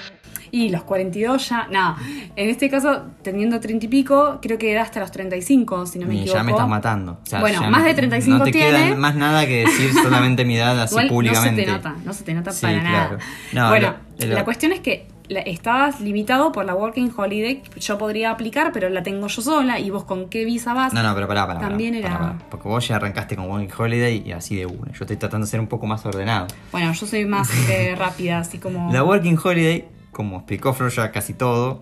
Y 0.53 0.67
los 0.67 0.83
42 0.83 1.47
ya, 1.47 1.67
nada. 1.71 1.95
En 2.35 2.49
este 2.49 2.69
caso, 2.69 3.03
teniendo 3.21 3.61
30 3.61 3.85
y 3.85 3.87
pico, 3.87 4.39
creo 4.41 4.57
que 4.57 4.69
era 4.69 4.81
hasta 4.81 4.99
los 4.99 5.09
35, 5.09 5.85
si 5.85 5.97
no 5.97 6.07
me 6.07 6.15
Y 6.15 6.17
equivoco. 6.21 6.37
ya 6.39 6.43
me 6.43 6.51
estás 6.51 6.67
matando. 6.67 7.19
O 7.23 7.25
sea, 7.25 7.39
Bueno, 7.39 7.61
más 7.71 7.85
de 7.85 7.93
35 7.93 8.37
No 8.39 8.43
te 8.43 8.51
tiene. 8.51 8.69
queda 8.87 8.95
más 8.97 9.15
nada 9.15 9.45
que 9.45 9.61
decir 9.65 9.93
solamente 9.93 10.43
mi 10.43 10.57
edad 10.57 10.77
así 10.81 10.93
Igual 10.93 11.07
públicamente. 11.07 11.65
no 11.65 11.71
se 11.75 11.79
te 11.79 11.87
nota, 11.89 11.95
no 12.03 12.13
se 12.13 12.23
te 12.25 12.33
nota 12.33 12.51
Sí, 12.51 12.61
para 12.63 12.79
claro. 12.81 13.17
nada. 13.17 13.19
No, 13.53 13.69
bueno, 13.69 13.95
lo- 14.19 14.27
lo- 14.27 14.33
la 14.33 14.43
cuestión 14.43 14.73
es 14.73 14.81
que 14.81 15.07
estabas 15.39 16.01
limitado 16.01 16.51
por 16.51 16.65
la 16.65 16.75
Working 16.75 17.11
Holiday. 17.15 17.63
Yo 17.79 17.97
podría 17.97 18.31
aplicar, 18.31 18.71
pero 18.73 18.89
la 18.89 19.01
tengo 19.03 19.27
yo 19.27 19.41
sola. 19.41 19.79
¿Y 19.79 19.89
vos 19.89 20.03
con 20.03 20.29
qué 20.29 20.45
visa 20.45 20.73
vas? 20.73 20.93
No, 20.93 21.01
no, 21.01 21.13
pero 21.15 21.27
pará, 21.27 21.47
pará. 21.47 21.59
pará, 21.59 21.69
También 21.69 21.95
era- 21.95 22.09
pará, 22.09 22.19
pará. 22.19 22.37
Porque 22.49 22.67
vos 22.67 22.87
ya 22.87 22.97
arrancaste 22.97 23.35
con 23.35 23.49
Working 23.49 23.71
Holiday 23.77 24.23
y 24.25 24.31
así 24.31 24.55
de 24.55 24.65
una. 24.65 24.91
Yo 24.91 24.99
estoy 25.05 25.17
tratando 25.17 25.45
de 25.45 25.51
ser 25.51 25.59
un 25.59 25.67
poco 25.67 25.87
más 25.87 26.05
ordenado. 26.05 26.47
Bueno, 26.71 26.91
yo 26.93 27.05
soy 27.07 27.25
más 27.25 27.49
eh, 27.69 27.95
rápida, 27.97 28.39
así 28.39 28.57
como. 28.57 28.91
La 28.91 29.03
Working 29.03 29.37
Holiday, 29.43 29.87
como 30.11 30.37
explicó 30.37 30.73
Flor 30.73 30.91
ya 30.91 31.11
casi 31.11 31.33
todo, 31.33 31.81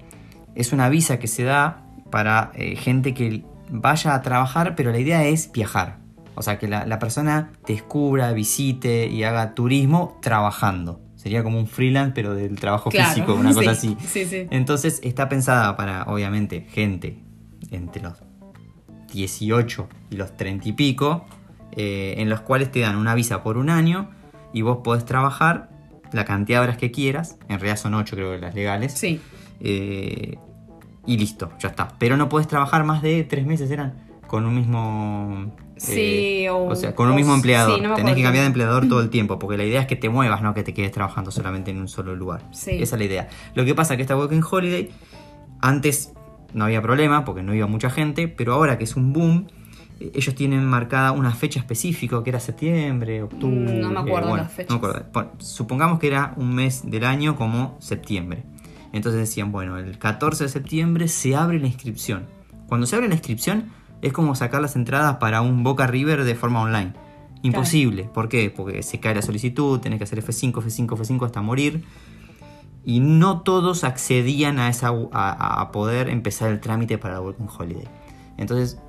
es 0.56 0.72
una 0.74 0.90
visa 0.90 1.20
que 1.20 1.28
se 1.28 1.44
da 1.44 1.84
para 2.12 2.52
eh, 2.56 2.76
gente 2.76 3.14
que 3.14 3.44
vaya 3.70 4.16
a 4.16 4.22
trabajar, 4.22 4.76
pero 4.76 4.92
la 4.92 5.00
idea 5.00 5.24
es 5.26 5.52
viajar. 5.52 5.98
O 6.36 6.42
sea, 6.42 6.58
que 6.58 6.68
la, 6.68 6.86
la 6.86 7.00
persona 7.00 7.52
descubra, 7.68 8.32
visite 8.32 9.08
y 9.08 9.24
haga 9.24 9.54
turismo 9.56 10.18
trabajando. 10.22 11.02
Sería 11.20 11.44
como 11.44 11.60
un 11.60 11.68
freelance, 11.68 12.14
pero 12.16 12.34
del 12.34 12.56
trabajo 12.58 12.90
Claro, 12.90 13.10
físico, 13.14 13.34
una 13.34 13.50
cosa 13.54 13.76
sí, 13.76 13.98
así. 14.00 14.08
Sí, 14.08 14.26
sí. 14.26 14.48
Entonces 14.52 15.02
está 15.04 15.28
pensada 15.28 15.76
para, 15.76 16.04
obviamente, 16.04 16.66
gente 16.72 17.20
entre 17.72 18.02
los 18.02 18.14
18 19.12 19.90
y 20.12 20.16
los 20.16 20.38
30 20.38 20.70
y 20.70 20.72
pico, 20.74 21.26
eh, 21.74 22.16
en 22.18 22.30
los 22.30 22.40
cuales 22.42 22.72
te 22.72 22.80
dan 22.80 22.96
una 22.96 23.16
visa 23.16 23.44
por 23.44 23.58
un 23.58 23.70
año 23.70 24.12
y 24.54 24.62
vos 24.62 24.78
podés 24.84 25.04
trabajar 25.04 25.70
la 26.14 26.24
cantidad 26.24 26.60
de 26.60 26.64
horas 26.64 26.78
que 26.78 26.90
quieras, 26.92 27.38
en 27.50 27.60
realidad 27.60 27.76
son 27.78 27.96
8 27.96 28.16
creo 28.16 28.32
que 28.32 28.40
las 28.40 28.56
legales, 28.56 28.94
Sí. 28.94 29.20
eh, 29.60 30.38
y 31.06 31.18
listo, 31.18 31.52
ya 31.60 31.70
está. 31.70 31.90
Pero 32.00 32.18
no 32.18 32.30
podés 32.30 32.48
trabajar 32.48 32.84
más 32.86 33.02
de 33.02 33.24
3 33.24 33.46
meses, 33.46 33.70
eran, 33.72 33.96
con 34.28 34.46
un 34.46 34.56
mismo... 34.56 35.52
Sí, 35.80 36.44
eh, 36.44 36.50
o- 36.50 36.68
o 36.68 36.76
sea, 36.76 36.94
con 36.96 37.10
un 37.10 37.16
mismo 37.16 37.34
empleador. 37.34 37.76
sí, 37.78 37.82
no 37.82 37.90
me 37.90 37.96
Tenés 37.96 38.16
que 38.16 38.24
cambiar 38.24 38.44
de 38.44 38.48
empleador 38.48 38.88
todo 38.88 39.02
el 39.02 39.10
tiempo, 39.12 39.40
porque 39.40 39.58
la 39.58 39.64
idea 39.66 39.82
es 39.82 39.88
que 39.88 39.96
te 39.96 40.10
muevas, 40.10 40.42
no 40.42 40.54
que 40.54 40.64
te 40.64 40.74
quedes 40.74 40.92
trabajando 40.92 41.32
solamente 41.32 41.72
en 41.72 41.78
un 41.80 41.88
solo 41.88 42.16
lugar. 42.16 42.42
Sí. 42.52 42.72
Esa 42.82 42.96
es 42.96 43.00
la 43.00 43.06
idea. 43.06 43.28
Lo 43.56 43.66
que 43.66 43.74
pasa 43.76 43.94
es 43.94 43.98
que 43.98 44.02
esta 44.04 44.16
Working 44.18 44.44
Holiday, 44.50 44.90
antes 45.62 46.14
no 46.54 46.66
había 46.66 46.82
problema, 46.82 47.26
porque 47.26 47.44
no 47.44 47.54
iba 47.54 47.68
mucha 47.68 47.90
gente, 47.90 48.28
pero 48.28 48.54
ahora 48.54 48.78
que 48.78 48.84
es 48.84 48.96
un 48.96 49.14
boom, 49.14 49.48
eh, 50.00 50.12
ellos 50.16 50.34
tienen 50.36 50.66
marcada 50.66 51.12
una 51.12 51.32
fecha 51.32 51.60
específica, 51.60 52.22
que 52.24 52.30
era 52.30 52.40
septiembre, 52.40 53.22
octubre. 53.24 53.74
Mm, 53.74 53.80
no 53.82 53.90
me 53.92 54.00
acuerdo 54.00 54.30
bueno, 54.30 54.44
las 54.44 54.52
fechas. 54.52 54.70
no 54.76 54.82
me 54.82 54.88
acuerdo. 54.88 55.12
Pon- 55.12 55.30
supongamos 55.38 56.00
que 56.00 56.08
era 56.08 56.34
un 56.38 56.54
mes 56.56 56.90
del 56.90 57.04
año 57.06 57.36
como 57.36 57.78
septiembre. 57.80 58.44
Entonces 58.92 59.22
decían, 59.22 59.52
bueno, 59.52 59.78
el 59.78 60.00
14 60.00 60.46
de 60.46 60.50
septiembre 60.50 61.08
se 61.08 61.36
abre 61.36 61.60
la 61.60 61.68
inscripción. 61.68 62.26
Cuando 62.68 62.88
se 62.88 62.96
abre 62.96 63.08
la 63.08 63.14
inscripción 63.16 63.66
es 64.02 64.14
como 64.14 64.36
sacar 64.36 64.62
las 64.62 64.76
entradas 64.76 65.18
para 65.18 65.42
un 65.42 65.64
Boca 65.64 65.88
River 65.88 66.24
de 66.24 66.36
forma 66.36 66.62
online. 66.62 66.94
Imposible. 67.42 68.04
¿Por 68.04 68.28
qué? 68.28 68.50
Porque 68.50 68.84
se 68.84 69.00
cae 69.00 69.16
la 69.16 69.22
solicitud, 69.22 69.80
tenés 69.80 69.98
que 69.98 70.04
hacer 70.04 70.24
F5, 70.24 70.54
F5, 70.54 70.88
F5 70.88 71.26
hasta 71.26 71.42
morir. 71.42 71.84
Y 72.86 73.00
no 73.00 73.42
todos 73.42 73.84
accedían 73.84 74.60
a, 74.60 74.70
esa, 74.70 74.90
a, 75.12 75.62
a 75.62 75.72
poder 75.72 76.10
empezar 76.10 76.50
el 76.50 76.60
trámite 76.60 76.98
para 76.98 77.16
la 77.16 77.22
Working 77.22 77.48
Holiday. 77.58 77.88
Entonces, 78.38 78.80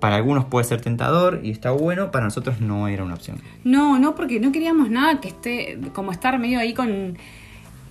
para 0.00 0.16
algunos 0.16 0.44
puede 0.44 0.64
ser 0.64 0.80
tentador 0.80 1.40
y 1.42 1.50
está 1.50 1.70
bueno, 1.70 2.10
para 2.10 2.24
nosotros 2.24 2.60
no 2.60 2.88
era 2.88 3.04
una 3.04 3.14
opción. 3.14 3.38
No, 3.64 3.98
no, 3.98 4.14
porque 4.14 4.40
no 4.40 4.52
queríamos 4.52 4.90
nada 4.90 5.20
que 5.20 5.28
esté, 5.28 5.78
como 5.92 6.12
estar 6.12 6.38
medio 6.38 6.58
ahí 6.58 6.74
con, 6.74 7.16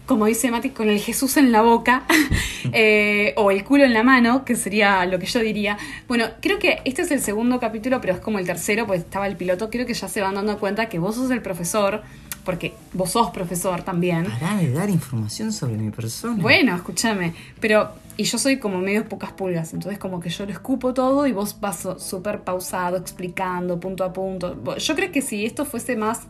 como 0.07 0.25
dice 0.25 0.49
Mati, 0.49 0.69
con 0.69 0.89
el 0.89 0.99
Jesús 0.99 1.37
en 1.37 1.51
la 1.51 1.61
boca 1.61 2.03
eh, 2.71 3.33
o 3.35 3.51
el 3.51 3.63
culo 3.63 3.83
en 3.83 3.93
la 3.93 4.03
mano, 4.03 4.45
que 4.45 4.55
sería 4.55 5.05
lo 5.05 5.19
que 5.19 5.27
yo 5.27 5.41
diría. 5.41 5.77
Bueno, 6.07 6.25
creo 6.41 6.57
que 6.57 6.79
este 6.85 7.03
es 7.03 7.11
el 7.11 7.21
segundo 7.21 7.59
capítulo, 7.59 8.01
pero 8.01 8.13
es 8.13 8.19
como 8.19 8.39
el 8.39 8.45
tercero, 8.45 8.87
pues 8.87 9.01
estaba 9.01 9.27
el 9.27 9.35
piloto. 9.35 9.69
Creo 9.69 9.85
que 9.85 9.93
ya 9.93 10.07
se 10.07 10.21
van 10.21 10.35
dando 10.35 10.57
cuenta 10.57 10.87
que 10.87 10.97
vos 10.97 11.15
sos 11.15 11.29
el 11.29 11.41
profesor, 11.41 12.01
porque 12.45 12.73
vos 12.93 13.11
sos 13.11 13.31
profesor 13.31 13.83
también. 13.83 14.25
Pará 14.25 14.55
de 14.55 14.71
dar 14.71 14.89
información 14.89 15.51
sobre 15.51 15.75
mi 15.75 15.91
persona. 15.91 16.41
Bueno, 16.41 16.73
escúchame, 16.73 17.33
pero 17.59 17.91
y 18.17 18.23
yo 18.23 18.39
soy 18.39 18.57
como 18.57 18.79
medio 18.79 19.07
pocas 19.07 19.31
pulgas, 19.31 19.73
entonces 19.73 19.99
como 19.99 20.19
que 20.19 20.29
yo 20.29 20.45
lo 20.45 20.51
escupo 20.51 20.93
todo 20.93 21.27
y 21.27 21.31
vos 21.31 21.59
vas 21.61 21.87
súper 21.99 22.41
pausado, 22.41 22.97
explicando 22.97 23.79
punto 23.79 24.03
a 24.03 24.11
punto. 24.11 24.57
Yo 24.77 24.95
creo 24.95 25.11
que 25.11 25.21
si 25.21 25.45
esto 25.45 25.65
fuese 25.65 25.95
más 25.95 26.21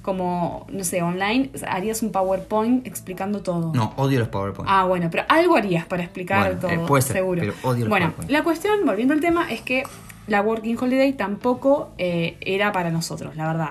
como, 0.00 0.66
no 0.70 0.84
sé, 0.84 1.02
online, 1.02 1.50
harías 1.66 2.02
un 2.02 2.12
PowerPoint 2.12 2.86
explicando 2.86 3.42
todo. 3.42 3.72
No, 3.74 3.92
odio 3.96 4.20
los 4.20 4.28
PowerPoint. 4.28 4.70
Ah, 4.70 4.84
bueno, 4.84 5.08
pero 5.10 5.24
algo 5.28 5.56
harías 5.56 5.86
para 5.86 6.02
explicar 6.02 6.54
Bueno, 6.54 6.68
eh, 6.68 6.76
todo, 6.76 6.86
puede 6.86 7.02
ser, 7.02 7.16
seguro. 7.16 7.40
pero 7.40 7.54
odio 7.62 7.80
los 7.80 7.88
bueno, 7.88 8.06
PowerPoint. 8.06 8.30
la 8.30 8.42
cuestión, 8.42 8.86
volviendo 8.86 9.12
al 9.12 9.20
tema, 9.20 9.50
es 9.50 9.60
que 9.60 9.84
la 10.26 10.40
Working 10.40 10.78
Holiday 10.78 11.12
tampoco 11.12 11.90
eh, 11.98 12.36
era 12.40 12.72
para 12.72 12.90
nosotros, 12.90 13.36
la 13.36 13.46
verdad. 13.46 13.70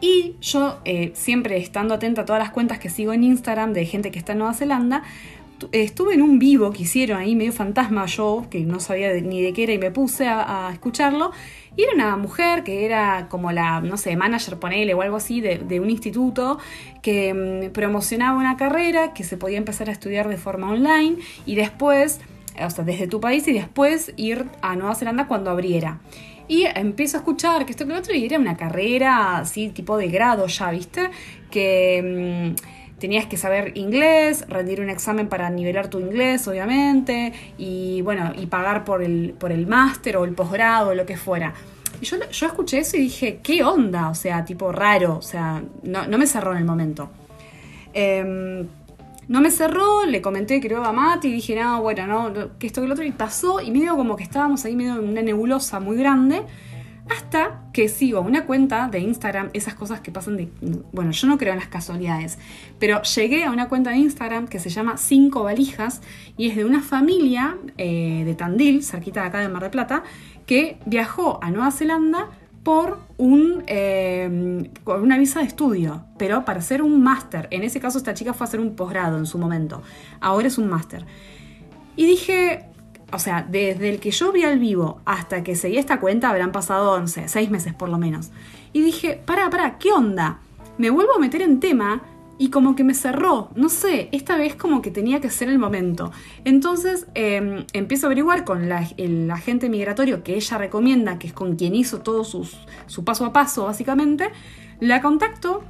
Y 0.00 0.34
yo, 0.40 0.80
eh, 0.84 1.12
siempre 1.14 1.56
estando 1.58 1.94
atenta 1.94 2.22
a 2.22 2.24
todas 2.24 2.42
las 2.42 2.50
cuentas 2.50 2.78
que 2.78 2.90
sigo 2.90 3.12
en 3.12 3.22
Instagram 3.22 3.72
de 3.72 3.86
gente 3.86 4.10
que 4.10 4.18
está 4.18 4.32
en 4.32 4.38
Nueva 4.38 4.52
Zelanda, 4.52 5.04
estuve 5.72 6.14
en 6.14 6.22
un 6.22 6.38
vivo 6.38 6.72
que 6.72 6.82
hicieron 6.82 7.18
ahí, 7.18 7.36
medio 7.36 7.52
fantasma 7.52 8.06
yo, 8.06 8.46
que 8.50 8.60
no 8.60 8.80
sabía 8.80 9.12
ni 9.14 9.40
de 9.42 9.52
qué 9.52 9.64
era 9.64 9.72
y 9.72 9.78
me 9.78 9.90
puse 9.90 10.26
a, 10.28 10.70
escucharlo. 10.72 11.30
Y 11.76 11.82
era 11.82 11.94
una 11.94 12.16
mujer 12.16 12.64
que 12.64 12.84
era 12.84 13.28
como 13.28 13.52
la, 13.52 13.80
no 13.80 13.96
sé, 13.96 14.16
manager, 14.16 14.58
ponele 14.58 14.94
o 14.94 15.02
algo 15.02 15.16
así, 15.16 15.40
de, 15.40 15.58
de 15.58 15.80
un 15.80 15.90
instituto 15.90 16.58
que 17.00 17.32
mm, 17.32 17.72
promocionaba 17.72 18.38
una 18.38 18.56
carrera 18.56 19.14
que 19.14 19.24
se 19.24 19.36
podía 19.36 19.58
empezar 19.58 19.88
a 19.88 19.92
estudiar 19.92 20.28
de 20.28 20.36
forma 20.36 20.70
online 20.70 21.16
y 21.46 21.54
después, 21.54 22.20
o 22.62 22.70
sea, 22.70 22.84
desde 22.84 23.06
tu 23.06 23.20
país 23.20 23.46
y 23.48 23.52
después 23.52 24.12
ir 24.16 24.46
a 24.60 24.76
Nueva 24.76 24.94
Zelanda 24.94 25.26
cuando 25.26 25.50
abriera. 25.50 26.00
Y 26.48 26.66
empiezo 26.74 27.16
a 27.16 27.20
escuchar 27.20 27.64
que 27.64 27.70
esto 27.72 27.86
que 27.86 27.92
lo 27.92 27.98
otro 27.98 28.14
y 28.14 28.24
era 28.24 28.38
una 28.38 28.56
carrera 28.56 29.38
así, 29.38 29.70
tipo 29.70 29.96
de 29.96 30.08
grado 30.08 30.46
ya, 30.46 30.70
¿viste? 30.70 31.10
Que 31.50 32.54
mm, 32.54 32.71
tenías 33.02 33.26
que 33.26 33.36
saber 33.36 33.76
inglés, 33.76 34.44
rendir 34.48 34.80
un 34.80 34.88
examen 34.88 35.28
para 35.28 35.50
nivelar 35.50 35.88
tu 35.88 35.98
inglés, 35.98 36.46
obviamente, 36.46 37.32
y 37.58 38.00
bueno, 38.02 38.30
y 38.38 38.46
pagar 38.46 38.84
por 38.84 39.02
el, 39.02 39.34
por 39.36 39.50
el 39.50 39.66
máster 39.66 40.16
o 40.18 40.24
el 40.24 40.34
posgrado 40.36 40.90
o 40.90 40.94
lo 40.94 41.04
que 41.04 41.16
fuera. 41.16 41.52
Y 42.00 42.04
yo, 42.04 42.16
yo 42.30 42.46
escuché 42.46 42.78
eso 42.78 42.96
y 42.96 43.00
dije, 43.00 43.40
¿qué 43.42 43.64
onda? 43.64 44.08
O 44.08 44.14
sea, 44.14 44.44
tipo 44.44 44.70
raro, 44.70 45.16
o 45.16 45.22
sea, 45.22 45.64
no, 45.82 46.06
no 46.06 46.16
me 46.16 46.28
cerró 46.28 46.52
en 46.52 46.58
el 46.58 46.64
momento. 46.64 47.10
Em, 47.92 48.68
no 49.26 49.40
me 49.40 49.50
cerró, 49.50 50.06
le 50.06 50.22
comenté 50.22 50.60
que 50.60 50.68
no 50.68 50.76
iba 50.76 50.92
mate 50.92 51.26
y 51.26 51.32
dije, 51.32 51.56
no, 51.56 51.82
bueno, 51.82 52.06
no, 52.06 52.30
no, 52.30 52.56
que 52.56 52.68
esto 52.68 52.82
que 52.82 52.86
lo 52.86 52.94
otro, 52.94 53.04
y 53.04 53.10
pasó, 53.10 53.60
y 53.60 53.72
medio 53.72 53.96
como 53.96 54.14
que 54.14 54.22
estábamos 54.22 54.64
ahí 54.64 54.76
medio 54.76 54.94
en 54.94 55.08
una 55.08 55.22
nebulosa 55.22 55.80
muy 55.80 55.96
grande, 55.96 56.42
hasta 57.08 57.62
que 57.72 57.88
sigo 57.88 58.20
una 58.20 58.46
cuenta 58.46 58.88
de 58.88 59.00
Instagram, 59.00 59.50
esas 59.52 59.74
cosas 59.74 60.00
que 60.00 60.10
pasan 60.10 60.36
de... 60.36 60.48
Bueno, 60.92 61.10
yo 61.10 61.26
no 61.26 61.38
creo 61.38 61.52
en 61.52 61.58
las 61.58 61.68
casualidades, 61.68 62.38
pero 62.78 63.02
llegué 63.02 63.44
a 63.44 63.50
una 63.50 63.68
cuenta 63.68 63.90
de 63.90 63.96
Instagram 63.96 64.46
que 64.46 64.58
se 64.58 64.70
llama 64.70 64.96
Cinco 64.96 65.42
Valijas 65.42 66.00
y 66.36 66.48
es 66.48 66.56
de 66.56 66.64
una 66.64 66.80
familia 66.80 67.56
eh, 67.78 68.22
de 68.24 68.34
Tandil, 68.34 68.82
cerquita 68.84 69.22
de 69.22 69.28
acá 69.28 69.40
de 69.40 69.48
Mar 69.48 69.62
de 69.62 69.70
Plata, 69.70 70.04
que 70.46 70.78
viajó 70.86 71.42
a 71.42 71.50
Nueva 71.50 71.70
Zelanda 71.70 72.28
por 72.62 73.00
un, 73.18 73.64
eh, 73.66 74.70
una 74.86 75.18
visa 75.18 75.40
de 75.40 75.46
estudio, 75.46 76.04
pero 76.16 76.44
para 76.44 76.60
hacer 76.60 76.82
un 76.82 77.02
máster. 77.02 77.48
En 77.50 77.64
ese 77.64 77.80
caso 77.80 77.98
esta 77.98 78.14
chica 78.14 78.32
fue 78.32 78.44
a 78.44 78.48
hacer 78.48 78.60
un 78.60 78.76
posgrado 78.76 79.18
en 79.18 79.26
su 79.26 79.38
momento. 79.38 79.82
Ahora 80.20 80.46
es 80.46 80.58
un 80.58 80.68
máster. 80.68 81.04
Y 81.96 82.06
dije, 82.06 82.66
o 83.12 83.18
sea, 83.18 83.46
desde 83.48 83.90
el 83.90 84.00
que 84.00 84.10
yo 84.10 84.32
vi 84.32 84.44
al 84.44 84.58
vivo 84.58 85.00
hasta 85.04 85.44
que 85.44 85.54
seguí 85.54 85.78
esta 85.78 86.00
cuenta 86.00 86.30
habrán 86.30 86.52
pasado, 86.52 86.98
no 86.98 87.06
sé, 87.06 87.28
seis 87.28 87.50
meses 87.50 87.74
por 87.74 87.88
lo 87.88 87.98
menos. 87.98 88.30
Y 88.72 88.82
dije, 88.82 89.20
para, 89.24 89.50
para, 89.50 89.78
¿qué 89.78 89.92
onda? 89.92 90.38
Me 90.78 90.90
vuelvo 90.90 91.14
a 91.14 91.18
meter 91.18 91.42
en 91.42 91.60
tema 91.60 92.02
y 92.38 92.48
como 92.48 92.74
que 92.74 92.82
me 92.82 92.94
cerró, 92.94 93.50
no 93.54 93.68
sé, 93.68 94.08
esta 94.10 94.36
vez 94.36 94.56
como 94.56 94.82
que 94.82 94.90
tenía 94.90 95.20
que 95.20 95.30
ser 95.30 95.48
el 95.48 95.58
momento. 95.58 96.10
Entonces 96.44 97.06
em, 97.14 97.66
empiezo 97.72 98.06
a 98.06 98.08
averiguar 98.08 98.44
con 98.44 98.68
la, 98.68 98.88
el 98.96 99.30
agente 99.30 99.68
migratorio 99.68 100.24
que 100.24 100.34
ella 100.34 100.58
recomienda, 100.58 101.18
que 101.18 101.28
es 101.28 101.32
con 101.32 101.56
quien 101.56 101.74
hizo 101.74 102.00
todo 102.00 102.24
su 102.24 103.04
paso 103.04 103.26
a 103.26 103.32
paso 103.32 103.66
básicamente, 103.66 104.30
la 104.80 105.02
contacto, 105.02 105.62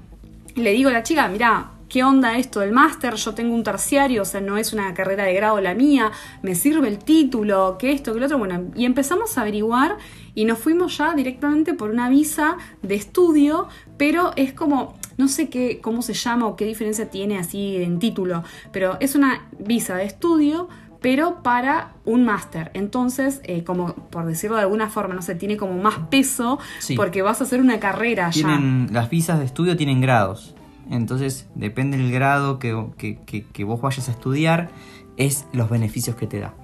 le 0.55 0.73
digo 0.73 0.89
a 0.89 0.93
la 0.93 1.03
chica, 1.03 1.29
mira, 1.29 1.73
¿qué 1.93 2.03
onda 2.03 2.39
esto 2.39 2.61
del 2.61 2.73
máster? 2.73 3.17
Yo 3.17 3.35
tengo 3.35 3.55
un 3.55 3.63
terciario, 3.63 4.23
o 4.23 4.25
sea, 4.25 4.41
no 4.41 4.57
es 4.57 4.73
una 4.73 4.95
carrera 4.95 5.25
de 5.25 5.35
grado 5.35 5.61
la 5.61 5.75
mía, 5.75 6.11
me 6.41 6.55
sirve 6.55 6.89
el 6.89 6.97
título, 6.99 7.77
que 7.79 7.93
esto, 7.93 8.15
que 8.15 8.21
lo 8.21 8.25
otro, 8.25 8.39
bueno, 8.39 8.63
y 8.75 8.87
empezamos 8.87 9.37
a 9.37 9.43
averiguar 9.43 9.99
y 10.35 10.47
nos 10.47 10.59
fuimos 10.59 10.97
ya 10.97 11.13
directamente 11.13 11.75
por 11.75 11.91
una 11.91 12.09
visa 12.09 12.57
de 12.81 12.95
estudio, 12.95 13.69
pero 13.99 14.33
es 14.37 14.55
como, 14.55 14.95
no 15.19 15.29
sé 15.29 15.51
qué, 15.51 15.81
cómo 15.83 16.01
se 16.01 16.15
llama 16.15 16.47
o 16.47 16.57
qué 16.57 16.65
diferencia 16.65 17.11
tiene 17.11 17.39
así 17.39 17.77
en 17.77 17.99
título, 17.99 18.43
pero 18.73 18.97
es 19.01 19.15
una 19.15 19.51
visa 19.59 19.95
de 19.97 20.07
estudio, 20.07 20.71
pero 21.03 21.43
para 21.43 21.93
un 22.07 22.25
máster. 22.25 22.71
Entonces, 22.73 23.43
eh, 23.45 23.65
como 23.65 23.93
por 23.95 24.25
decirlo 24.25 24.57
de 24.57 24.63
alguna 24.63 24.89
forma, 24.89 25.15
no 25.15 25.21
sé, 25.21 25.35
tiene 25.35 25.59
como 25.59 25.75
más 25.83 25.99
peso 26.11 26.59
Sí. 26.79 26.97
porque 26.97 27.21
vas 27.21 27.43
a 27.43 27.45
hacer 27.45 27.61
una 27.61 27.79
carrera 27.81 28.31
ya. 28.31 28.47
Tienen, 28.47 28.89
las 28.93 29.11
visas 29.11 29.39
de 29.41 29.45
estudio 29.45 29.77
tienen 29.77 30.01
grados. 30.01 30.55
Entonces, 30.91 31.49
depende 31.55 31.97
del 31.97 32.13
grado 32.13 32.59
que, 32.59 32.87
que- 32.99 33.19
que- 33.25 33.45
que 33.47 33.65
vos 33.65 33.81
vayas 33.81 34.09
a 34.09 34.13
estudiar, 34.13 34.71
es 35.17 35.47
los 35.53 35.71
beneficios 35.71 36.17
que 36.17 36.27
te 36.27 36.41
da. 36.41 36.55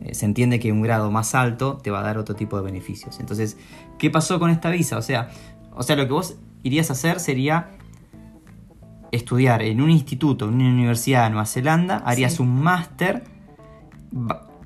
Eh, 0.00 0.14
se 0.14 0.24
entiende 0.26 0.58
que 0.60 0.72
un 0.72 0.82
grado 0.82 1.10
más 1.10 1.34
alto 1.34 1.78
te 1.82 1.90
va 1.90 2.00
a 2.00 2.02
dar 2.02 2.18
otro 2.18 2.34
tipo 2.34 2.56
de 2.56 2.62
beneficios. 2.64 3.20
Entonces, 3.20 3.56
¿qué 3.98 4.10
pasó 4.10 4.38
con 4.40 4.50
esta 4.50 4.70
visa? 4.70 4.96
O 4.98 5.02
sea, 5.02 5.30
o 5.74 5.82
sea, 5.82 5.96
lo 5.96 6.06
que 6.06 6.12
vos 6.12 6.36
irías 6.62 6.90
a 6.90 6.94
hacer 6.94 7.20
sería 7.20 7.70
estudiar 9.12 9.62
en 9.62 9.80
un 9.80 9.90
instituto, 9.90 10.48
en 10.48 10.54
una 10.54 10.70
universidad 10.70 11.24
de 11.24 11.30
Nueva 11.30 11.46
Zelanda, 11.46 11.98
harías 12.04 12.34
Sí. 12.34 12.42
un 12.42 12.62
máster 12.62 13.24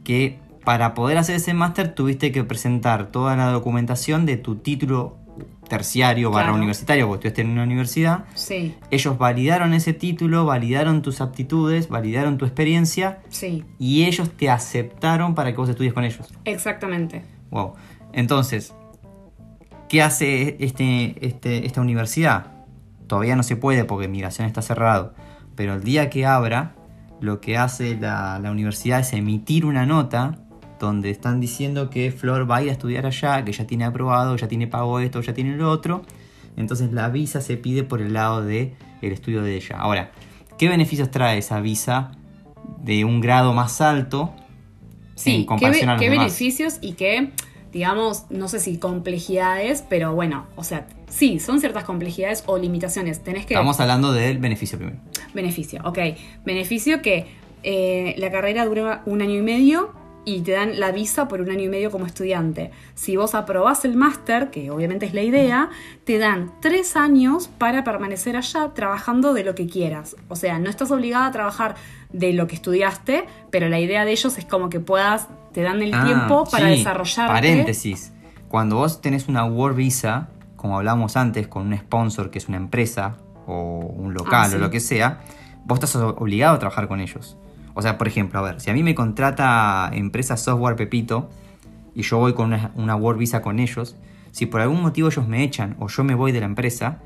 que 0.04 0.38
para 0.64 0.94
poder 0.94 1.18
hacer 1.18 1.36
ese 1.36 1.54
máster 1.54 1.94
tuviste 1.94 2.32
que 2.32 2.42
presentar 2.44 3.06
toda 3.10 3.36
la 3.36 3.46
documentación 3.50 4.26
de 4.26 4.36
tu 4.36 4.56
título 4.56 5.16
terciario 5.68 6.30
barra 6.30 6.44
Claro. 6.46 6.56
universitario, 6.58 7.06
porque 7.08 7.28
estudiaste 7.28 7.42
en 7.42 7.50
una 7.50 7.62
universidad. 7.64 8.24
Sí, 8.34 8.74
Ellos 8.90 9.18
validaron 9.18 9.74
ese 9.74 9.92
título, 9.92 10.44
validaron 10.46 11.02
tus 11.02 11.20
aptitudes, 11.20 11.88
validaron 11.88 12.38
tu 12.38 12.44
experiencia 12.44 13.18
sí, 13.28 13.64
y 13.78 14.04
ellos 14.04 14.30
te 14.30 14.48
aceptaron 14.50 15.34
para 15.34 15.50
que 15.52 15.56
vos 15.58 15.68
estudies 15.68 15.92
con 15.92 16.04
ellos. 16.04 16.32
exactamente. 16.44 17.22
Wow. 17.50 17.74
Entonces, 18.12 18.74
¿qué 19.88 20.02
hace 20.02 20.56
este, 20.60 21.16
este- 21.26 21.66
esta 21.66 21.80
universidad? 21.80 22.52
Todavía 23.06 23.36
no 23.36 23.42
se 23.42 23.56
puede 23.56 23.84
porque 23.84 24.08
migración 24.08 24.46
está 24.46 24.62
cerrado. 24.62 25.14
Pero 25.54 25.74
el 25.74 25.82
día 25.84 26.10
que 26.10 26.26
abra, 26.26 26.74
lo 27.20 27.40
que 27.40 27.56
hace 27.56 27.96
la, 27.96 28.38
la 28.40 28.50
universidad 28.50 29.00
es 29.00 29.12
emitir 29.12 29.64
una 29.64 29.86
nota 29.86 30.38
donde 30.78 31.10
están 31.10 31.40
diciendo 31.40 31.90
que 31.90 32.10
Flor 32.10 32.50
va 32.50 32.56
a 32.56 32.62
ir 32.62 32.68
a 32.68 32.72
estudiar 32.72 33.06
allá, 33.06 33.44
que 33.44 33.52
ya 33.52 33.66
tiene 33.66 33.84
aprobado, 33.84 34.36
ya 34.36 34.48
tiene 34.48 34.66
pago 34.66 35.00
esto, 35.00 35.20
ya 35.22 35.32
tiene 35.34 35.56
lo 35.56 35.70
otro. 35.70 36.02
Entonces 36.56 36.92
la 36.92 37.08
visa 37.08 37.40
se 37.40 37.56
pide 37.56 37.82
por 37.84 38.00
el 38.00 38.12
lado 38.14 38.42
del 38.44 38.72
el 39.02 39.12
estudio 39.12 39.42
de 39.42 39.56
ella. 39.56 39.76
Ahora, 39.78 40.10
¿qué 40.58 40.68
beneficios 40.68 41.10
trae 41.10 41.38
esa 41.38 41.60
visa 41.60 42.12
de 42.82 43.04
un 43.04 43.20
grado 43.20 43.52
más 43.52 43.80
alto 43.80 44.34
Sí, 45.14 45.30
en 45.34 45.40
qué, 45.42 45.46
comparación 45.46 45.86
be- 45.86 45.90
a 45.90 45.94
los 45.94 46.00
qué 46.02 46.10
demás? 46.10 46.26
beneficios 46.26 46.78
y 46.80 46.92
qué, 46.92 47.30
digamos, 47.72 48.24
no 48.30 48.48
sé 48.48 48.58
si 48.60 48.78
complejidades, 48.78 49.82
pero 49.88 50.14
bueno, 50.14 50.46
o 50.56 50.64
sea, 50.64 50.86
sí, 51.08 51.40
son 51.40 51.60
ciertas 51.60 51.84
complejidades 51.84 52.42
o 52.46 52.58
limitaciones. 52.58 53.22
Tenés 53.22 53.46
que... 53.46 53.54
Estamos 53.54 53.78
hablando 53.80 54.12
del 54.12 54.38
beneficio 54.38 54.78
primero. 54.78 54.98
Beneficio, 55.34 55.80
ok. 55.84 55.98
Beneficio 56.44 57.00
que 57.02 57.26
eh, 57.62 58.14
la 58.18 58.30
carrera 58.30 58.64
dura 58.66 59.02
un 59.06 59.22
año 59.22 59.34
y 59.34 59.42
medio 59.42 59.92
y 60.26 60.40
te 60.40 60.52
dan 60.52 60.78
la 60.80 60.90
visa 60.90 61.28
por 61.28 61.40
un 61.40 61.50
año 61.50 61.62
y 61.62 61.68
medio 61.68 61.90
como 61.92 62.04
estudiante. 62.04 62.72
Si 62.96 63.16
vos 63.16 63.34
aprobás 63.36 63.84
el 63.84 63.96
máster, 63.96 64.50
que 64.50 64.70
obviamente 64.72 65.06
es 65.06 65.14
la 65.14 65.22
idea, 65.22 65.70
te 66.04 66.18
dan 66.18 66.50
tres 66.60 66.96
años 66.96 67.48
para 67.58 67.84
permanecer 67.84 68.36
allá 68.36 68.72
trabajando 68.74 69.32
de 69.34 69.44
lo 69.44 69.54
que 69.54 69.68
quieras. 69.68 70.16
O 70.28 70.34
sea, 70.34 70.58
no 70.58 70.68
estás 70.68 70.90
obligada 70.90 71.26
a 71.26 71.30
trabajar 71.30 71.76
de 72.12 72.32
lo 72.32 72.48
que 72.48 72.56
estudiaste, 72.56 73.24
pero 73.52 73.68
la 73.68 73.78
idea 73.78 74.04
de 74.04 74.10
ellos 74.10 74.36
es 74.36 74.44
como 74.44 74.68
que 74.68 74.80
puedas, 74.80 75.28
te 75.52 75.62
dan 75.62 75.80
el 75.80 75.94
Ah, 75.94 76.04
tiempo 76.04 76.44
para 76.50 76.70
sí, 76.72 76.78
desarrollarte. 76.78 77.32
Paréntesis. 77.32 78.12
Cuando 78.48 78.76
vos 78.76 79.00
tenés 79.00 79.28
una 79.28 79.44
Work 79.44 79.76
Visa, 79.76 80.28
como 80.56 80.76
hablamos 80.76 81.16
antes, 81.16 81.46
con 81.46 81.68
un 81.68 81.78
sponsor 81.78 82.30
que 82.30 82.38
es 82.38 82.48
una 82.48 82.56
empresa 82.56 83.16
o 83.46 83.78
un 83.78 84.12
local 84.12 84.46
Ah, 84.46 84.48
sí. 84.50 84.56
o 84.56 84.58
lo 84.58 84.70
que 84.70 84.80
sea, 84.80 85.20
vos 85.64 85.76
estás 85.78 85.94
obligado 85.94 86.56
a 86.56 86.58
trabajar 86.58 86.88
con 86.88 86.98
ellos. 87.00 87.36
O 87.78 87.82
sea, 87.82 87.98
por 87.98 88.08
ejemplo, 88.08 88.38
a 88.38 88.42
ver, 88.42 88.58
si 88.58 88.70
a 88.70 88.72
mí 88.72 88.82
me 88.82 88.94
contrata 88.94 89.90
empresa 89.92 90.38
software 90.38 90.76
Pepito 90.76 91.28
y 91.94 92.00
yo 92.02 92.16
voy 92.16 92.32
con 92.32 92.46
una, 92.46 92.72
una 92.74 92.96
Work 92.96 93.18
Visa 93.18 93.42
con 93.42 93.58
ellos, 93.58 93.96
si 94.30 94.46
por 94.46 94.62
algún 94.62 94.80
motivo 94.80 95.08
ellos 95.08 95.28
me 95.28 95.44
echan 95.44 95.76
o 95.78 95.86
yo 95.86 96.02
me 96.02 96.14
voy 96.14 96.32
de 96.32 96.40
la 96.40 96.46
empresa, 96.46 97.02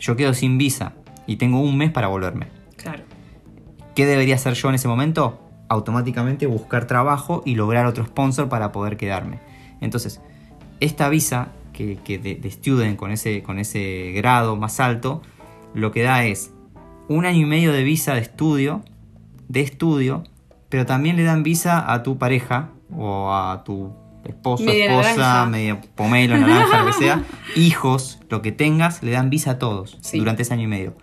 yo 0.00 0.16
quedo 0.16 0.34
sin 0.34 0.58
visa 0.58 0.94
y 1.28 1.36
tengo 1.36 1.60
un 1.60 1.78
mes 1.78 1.92
para 1.92 2.08
volverme. 2.08 2.48
Claro. 2.76 3.04
¿Qué 3.94 4.04
debería 4.04 4.34
hacer 4.34 4.54
yo 4.54 4.70
en 4.70 4.74
ese 4.74 4.88
momento? 4.88 5.40
Automáticamente 5.68 6.46
buscar 6.46 6.88
trabajo 6.88 7.44
y 7.46 7.54
lograr 7.54 7.86
otro 7.86 8.04
sponsor 8.04 8.48
para 8.48 8.72
poder 8.72 8.96
quedarme. 8.96 9.38
Entonces, 9.80 10.20
esta 10.80 11.08
visa 11.10 11.52
que, 11.72 11.96
que 12.02 12.18
de, 12.18 12.34
de 12.34 12.50
student 12.50 12.96
con 12.96 13.12
ese, 13.12 13.44
con 13.44 13.60
ese 13.60 14.10
grado 14.16 14.56
más 14.56 14.80
alto, 14.80 15.22
lo 15.74 15.92
que 15.92 16.02
da 16.02 16.24
es 16.24 16.52
un 17.06 17.24
año 17.24 17.42
y 17.42 17.44
medio 17.48 17.72
de 17.72 17.84
visa 17.84 18.14
de 18.14 18.20
estudio, 18.22 18.82
de 19.52 19.60
estudio, 19.60 20.24
pero 20.68 20.86
también 20.86 21.16
le 21.16 21.22
dan 21.24 21.42
visa 21.42 21.92
a 21.92 22.02
tu 22.02 22.16
pareja 22.18 22.70
o 22.96 23.32
a 23.32 23.62
tu 23.64 23.92
esposo, 24.24 24.64
Media 24.64 24.86
esposa, 24.86 25.16
naranja. 25.16 25.46
media 25.46 25.80
pomelo, 25.94 26.36
naranja, 26.38 26.80
lo 26.80 26.86
que 26.86 26.92
sea, 26.94 27.22
hijos, 27.56 28.18
lo 28.30 28.40
que 28.40 28.52
tengas, 28.52 29.02
le 29.02 29.10
dan 29.12 29.28
visa 29.30 29.52
a 29.52 29.58
todos 29.58 29.98
Sí. 30.00 30.18
durante 30.18 30.42
ese 30.42 30.54
año 30.54 30.62
y 30.64 30.68
medio. 30.68 30.94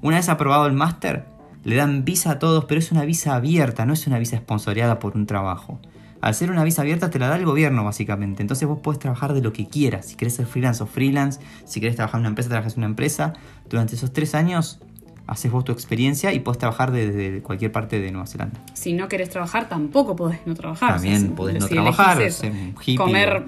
Una 0.00 0.16
vez 0.16 0.28
aprobado 0.28 0.66
el 0.66 0.72
máster, 0.72 1.26
le 1.64 1.76
dan 1.76 2.04
visa 2.04 2.32
a 2.32 2.38
todos, 2.38 2.64
pero 2.64 2.78
es 2.78 2.90
una 2.90 3.04
visa 3.04 3.34
abierta, 3.34 3.84
no 3.86 3.92
es 3.92 4.06
una 4.06 4.18
visa 4.18 4.36
sponsoreada 4.38 4.98
por 4.98 5.14
un 5.16 5.26
trabajo. 5.26 5.78
Al 6.20 6.34
ser 6.34 6.50
una 6.52 6.62
visa 6.64 6.82
abierta 6.82 7.10
te 7.10 7.18
la 7.18 7.28
da 7.28 7.36
el 7.36 7.44
gobierno 7.44 7.84
básicamente, 7.84 8.42
entonces 8.42 8.66
vos 8.68 8.78
podés 8.78 9.00
trabajar 9.00 9.32
de 9.34 9.42
lo 9.42 9.52
que 9.52 9.66
quieras. 9.68 10.06
Si 10.06 10.14
querés 10.16 10.34
ser 10.36 10.46
freelance 10.46 10.82
o 10.82 10.86
freelance, 10.86 11.40
si 11.64 11.80
querés 11.80 11.96
trabajar 11.96 12.18
en 12.18 12.22
una 12.22 12.28
empresa, 12.30 12.48
trabajas 12.48 12.74
en 12.74 12.78
una 12.80 12.86
empresa. 12.86 13.32
Durante 13.68 13.96
esos 13.96 14.12
tres 14.12 14.34
años 14.36 14.80
haces 15.32 15.50
vos 15.50 15.64
tu 15.64 15.72
experiencia 15.72 16.32
y 16.32 16.40
podés 16.40 16.58
trabajar 16.58 16.92
desde 16.92 17.42
cualquier 17.42 17.72
parte 17.72 17.98
de 18.00 18.10
Nueva 18.12 18.26
Zelanda. 18.26 18.60
Si 18.74 18.92
no 18.92 19.08
querés 19.08 19.30
trabajar, 19.30 19.68
tampoco 19.68 20.14
podés 20.14 20.38
no 20.46 20.54
trabajar. 20.54 20.94
También 20.94 21.20
si- 21.22 21.28
podés 21.28 21.58
no 21.60 21.66
si 21.66 21.74
trabajar, 21.74 22.30
ser 22.30 22.52
hippie 22.80 22.96
Comer 22.96 23.44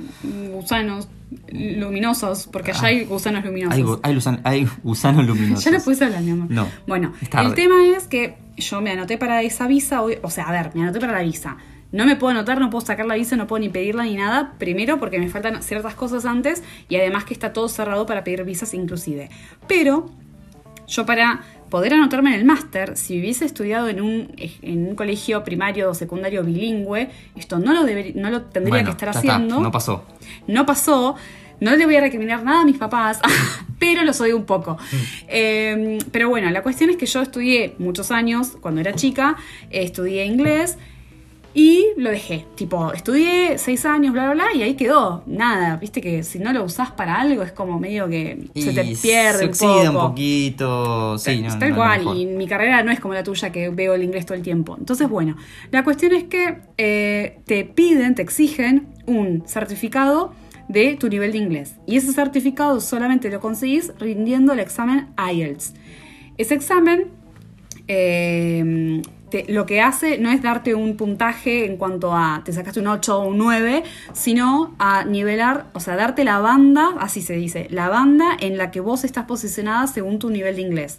gusanos 0.52 1.08
luminosos, 1.52 2.48
porque 2.52 2.70
allá 2.72 2.80
Ah. 2.82 2.86
hay 2.86 3.04
gusanos 3.04 3.44
luminosos. 3.44 3.74
Hay, 3.76 3.82
gu- 3.82 4.40
hay, 4.44 4.68
gusanos 4.82 5.26
luminosos. 5.26 5.64
Ya 5.64 5.70
no 5.70 5.80
puedes 5.82 6.02
hablar, 6.02 6.22
mi 6.22 6.30
amor. 6.30 6.50
No, 6.50 6.66
Bueno, 6.86 7.12
el 7.40 7.54
tema 7.54 7.86
es 7.96 8.06
que 8.06 8.36
yo 8.56 8.80
me 8.80 8.90
anoté 8.90 9.18
para 9.18 9.42
esa 9.42 9.66
visa, 9.66 10.02
o 10.02 10.10
o 10.22 10.30
sea, 10.30 10.44
a 10.44 10.52
ver, 10.52 10.70
me 10.74 10.82
anoté 10.82 11.00
para 11.00 11.12
la 11.12 11.22
visa. 11.22 11.56
No 11.92 12.06
me 12.06 12.16
puedo 12.16 12.32
anotar, 12.32 12.58
no 12.60 12.70
puedo 12.70 12.84
sacar 12.84 13.06
la 13.06 13.14
visa, 13.14 13.36
no 13.36 13.46
puedo 13.46 13.60
ni 13.60 13.68
pedirla 13.68 14.04
ni 14.04 14.16
nada. 14.16 14.54
Primero 14.58 14.98
porque 14.98 15.18
me 15.20 15.28
faltan 15.28 15.62
ciertas 15.62 15.94
cosas 15.94 16.24
antes 16.24 16.62
y 16.88 16.96
además 16.96 17.24
que 17.24 17.34
está 17.34 17.52
todo 17.52 17.68
cerrado 17.68 18.04
para 18.06 18.24
pedir 18.24 18.42
visas 18.44 18.74
inclusive. 18.74 19.30
Pero 19.68 20.10
yo 20.88 21.06
para 21.06 21.42
poder 21.74 21.92
anotarme 21.94 22.32
en 22.32 22.38
el 22.38 22.44
máster, 22.44 22.96
si 22.96 23.18
hubiese 23.18 23.44
estudiado 23.44 23.88
en 23.88 24.00
un, 24.00 24.32
en 24.62 24.86
un 24.86 24.94
colegio 24.94 25.42
primario 25.42 25.90
o 25.90 25.94
secundario 25.94 26.44
bilingüe, 26.44 27.10
esto 27.34 27.58
no 27.58 27.72
lo, 27.72 27.82
deber- 27.84 28.14
no 28.14 28.30
lo 28.30 28.42
tendría 28.42 28.74
Bueno, 28.74 28.86
que 28.90 28.90
estar 28.92 29.08
está, 29.08 29.18
haciendo 29.18 29.58
no 29.60 29.72
pasó. 29.72 30.04
no 30.46 30.64
pasó, 30.66 31.16
No 31.58 31.74
le 31.74 31.84
voy 31.86 31.96
a 31.96 32.00
recriminar 32.00 32.44
nada 32.44 32.60
a 32.60 32.64
mis 32.64 32.76
papás, 32.78 33.18
pero 33.80 34.04
los 34.04 34.20
odio 34.20 34.36
un 34.36 34.44
poco. 34.44 34.76
Eh, 35.28 35.98
pero 36.12 36.28
bueno, 36.28 36.48
la 36.50 36.62
cuestión 36.62 36.90
es 36.90 36.96
que 36.96 37.06
yo 37.06 37.20
estudié 37.22 37.74
muchos 37.78 38.12
años, 38.12 38.56
cuando 38.60 38.80
era 38.80 38.92
chica, 38.94 39.36
eh, 39.70 39.82
estudié 39.82 40.24
inglés. 40.26 40.78
Y 41.56 41.86
lo 41.96 42.10
dejé, 42.10 42.46
tipo, 42.56 42.92
estudié 42.92 43.58
seis 43.58 43.86
años, 43.86 44.12
bla, 44.12 44.24
bla, 44.32 44.34
bla, 44.34 44.54
y 44.56 44.62
ahí 44.62 44.74
quedó. 44.74 45.22
Nada, 45.26 45.76
viste 45.76 46.00
que 46.00 46.24
si 46.24 46.40
no 46.40 46.52
lo 46.52 46.64
usás 46.64 46.90
para 46.90 47.20
algo 47.20 47.44
es 47.44 47.52
como 47.52 47.78
medio 47.78 48.08
que 48.08 48.48
se 48.56 48.72
te 48.72 48.82
pierde 49.00 49.38
se 49.38 49.44
un 49.44 49.50
oxida 49.50 49.92
poco. 49.92 50.04
un 50.04 50.10
poquito. 50.10 51.16
Sí, 51.18 51.42
no, 51.42 51.56
Tal 51.56 51.70
no 51.70 51.76
cual, 51.76 52.18
y 52.18 52.26
mi 52.26 52.48
carrera 52.48 52.82
no 52.82 52.90
es 52.90 52.98
como 52.98 53.14
la 53.14 53.22
tuya 53.22 53.52
que 53.52 53.68
veo 53.68 53.94
el 53.94 54.02
inglés 54.02 54.26
todo 54.26 54.36
el 54.36 54.42
tiempo. 54.42 54.76
Entonces, 54.76 55.08
bueno, 55.08 55.36
la 55.70 55.84
cuestión 55.84 56.12
es 56.12 56.24
que 56.24 56.58
eh, 56.76 57.38
te 57.46 57.64
piden, 57.64 58.16
te 58.16 58.22
exigen 58.22 58.88
un 59.06 59.44
certificado 59.46 60.32
de 60.68 60.96
tu 60.96 61.08
nivel 61.08 61.30
de 61.30 61.38
inglés. 61.38 61.76
Y 61.86 61.98
ese 61.98 62.12
certificado 62.12 62.80
solamente 62.80 63.30
lo 63.30 63.38
conseguís 63.38 63.92
rindiendo 64.00 64.54
el 64.54 64.58
examen 64.58 65.08
IELTS. 65.32 65.74
Ese 66.36 66.54
examen 66.54 67.12
eh, 67.86 69.02
te- 69.34 69.52
lo 69.52 69.66
que 69.66 69.80
hace 69.80 70.18
no 70.18 70.30
es 70.30 70.42
darte 70.42 70.76
un 70.76 70.96
puntaje 70.96 71.64
en 71.66 71.76
cuanto 71.76 72.14
a 72.14 72.42
te 72.44 72.52
sacaste 72.52 72.78
un 72.78 72.86
8 72.86 73.18
o 73.18 73.26
un 73.26 73.38
9, 73.38 73.82
sino 74.12 74.74
a 74.78 75.04
nivelar, 75.04 75.66
o 75.72 75.80
sea, 75.80 75.96
darte 75.96 76.22
la 76.22 76.38
banda, 76.38 76.90
así 77.00 77.20
se 77.20 77.32
dice, 77.34 77.66
la 77.70 77.88
banda 77.88 78.36
en 78.38 78.56
la 78.58 78.70
que 78.70 78.78
vos 78.78 79.02
estás 79.02 79.24
posicionada 79.24 79.88
según 79.88 80.20
tu 80.20 80.30
nivel 80.30 80.54
de 80.54 80.62
inglés. 80.62 80.98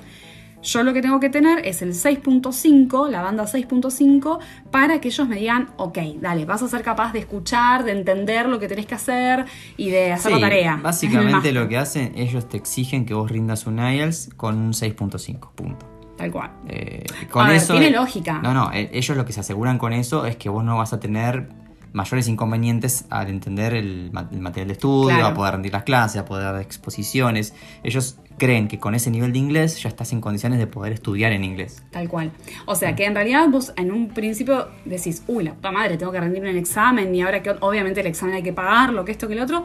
Yo 0.63 0.84
lo 0.84 0.93
que 0.93 1.02
tengo 1.04 1.19
que 1.19 1.30
tener 1.30 1.65
es 1.65 1.82
el 1.84 1.93
6.5, 1.93 3.08
la 3.08 3.21
banda 3.21 3.45
6.5, 3.45 4.39
para 4.71 5.00
que 5.00 5.10
ellos 5.10 5.28
me 5.30 5.36
digan, 5.38 5.69
ok, 5.78 5.98
dale, 6.19 6.43
vas 6.45 6.62
a 6.63 6.67
ser 6.67 6.82
capaz 6.82 7.13
de 7.13 7.19
escuchar, 7.19 7.84
de 7.86 7.91
entender 7.91 8.48
lo 8.50 8.60
que 8.60 8.67
tenés 8.67 8.86
que 8.88 8.95
hacer 8.95 9.45
y 9.78 9.91
de 9.91 10.12
hacer 10.12 10.34
Sí, 10.34 10.39
la 10.39 10.48
tarea. 10.48 10.80
Básicamente 10.82 11.52
lo 11.54 11.69
que 11.69 11.78
hacen, 11.78 12.13
ellos 12.17 12.50
te 12.50 12.58
exigen 12.58 13.06
que 13.06 13.13
vos 13.13 13.32
rindas 13.32 13.67
un 13.67 13.78
IELTS 13.80 14.32
con 14.36 14.58
un 14.58 14.74
6.5, 14.74 15.52
punto. 15.54 15.95
Tal 16.17 16.32
cual. 16.32 16.51
Eh, 16.67 17.04
con 17.30 17.45
A 17.45 17.49
ver, 17.49 17.58
eso, 17.58 17.73
tiene 17.73 17.89
lógica. 17.91 18.39
No, 18.41 18.54
no, 18.54 18.71
eh, 18.71 18.89
ellos 18.93 19.17
lo 19.17 19.25
que 19.25 19.34
se 19.34 19.41
aseguran 19.41 19.78
con 19.78 19.91
eso 19.93 20.25
es 20.25 20.36
que 20.38 20.47
vos 20.49 20.63
no 20.63 20.78
vas 20.78 20.93
a 20.93 20.99
tener 20.99 21.49
mayores 21.91 22.28
inconvenientes 22.28 23.06
al 23.10 23.30
entender 23.30 23.73
el, 23.73 24.12
el 24.32 24.39
material 24.41 24.67
de 24.67 24.73
estudio, 24.73 25.15
Claro. 25.15 25.28
a 25.28 25.34
poder 25.34 25.54
rendir 25.54 25.71
las 25.71 25.84
clases, 25.84 26.19
a 26.21 26.25
poder 26.25 26.43
dar 26.51 26.62
exposiciones. 26.62 27.54
Ellos 27.84 28.17
creen 28.38 28.67
que 28.67 28.80
con 28.80 28.95
ese 28.95 29.10
nivel 29.12 29.32
de 29.32 29.39
inglés 29.39 29.82
ya 29.82 29.88
estás 29.88 30.12
en 30.12 30.19
condiciones 30.19 30.60
de 30.60 30.67
poder 30.67 30.91
estudiar 30.91 31.32
en 31.32 31.45
inglés. 31.45 31.84
Tal 31.91 32.10
cual. 32.10 32.32
O 32.65 32.75
sea, 32.75 32.95
que 32.95 33.06
en 33.06 33.15
realidad 33.15 33.47
vos 33.49 33.71
en 33.78 33.93
un 33.93 34.10
principio 34.10 34.67
decís, 34.84 35.23
uy, 35.28 35.45
la 35.45 35.54
puta 35.54 35.71
madre, 35.71 35.95
tengo 35.97 36.12
que 36.12 36.19
rendirme 36.19 36.49
el 36.49 36.58
examen 36.58 37.15
y 37.15 37.21
ahora 37.21 37.41
que 37.41 37.56
obviamente 37.62 38.01
el 38.01 38.08
examen 38.08 38.36
hay 38.36 38.43
que 38.43 38.51
pagarlo, 38.51 39.06
que 39.06 39.13
esto, 39.13 39.30
que 39.30 39.36
lo 39.36 39.43
otro. 39.43 39.63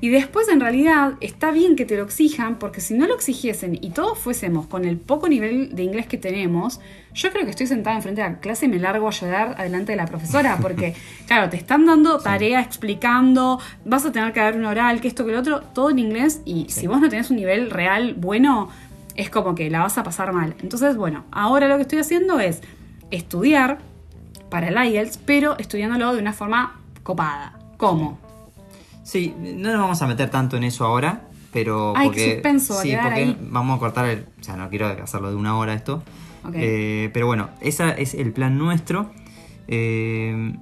Y 0.00 0.10
después 0.10 0.48
en 0.48 0.60
realidad 0.60 1.14
está 1.20 1.50
bien 1.50 1.74
que 1.74 1.86
te 1.86 1.96
lo 1.96 2.04
exijan, 2.04 2.58
porque 2.58 2.80
si 2.80 2.94
no 2.94 3.06
lo 3.06 3.14
exigiesen 3.14 3.78
y 3.80 3.90
todos 3.90 4.18
fuésemos 4.18 4.66
con 4.66 4.84
el 4.84 4.98
poco 4.98 5.28
nivel 5.28 5.74
de 5.74 5.84
inglés 5.84 6.06
que 6.06 6.18
tenemos, 6.18 6.80
yo 7.14 7.30
creo 7.30 7.44
que 7.44 7.50
estoy 7.50 7.66
sentada 7.66 7.96
enfrente 7.96 8.20
de 8.20 8.28
la 8.28 8.40
clase 8.40 8.66
y 8.66 8.68
me 8.68 8.78
largo 8.78 9.08
a 9.08 9.10
llorar 9.10 9.54
adelante 9.58 9.92
de 9.92 9.96
la 9.96 10.06
profesora, 10.06 10.58
porque 10.62 10.94
claro, 11.26 11.48
te 11.48 11.56
están 11.56 11.86
dando 11.86 12.18
tarea 12.18 12.60
explicando, 12.60 13.58
vas 13.84 14.04
a 14.04 14.12
tener 14.12 14.32
que 14.32 14.40
dar 14.40 14.56
un 14.56 14.66
oral, 14.66 15.00
que 15.00 15.08
esto, 15.08 15.24
que 15.24 15.32
lo 15.32 15.40
otro, 15.40 15.60
todo 15.60 15.90
en 15.90 15.98
inglés, 15.98 16.42
y 16.44 16.66
si 16.68 16.86
vos 16.86 17.00
no 17.00 17.08
tenés 17.08 17.30
un 17.30 17.36
nivel 17.36 17.70
real 17.70 18.14
bueno, 18.14 18.68
es 19.14 19.30
como 19.30 19.54
que 19.54 19.70
la 19.70 19.80
vas 19.80 19.96
a 19.96 20.02
pasar 20.02 20.32
mal. 20.34 20.54
Entonces, 20.60 20.96
bueno, 20.96 21.24
ahora 21.30 21.68
lo 21.68 21.76
que 21.76 21.82
estoy 21.82 21.98
haciendo 22.00 22.38
es 22.38 22.60
estudiar 23.10 23.78
para 24.50 24.68
el 24.68 24.92
IELTS, 24.92 25.18
pero 25.18 25.56
estudiándolo 25.58 26.12
de 26.12 26.20
una 26.20 26.34
forma 26.34 26.80
copada. 27.02 27.58
¿Cómo? 27.78 28.25
Sí, 29.06 29.32
no 29.38 29.70
nos 29.70 29.80
vamos 29.80 30.02
a 30.02 30.06
meter 30.08 30.30
tanto 30.30 30.56
en 30.56 30.64
eso 30.64 30.84
ahora, 30.84 31.28
pero 31.52 31.92
Ay, 31.96 32.08
qué 32.08 32.08
porque, 32.08 32.32
suspenso, 32.34 32.74
va 32.74 32.80
a 32.80 32.82
sí, 32.82 32.96
porque 33.00 33.20
ahí. 33.22 33.38
vamos 33.40 33.76
a 33.76 33.78
cortar 33.78 34.06
el, 34.06 34.26
o 34.40 34.42
sea, 34.42 34.56
no 34.56 34.68
quiero 34.68 34.86
hacerlo 34.88 35.30
de 35.30 35.36
una 35.36 35.56
hora 35.56 35.74
esto. 35.74 36.02
Ok. 36.44 36.54
Eh, 36.56 37.10
pero 37.12 37.26
bueno, 37.26 37.50
ese 37.60 37.94
es 38.02 38.14
el 38.14 38.32
plan 38.32 38.58
nuestro. 38.58 39.10
Eh, 39.68 40.54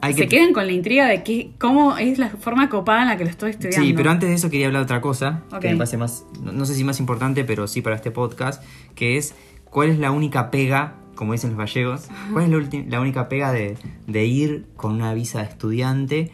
hay 0.00 0.14
Se 0.14 0.22
que 0.22 0.28
queden 0.28 0.52
con 0.54 0.66
la 0.66 0.72
intriga 0.72 1.06
de 1.06 1.22
qué, 1.22 1.52
cómo 1.58 1.98
es 1.98 2.18
la 2.18 2.30
forma 2.30 2.68
copada 2.68 3.02
en 3.02 3.08
la 3.08 3.16
que 3.16 3.24
lo 3.24 3.30
estoy 3.30 3.50
estudiando. 3.50 3.86
Sí, 3.86 3.92
pero 3.92 4.10
antes 4.10 4.28
de 4.28 4.34
eso 4.34 4.50
quería 4.50 4.66
hablar 4.66 4.80
de 4.82 4.84
otra 4.84 5.00
cosa, 5.00 5.42
Ok. 5.52 5.60
que 5.60 5.68
me 5.70 5.76
parece 5.76 5.98
más, 5.98 6.24
no, 6.42 6.52
no 6.52 6.64
sé 6.64 6.74
si 6.74 6.84
más 6.84 6.98
importante, 7.00 7.44
pero 7.44 7.68
sí 7.68 7.80
para 7.82 7.96
este 7.96 8.10
podcast, 8.10 8.62
que 8.94 9.18
es 9.18 9.34
cuál 9.66 9.90
es 9.90 9.98
la 9.98 10.10
única 10.10 10.50
pega, 10.50 10.94
como 11.14 11.32
dicen 11.32 11.50
los 11.50 11.58
gallegos, 11.58 12.08
cuál 12.32 12.44
es 12.52 12.72
la, 12.74 12.82
la 12.88 13.00
única 13.00 13.28
pega 13.28 13.52
de, 13.52 13.76
de 14.06 14.24
ir 14.24 14.66
con 14.76 14.92
una 14.94 15.12
visa 15.12 15.40
de 15.42 15.44
estudiante 15.48 16.32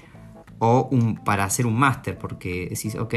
o 0.59 0.89
un, 0.91 1.17
para 1.17 1.45
hacer 1.45 1.67
un 1.67 1.79
máster, 1.79 2.19
porque 2.19 2.69
decís, 2.71 2.95
ok, 2.97 3.15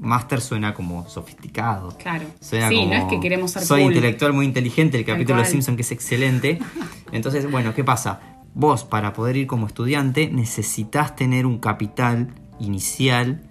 máster 0.00 0.40
suena 0.40 0.74
como 0.74 1.08
sofisticado. 1.08 1.96
Claro. 1.98 2.26
Suena 2.40 2.68
sí, 2.68 2.76
como, 2.76 2.94
no 2.94 2.94
es 2.94 3.04
que 3.04 3.20
queremos 3.20 3.50
ser 3.50 3.62
Soy 3.62 3.82
cool. 3.82 3.92
intelectual 3.92 4.32
muy 4.32 4.46
inteligente, 4.46 4.98
el 4.98 5.04
capítulo 5.04 5.40
de. 5.40 5.46
Simpson 5.46 5.76
que 5.76 5.82
es 5.82 5.92
excelente. 5.92 6.58
Entonces, 7.12 7.50
bueno, 7.50 7.74
¿qué 7.74 7.84
pasa? 7.84 8.20
Vos, 8.54 8.84
para 8.84 9.12
poder 9.12 9.36
ir 9.36 9.46
como 9.46 9.66
estudiante, 9.66 10.28
necesitas 10.28 11.14
tener 11.14 11.46
un 11.46 11.58
capital 11.58 12.34
inicial. 12.58 13.42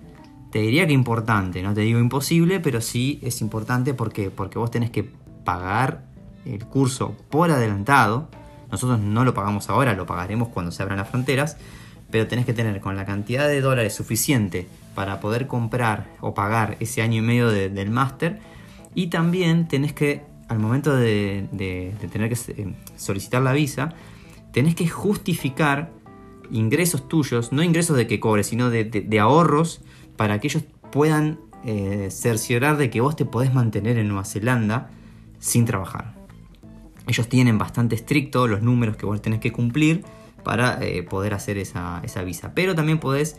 Te 0.52 0.60
diría 0.60 0.88
que 0.88 0.94
importante, 0.94 1.62
no 1.62 1.76
te 1.76 1.82
digo 1.82 2.00
imposible, 2.00 2.60
pero 2.60 2.82
sí 2.82 3.20
es 3.22 3.40
importante 3.42 3.94
porque, 3.94 4.32
porque 4.32 4.58
vos 4.58 4.72
tenés 4.72 4.90
que 4.90 5.04
pagar 5.46 6.06
el 6.46 6.66
curso 6.66 7.16
por 7.30 7.52
adelantado. 7.52 8.30
Nosotros 8.72 9.00
no 9.00 9.24
lo 9.24 9.34
pagamos 9.34 9.70
ahora, 9.70 9.94
lo 9.94 10.08
pagaremos 10.08 10.50
cuando 10.50 10.72
se 10.72 10.82
abran 10.82 10.98
las 10.98 11.10
fronteras, 11.10 11.58
pero 12.12 12.28
tenés 12.28 12.46
que 12.46 12.54
tener 12.54 12.80
con 12.82 12.96
la 12.96 13.06
cantidad 13.06 13.48
de 13.48 13.62
dólares 13.62 13.94
suficiente 13.94 14.68
para 14.96 15.20
poder 15.20 15.48
comprar 15.48 16.08
o 16.22 16.34
pagar 16.34 16.78
ese 16.80 17.02
año 17.02 17.18
y 17.18 17.22
medio 17.22 17.50
de- 17.50 17.70
del 17.70 17.92
máster. 17.92 18.40
Y 18.96 19.08
también 19.08 19.68
tenés 19.68 19.94
que, 19.94 20.24
al 20.48 20.60
momento 20.60 20.96
de, 20.96 21.48
tener 22.12 22.30
que 22.30 22.38
eh, 22.52 22.74
solicitar 22.96 23.42
la 23.42 23.54
visa, 23.54 23.94
tenés 24.52 24.76
que 24.76 24.88
justificar 24.88 25.92
ingresos 26.52 27.08
tuyos, 27.08 27.52
no 27.52 27.62
ingresos 27.62 27.96
de 27.96 28.08
que 28.08 28.20
cobres, 28.20 28.48
sino 28.48 28.70
de 28.72 29.20
ahorros 29.20 29.82
para 30.18 30.40
que 30.40 30.48
ellos 30.48 30.64
puedan 30.92 31.40
eh, 31.66 32.08
cerciorar 32.10 32.78
de 32.78 32.90
que 32.90 33.02
vos 33.02 33.16
te 33.16 33.26
podés 33.26 33.54
mantener 33.54 33.98
en 33.98 34.08
Nueva 34.08 34.24
Zelanda 34.24 34.90
sin 35.40 35.66
trabajar. 35.66 36.14
Ellos 37.06 37.28
tienen 37.28 37.58
bastante 37.58 37.96
estricto 37.96 38.48
los 38.48 38.62
números 38.62 38.96
que 38.96 39.06
vos 39.06 39.22
tenés 39.22 39.40
que 39.40 39.52
cumplir 39.52 40.04
para 40.44 40.84
eh, 40.84 41.04
poder 41.04 41.34
hacer 41.34 41.58
esa, 41.58 42.02
esa 42.04 42.24
visa. 42.24 42.54
Pero 42.54 42.76
también 42.76 43.00
podés 43.00 43.38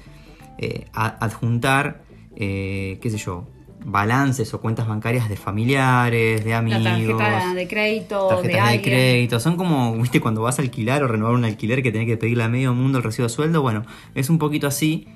eh, 0.58 0.86
adjuntar, 0.92 2.02
eh, 2.36 2.98
qué 3.00 3.10
sé 3.10 3.18
yo, 3.18 3.46
balances 3.84 4.52
o 4.52 4.60
cuentas 4.60 4.86
bancarias 4.86 5.28
de 5.28 5.36
familiares, 5.36 6.44
de 6.44 6.50
La 6.50 6.58
amigos. 6.58 7.16
tarjeta 7.18 7.54
de 7.54 7.68
crédito, 7.68 8.42
de 8.42 8.48
de, 8.48 8.60
alguien. 8.60 8.82
crédito, 8.82 9.40
son 9.40 9.56
como, 9.56 9.94
viste, 9.96 10.20
cuando 10.20 10.42
vas 10.42 10.58
a 10.58 10.62
alquilar 10.62 11.02
o 11.02 11.08
renovar 11.08 11.34
un 11.34 11.44
alquiler 11.44 11.82
que 11.82 11.90
tenés 11.90 12.06
que 12.06 12.16
pedirle 12.16 12.44
a 12.44 12.48
medio 12.48 12.74
mundo 12.74 12.98
el 12.98 13.04
recibo 13.04 13.24
de 13.26 13.30
sueldo. 13.30 13.62
Bueno, 13.62 13.84
es 14.14 14.28
un 14.28 14.38
poquito 14.38 14.66
así 14.66 15.08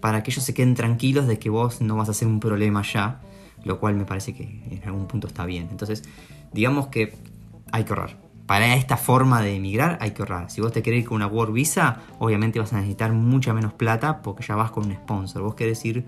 para 0.00 0.22
que 0.22 0.30
ellos 0.30 0.44
se 0.44 0.54
queden 0.54 0.74
tranquilos 0.74 1.26
de 1.26 1.38
que 1.38 1.50
vos 1.50 1.80
no 1.80 1.96
vas 1.96 2.08
a 2.08 2.14
ser 2.14 2.28
un 2.28 2.40
problema 2.40 2.82
ya, 2.82 3.20
lo 3.64 3.78
cual 3.80 3.94
me 3.94 4.04
parece 4.04 4.34
que 4.34 4.44
en 4.70 4.82
algún 4.84 5.06
punto 5.06 5.26
está 5.26 5.44
bien. 5.46 5.68
Entonces, 5.70 6.02
digamos 6.52 6.88
que 6.88 7.14
hay 7.72 7.84
que 7.84 7.90
ahorrar. 7.92 8.21
Para 8.46 8.74
esta 8.74 8.96
forma 8.96 9.40
de 9.40 9.54
emigrar 9.56 9.98
hay 10.00 10.10
que 10.10 10.22
ahorrar. 10.22 10.50
Si 10.50 10.60
vos 10.60 10.72
te 10.72 10.82
querés 10.82 11.00
ir 11.02 11.06
con 11.08 11.16
una 11.16 11.26
Work 11.26 11.52
Visa, 11.52 12.00
obviamente 12.18 12.58
vas 12.58 12.72
a 12.72 12.76
necesitar 12.76 13.12
mucha 13.12 13.54
menos 13.54 13.72
plata 13.72 14.20
porque 14.20 14.42
ya 14.44 14.56
vas 14.56 14.70
con 14.70 14.86
un 14.86 14.92
sponsor. 14.94 15.42
Vos 15.42 15.54
querés 15.54 15.82
ir, 15.84 16.04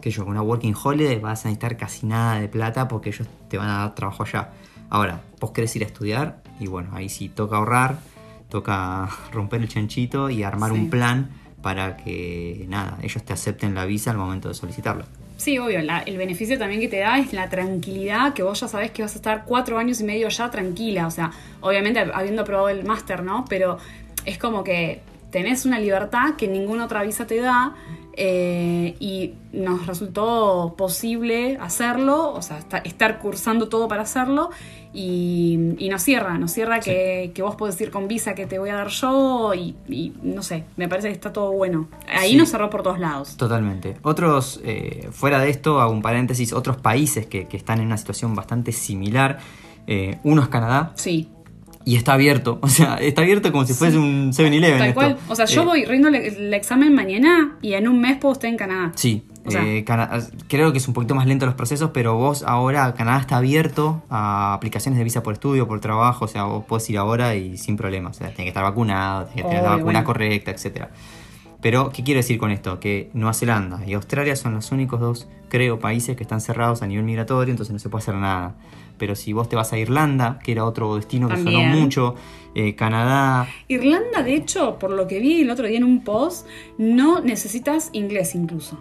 que 0.00 0.10
yo, 0.10 0.22
con 0.24 0.32
una 0.32 0.42
Working 0.42 0.74
Holiday 0.80 1.18
vas 1.18 1.44
a 1.44 1.48
necesitar 1.48 1.76
casi 1.76 2.06
nada 2.06 2.38
de 2.38 2.48
plata 2.48 2.86
porque 2.88 3.08
ellos 3.08 3.26
te 3.48 3.58
van 3.58 3.68
a 3.70 3.78
dar 3.78 3.94
trabajo 3.94 4.22
allá. 4.22 4.50
Ahora, 4.90 5.22
vos 5.40 5.50
querés 5.50 5.74
ir 5.76 5.82
a 5.82 5.86
estudiar 5.86 6.42
y 6.60 6.66
bueno, 6.66 6.90
ahí 6.94 7.08
sí 7.08 7.28
toca 7.30 7.56
ahorrar, 7.56 7.98
toca 8.48 9.08
romper 9.32 9.62
el 9.62 9.68
chanchito 9.68 10.30
y 10.30 10.42
armar 10.42 10.72
Sí. 10.72 10.78
un 10.78 10.90
plan 10.90 11.30
para 11.62 11.96
que 11.96 12.64
nada, 12.68 12.98
ellos 13.02 13.22
te 13.24 13.32
acepten 13.32 13.74
la 13.74 13.84
visa 13.86 14.10
al 14.12 14.16
momento 14.18 14.48
de 14.48 14.54
solicitarlo. 14.54 15.04
Sí, 15.38 15.56
obvio. 15.58 15.80
la- 15.82 16.00
el 16.00 16.16
beneficio 16.18 16.58
también 16.58 16.80
que 16.80 16.88
te 16.88 16.98
da 16.98 17.18
es 17.18 17.32
la 17.32 17.48
tranquilidad 17.48 18.34
que 18.34 18.42
vos 18.42 18.58
ya 18.60 18.66
sabés 18.68 18.90
que 18.90 19.02
vas 19.02 19.12
a 19.12 19.16
estar 19.16 19.44
cuatro 19.46 19.78
años 19.78 20.00
y 20.00 20.04
medio 20.04 20.28
ya 20.28 20.50
tranquila. 20.50 21.06
O 21.06 21.10
sea, 21.12 21.30
obviamente 21.60 22.00
habiendo 22.12 22.44
probado 22.44 22.68
el 22.70 22.84
máster, 22.84 23.22
¿no? 23.22 23.44
Pero 23.48 23.78
es 24.24 24.36
como 24.36 24.64
que 24.64 25.00
tenés 25.30 25.64
una 25.64 25.78
libertad 25.78 26.34
que 26.36 26.48
ninguna 26.48 26.84
otra 26.86 27.02
visa 27.04 27.26
te 27.26 27.40
da 27.40 27.74
eh, 28.20 28.96
y 28.98 29.34
nos 29.52 29.86
resultó 29.86 30.74
posible 30.76 31.56
hacerlo, 31.60 32.32
o 32.32 32.42
sea, 32.42 32.58
esta- 32.58 32.78
estar 32.78 33.20
cursando 33.20 33.68
todo 33.68 33.86
para 33.86 34.02
hacerlo 34.02 34.50
y, 34.92 35.74
y 35.78 35.88
nos 35.88 36.02
cierra, 36.02 36.38
nos 36.38 36.52
cierra 36.52 36.80
que, 36.80 37.30
que 37.34 37.42
vos 37.42 37.56
podés 37.56 37.80
ir 37.80 37.90
con 37.90 38.08
visa 38.08 38.34
que 38.34 38.46
te 38.46 38.58
voy 38.58 38.70
a 38.70 38.74
dar 38.76 38.88
yo 38.88 39.52
y, 39.54 39.74
y 39.88 40.12
no 40.22 40.42
sé, 40.42 40.64
me 40.76 40.88
parece 40.88 41.08
que 41.08 41.14
está 41.14 41.32
todo 41.32 41.52
bueno. 41.52 41.88
Ahí 42.08 42.30
Sí. 42.30 42.36
nos 42.36 42.48
cerró 42.50 42.70
por 42.70 42.82
todos 42.82 42.98
lados. 42.98 43.36
Totalmente. 43.36 43.96
Otros, 44.02 44.60
eh, 44.64 45.08
fuera 45.12 45.38
de 45.40 45.50
esto, 45.50 45.80
hago 45.80 45.92
un 45.92 46.02
paréntesis, 46.02 46.52
otros 46.52 46.76
países 46.78 47.26
que, 47.26 47.46
que 47.46 47.56
están 47.56 47.80
en 47.80 47.86
una 47.86 47.96
situación 47.98 48.34
bastante 48.34 48.72
similar. 48.72 49.38
eh, 49.86 50.18
uno 50.24 50.42
es 50.42 50.48
Canadá 50.48 50.92
Sí, 50.96 51.28
Y 51.84 51.96
está 51.96 52.12
abierto, 52.14 52.58
o 52.62 52.68
sea, 52.68 52.96
está 52.96 53.22
abierto 53.22 53.50
como 53.52 53.64
si 53.64 53.72
fuese 53.72 53.96
un 53.96 54.32
7-Eleven. 54.32 54.78
Tal 54.78 54.88
esto. 54.88 55.00
cual. 55.00 55.16
O 55.28 55.34
sea, 55.34 55.46
yo 55.46 55.62
Eh, 55.62 55.64
voy 55.64 55.84
rindo 55.86 56.08
el 56.08 56.52
examen 56.52 56.94
mañana 56.94 57.56
y 57.62 57.72
en 57.72 57.88
un 57.88 57.98
mes 58.00 58.18
puedo 58.18 58.32
estar 58.34 58.50
en 58.50 58.56
Canadá. 58.58 58.92
Sí, 58.96 59.22
O 59.48 59.50
sea- 59.50 59.64
eh, 59.66 59.84
creo 60.48 60.72
que 60.72 60.78
es 60.78 60.88
un 60.88 60.94
poquito 60.94 61.14
más 61.14 61.26
lento 61.26 61.46
los 61.46 61.54
procesos, 61.54 61.90
pero 61.92 62.14
vos 62.16 62.42
ahora, 62.42 62.94
Canadá 62.94 63.18
está 63.20 63.36
abierto 63.38 64.02
a 64.08 64.54
aplicaciones 64.54 64.98
de 64.98 65.04
visa 65.04 65.22
por 65.22 65.34
estudio, 65.34 65.66
por 65.66 65.80
trabajo, 65.80 66.24
o 66.24 66.28
sea, 66.28 66.44
vos 66.44 66.64
podés 66.64 66.88
ir 66.90 66.98
ahora 66.98 67.34
y 67.34 67.56
sin 67.58 67.76
problema, 67.76 68.10
o 68.10 68.14
sea, 68.14 68.28
tenés 68.28 68.44
que 68.44 68.48
estar 68.48 68.62
vacunado, 68.64 69.24
tenés 69.26 69.36
que 69.44 69.48
tener 69.48 69.62
la 69.64 69.70
vacuna 69.70 69.84
bueno. 69.84 70.04
correcta, 70.04 70.50
etcétera. 70.50 70.90
Pero, 71.60 71.90
¿qué 71.90 72.04
quiero 72.04 72.18
decir 72.18 72.38
con 72.38 72.52
esto? 72.52 72.78
Que 72.78 73.10
Nueva 73.14 73.34
Zelanda 73.34 73.80
y 73.84 73.92
Australia 73.94 74.36
son 74.36 74.54
los 74.54 74.70
únicos 74.70 75.00
dos, 75.00 75.28
creo, 75.48 75.80
países 75.80 76.16
que 76.16 76.22
están 76.22 76.40
cerrados 76.40 76.82
a 76.82 76.86
nivel 76.86 77.04
migratorio, 77.04 77.50
entonces 77.50 77.72
no 77.72 77.80
se 77.80 77.88
puede 77.88 78.02
hacer 78.02 78.14
nada. 78.14 78.54
Pero 78.96 79.16
si 79.16 79.32
vos 79.32 79.48
te 79.48 79.56
vas 79.56 79.72
a 79.72 79.78
Irlanda, 79.78 80.38
que 80.44 80.52
era 80.52 80.64
otro 80.64 80.94
destino 80.94 81.26
que 81.28 81.34
También. 81.34 81.70
sonó 81.72 81.80
mucho, 81.82 82.14
eh, 82.54 82.76
Canadá, 82.76 83.48
Irlanda, 83.66 84.22
de 84.22 84.34
hecho, 84.34 84.78
por 84.78 84.90
lo 84.92 85.08
que 85.08 85.18
vi 85.18 85.40
el 85.40 85.50
otro 85.50 85.66
día 85.66 85.78
en 85.78 85.84
un 85.84 86.04
post, 86.04 86.46
no 86.78 87.20
necesitas 87.20 87.90
inglés 87.92 88.36
incluso. 88.36 88.78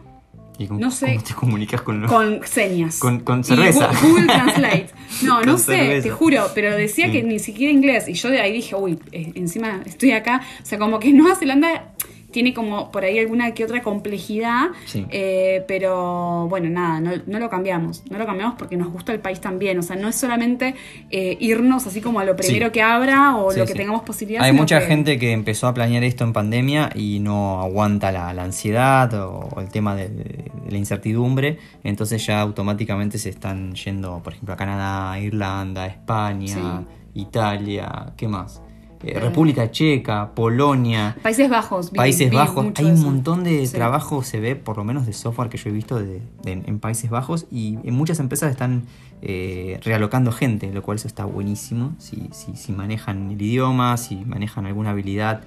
¿Y 0.57 0.67
con- 0.67 0.79
No 0.79 0.91
sé. 0.91 1.07
¿cómo 1.07 1.23
te 1.23 1.33
comunicas 1.33 1.81
con 1.81 2.01
los... 2.01 2.11
Con 2.11 2.39
señas. 2.45 2.99
Con- 2.99 3.19
con 3.21 3.43
cerveza. 3.43 3.89
Google 4.01 4.25
Translate. 4.27 4.89
No, 5.23 5.41
no 5.41 5.57
sé, 5.57 5.75
cerveza. 5.77 6.03
te 6.03 6.09
juro, 6.11 6.47
pero 6.55 6.75
decía 6.75 7.05
Sí. 7.07 7.11
que 7.11 7.23
ni 7.23 7.39
siquiera 7.39 7.71
inglés. 7.71 8.07
Y 8.07 8.13
yo 8.13 8.29
de 8.29 8.41
ahí 8.41 8.53
dije, 8.53 8.75
uy, 8.75 8.99
eh, 9.11 9.31
encima 9.35 9.81
estoy 9.85 10.11
acá. 10.11 10.41
O 10.61 10.65
sea, 10.65 10.77
como 10.77 10.99
que 10.99 11.11
Nueva 11.13 11.35
Zelanda 11.35 11.93
tiene 12.37 12.53
como 12.53 12.91
por 12.91 13.03
ahí 13.03 13.17
alguna 13.17 13.51
que 13.55 13.63
otra 13.63 13.81
complejidad. 13.81 14.67
Sí. 14.85 15.07
eh, 15.09 15.65
pero 15.67 16.45
bueno, 16.47 16.69
nada, 16.69 16.99
no, 16.99 17.11
no 17.25 17.39
lo 17.39 17.49
cambiamos. 17.49 18.03
No 18.11 18.19
lo 18.19 18.27
cambiamos 18.27 18.53
porque 18.59 18.77
nos 18.77 18.91
gusta 18.91 19.11
el 19.11 19.19
país 19.19 19.41
también. 19.41 19.79
O 19.79 19.81
sea, 19.81 19.95
no 19.95 20.07
es 20.07 20.15
solamente 20.15 20.75
eh, 21.09 21.35
irnos 21.39 21.87
así 21.87 21.99
como 21.99 22.19
a 22.19 22.25
lo 22.25 22.35
primero 22.35 22.67
Sí. 22.67 22.71
que 22.73 22.83
abra 22.83 23.37
o 23.37 23.49
Sí, 23.51 23.57
lo 23.59 23.65
que 23.65 23.73
tengamos 23.73 24.03
posibilidad. 24.03 24.43
Hay 24.43 24.53
mucha 24.53 24.81
que- 24.81 24.85
gente 24.85 25.17
que 25.17 25.31
empezó 25.31 25.65
a 25.65 25.73
planear 25.73 26.03
esto 26.03 26.25
en 26.25 26.33
pandemia 26.33 26.91
y 26.93 27.19
no 27.21 27.59
aguanta 27.59 28.11
la, 28.11 28.31
la 28.33 28.43
ansiedad 28.43 29.11
o, 29.15 29.49
o 29.55 29.59
el 29.59 29.69
tema 29.69 29.95
de, 29.95 30.09
de 30.09 30.51
la 30.69 30.77
incertidumbre, 30.77 31.57
entonces 31.83 32.23
ya 32.23 32.39
automáticamente 32.41 33.17
se 33.17 33.29
están 33.29 33.73
yendo, 33.73 34.21
por 34.23 34.33
ejemplo, 34.33 34.53
a 34.53 34.57
Canadá, 34.57 35.19
Irlanda, 35.19 35.87
España, 35.87 36.83
Italia, 37.15 38.13
¿qué 38.15 38.27
más? 38.27 38.61
Eh, 39.03 39.19
República 39.19 39.69
Checa, 39.69 40.31
Polonia. 40.33 41.15
Países 41.21 41.49
Bajos. 41.49 41.91
vi- 41.91 41.97
Países 41.97 42.29
vi 42.31 42.35
Bajos, 42.35 42.65
hay 42.75 42.85
un 42.85 43.01
montón 43.01 43.43
de 43.43 43.65
Sí. 43.67 43.73
trabajo, 43.75 44.23
se 44.23 44.39
ve, 44.39 44.55
por 44.55 44.77
lo 44.77 44.83
menos 44.83 45.05
de 45.05 45.13
software 45.13 45.49
que 45.49 45.57
yo 45.57 45.69
he 45.69 45.73
visto 45.73 45.99
de, 45.99 46.21
de- 46.43 46.51
en 46.51 46.79
Países 46.79 47.09
Bajos, 47.09 47.45
y 47.51 47.77
en 47.83 47.93
muchas 47.93 48.19
empresas 48.19 48.51
están 48.51 48.83
eh, 49.23 49.79
realocando 49.83 50.31
gente, 50.31 50.71
lo 50.71 50.83
cual 50.83 50.97
eso 50.97 51.07
está 51.07 51.25
buenísimo, 51.25 51.93
si, 51.97 52.29
si, 52.31 52.55
si 52.55 52.71
manejan 52.71 53.31
el 53.31 53.41
idioma, 53.41 53.97
si 53.97 54.15
manejan 54.25 54.67
alguna 54.67 54.91
habilidad 54.91 55.41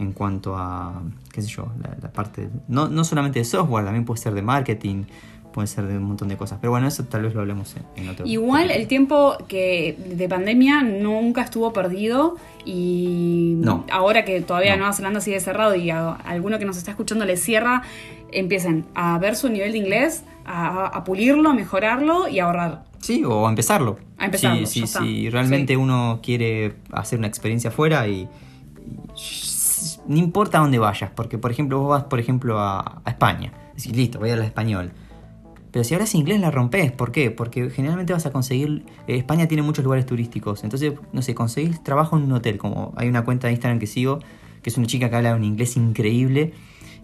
en 0.00 0.10
cuanto 0.12 0.56
a, 0.56 1.02
qué 1.32 1.40
sé 1.42 1.48
yo, 1.48 1.68
la, 1.80 1.96
la 2.02 2.12
parte, 2.12 2.48
no, 2.66 2.88
no 2.88 3.04
solamente 3.04 3.38
de 3.38 3.44
software, 3.44 3.84
también 3.84 4.04
puede 4.04 4.20
ser 4.20 4.34
de 4.34 4.42
marketing, 4.42 5.04
puede 5.52 5.68
ser 5.68 5.86
de 5.86 5.96
un 5.98 6.04
montón 6.04 6.28
de 6.28 6.36
cosas, 6.36 6.58
pero 6.60 6.70
bueno, 6.70 6.88
eso 6.88 7.04
tal 7.04 7.22
vez 7.22 7.34
lo 7.34 7.40
hablemos 7.40 7.74
en, 7.76 7.82
en 8.02 8.08
otro 8.10 8.26
Igual 8.26 8.62
capítulo. 8.62 8.80
el 8.80 8.88
tiempo 8.88 9.36
que 9.48 9.96
de 10.16 10.28
pandemia 10.28 10.82
nunca 10.82 11.42
estuvo 11.42 11.72
perdido 11.72 12.36
y 12.64 13.54
No. 13.58 13.84
ahora 13.90 14.24
que 14.24 14.40
todavía 14.40 14.72
No. 14.72 14.78
Nueva 14.78 14.92
Zelanda 14.94 15.20
sigue 15.20 15.38
cerrado 15.40 15.74
y 15.74 15.90
a, 15.90 16.12
alguno 16.12 16.58
que 16.58 16.64
nos 16.64 16.76
está 16.76 16.90
escuchando 16.90 17.24
le 17.24 17.36
cierra, 17.36 17.82
empiecen 18.32 18.86
a 18.94 19.18
ver 19.18 19.36
su 19.36 19.48
nivel 19.48 19.72
de 19.72 19.78
inglés, 19.78 20.24
a, 20.46 20.86
a 20.86 21.04
pulirlo, 21.04 21.50
a 21.50 21.54
mejorarlo 21.54 22.28
y 22.28 22.38
a 22.40 22.44
ahorrar. 22.46 22.84
Sí, 23.00 23.24
o 23.24 23.46
a 23.46 23.50
empezarlo. 23.50 23.98
A 24.18 24.24
empezarlo, 24.26 24.64
Sí, 24.66 24.80
sí, 24.80 24.82
está. 24.84 25.00
si 25.00 25.28
realmente 25.28 25.74
Sí. 25.74 25.76
uno 25.76 26.20
quiere 26.22 26.74
hacer 26.92 27.18
una 27.18 27.28
experiencia 27.28 27.70
afuera 27.70 28.06
y, 28.08 28.28
y 29.16 29.98
no 30.06 30.16
importa 30.16 30.58
dónde 30.58 30.78
vayas, 30.78 31.10
porque 31.14 31.38
por 31.38 31.50
ejemplo 31.50 31.78
vos 31.80 31.88
vas 31.90 32.04
por 32.04 32.18
ejemplo 32.20 32.58
a, 32.58 33.00
a 33.04 33.10
España, 33.10 33.52
decís, 33.76 33.94
listo, 33.94 34.18
voy 34.18 34.30
a 34.30 34.32
hablar 34.32 34.46
español. 34.46 34.92
Pero 35.72 35.84
si 35.84 35.94
hablas 35.94 36.14
inglés 36.14 36.38
la 36.40 36.50
rompes, 36.50 36.92
¿por 36.92 37.10
qué? 37.12 37.30
Porque 37.30 37.70
generalmente 37.70 38.12
vas 38.12 38.26
a 38.26 38.30
conseguir, 38.30 38.84
eh, 39.08 39.16
España 39.16 39.48
tiene 39.48 39.62
muchos 39.62 39.82
lugares 39.84 40.04
turísticos, 40.06 40.62
entonces, 40.64 40.92
no 41.12 41.22
sé, 41.22 41.34
conseguís 41.34 41.82
trabajo 41.82 42.16
en 42.18 42.24
un 42.24 42.32
hotel, 42.32 42.58
como 42.58 42.92
hay 42.96 43.08
una 43.08 43.24
cuenta 43.24 43.46
de 43.46 43.54
Instagram 43.54 43.78
que 43.78 43.86
sigo, 43.86 44.18
que 44.62 44.68
es 44.70 44.76
una 44.76 44.86
chica 44.86 45.08
que 45.10 45.16
habla 45.16 45.34
un 45.34 45.44
inglés 45.44 45.76
increíble 45.76 46.52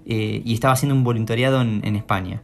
eh, 0.07 0.43
y 0.45 0.55
estaba 0.55 0.75
haciendo 0.75 0.95
un 0.95 1.03
voluntariado 1.03 1.61
en- 1.63 1.81
en 1.85 1.97
España. 1.97 2.43